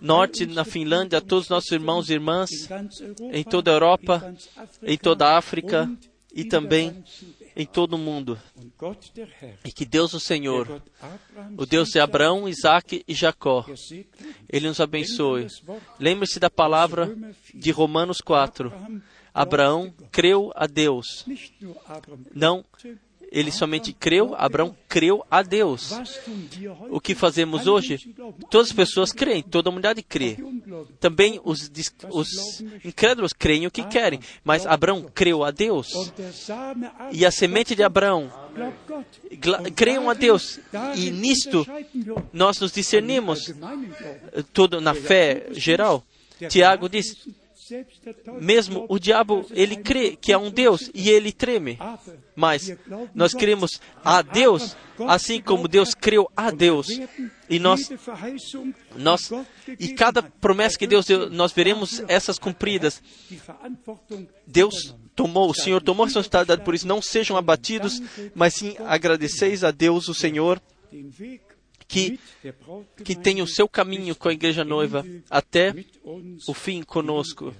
norte 0.00 0.46
na 0.46 0.64
Finlândia 0.64 1.18
a 1.18 1.20
todos 1.20 1.44
os 1.44 1.50
nossos 1.50 1.70
irmãos 1.70 2.08
e 2.08 2.14
irmãs 2.14 2.50
em 3.32 3.44
toda 3.44 3.70
a 3.70 3.74
Europa, 3.74 4.34
em 4.82 4.96
toda 4.96 5.26
a 5.26 5.36
África 5.36 5.90
e 6.34 6.44
também 6.44 7.04
em 7.56 7.64
todo 7.64 7.94
o 7.94 7.98
mundo. 7.98 8.38
E 9.64 9.72
que 9.72 9.86
Deus, 9.86 10.12
o 10.12 10.20
Senhor, 10.20 10.82
o 11.56 11.64
Deus 11.64 11.88
de 11.88 11.98
Abraão, 11.98 12.46
Isaac 12.46 13.02
e 13.08 13.14
Jacó, 13.14 13.64
Ele 14.48 14.68
nos 14.68 14.78
abençoe. 14.78 15.46
Lembre-se 15.98 16.38
da 16.38 16.50
palavra 16.50 17.16
de 17.54 17.70
Romanos 17.70 18.18
4. 18.18 18.70
Abraão 19.32 19.92
creu 20.12 20.52
a 20.54 20.66
Deus. 20.66 21.26
Não 22.34 22.64
ele 23.36 23.52
somente 23.52 23.92
creu, 23.92 24.34
Abraão 24.34 24.74
creu 24.88 25.22
a 25.30 25.42
Deus. 25.42 25.92
O 26.88 26.98
que 26.98 27.14
fazemos 27.14 27.66
hoje? 27.66 28.14
Todas 28.50 28.68
as 28.68 28.72
pessoas 28.72 29.12
creem, 29.12 29.42
toda 29.42 29.68
a 29.68 29.70
humanidade 29.70 30.02
crê. 30.02 30.38
Também 30.98 31.38
os, 31.44 31.70
os 32.08 32.64
incrédulos 32.82 33.34
creem 33.34 33.66
o 33.66 33.70
que 33.70 33.84
querem, 33.84 34.20
mas 34.42 34.66
Abraão 34.66 35.04
creu 35.14 35.44
a 35.44 35.50
Deus. 35.50 36.10
E 37.12 37.26
a 37.26 37.30
semente 37.30 37.74
de 37.74 37.82
Abraão 37.82 38.32
creiam 39.74 40.08
a 40.08 40.14
Deus. 40.14 40.58
E 40.94 41.10
nisto 41.10 41.66
nós 42.32 42.58
nos 42.58 42.72
discernimos, 42.72 43.52
todo 44.54 44.80
na 44.80 44.94
fé 44.94 45.48
geral. 45.52 46.02
Tiago 46.48 46.88
diz: 46.88 47.28
mesmo 48.40 48.86
o 48.88 48.98
diabo, 48.98 49.46
ele 49.50 49.76
crê 49.76 50.16
que 50.16 50.32
há 50.32 50.38
um 50.38 50.50
Deus 50.50 50.90
e 50.94 51.10
ele 51.10 51.32
treme. 51.32 51.78
Mas 52.34 52.76
nós 53.14 53.34
cremos 53.34 53.80
a 54.04 54.22
Deus, 54.22 54.76
assim 55.06 55.40
como 55.40 55.68
Deus 55.68 55.94
creu 55.94 56.30
a 56.36 56.50
Deus. 56.50 56.88
E 57.48 57.58
nós, 57.58 57.90
nós 58.96 59.30
e 59.78 59.88
cada 59.94 60.22
promessa 60.22 60.78
que 60.78 60.86
Deus 60.86 61.06
deu, 61.06 61.30
nós 61.30 61.52
veremos 61.52 62.02
essas 62.08 62.38
cumpridas. 62.38 63.02
Deus 64.46 64.94
tomou, 65.14 65.50
o 65.50 65.54
Senhor 65.54 65.82
tomou 65.82 66.04
a 66.04 66.06
responsabilidade 66.06 66.62
por 66.62 66.74
isso. 66.74 66.86
Não 66.86 67.00
sejam 67.00 67.36
abatidos, 67.36 68.00
mas 68.34 68.54
sim 68.54 68.76
agradeceis 68.86 69.64
a 69.64 69.70
Deus, 69.70 70.08
o 70.08 70.14
Senhor, 70.14 70.60
que, 71.88 72.18
que 73.04 73.14
tem 73.14 73.40
o 73.40 73.46
seu 73.46 73.68
caminho 73.68 74.14
com 74.14 74.28
a 74.28 74.32
igreja 74.32 74.64
noiva 74.64 75.04
até 75.30 75.74
o 76.46 76.54
fim 76.54 76.82
conosco. 76.82 77.54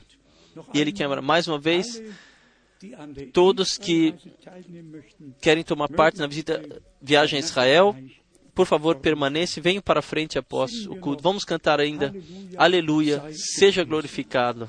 E 0.72 0.80
Ele 0.80 0.92
quer, 0.92 1.08
mais 1.20 1.46
uma 1.46 1.58
vez, 1.58 2.02
todos 3.32 3.76
que 3.78 4.14
querem 5.40 5.62
tomar 5.62 5.88
parte 5.88 6.18
na 6.18 6.26
visita, 6.26 6.62
viagem 7.00 7.38
a 7.38 7.40
Israel, 7.40 7.96
por 8.54 8.66
favor, 8.66 8.96
permaneça, 8.96 9.60
venham 9.60 9.82
para 9.82 10.00
frente 10.00 10.38
após 10.38 10.86
o 10.86 10.96
culto. 10.96 11.22
Vamos 11.22 11.44
cantar 11.44 11.78
ainda. 11.78 12.14
Aleluia, 12.56 13.22
seja 13.32 13.84
glorificado. 13.84 14.68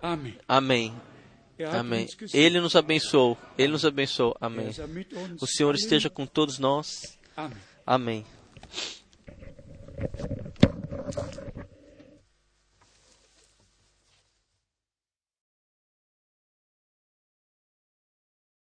Amém. 0.00 0.38
Amém. 0.46 0.94
Ele 2.32 2.60
nos 2.60 2.76
abençoou. 2.76 3.36
Ele 3.56 3.72
nos 3.72 3.84
abençoou. 3.84 4.36
Amém. 4.40 4.70
O 5.40 5.46
Senhor 5.46 5.74
esteja 5.74 6.08
com 6.08 6.24
todos 6.24 6.58
nós. 6.58 7.18
Amém. 7.84 8.24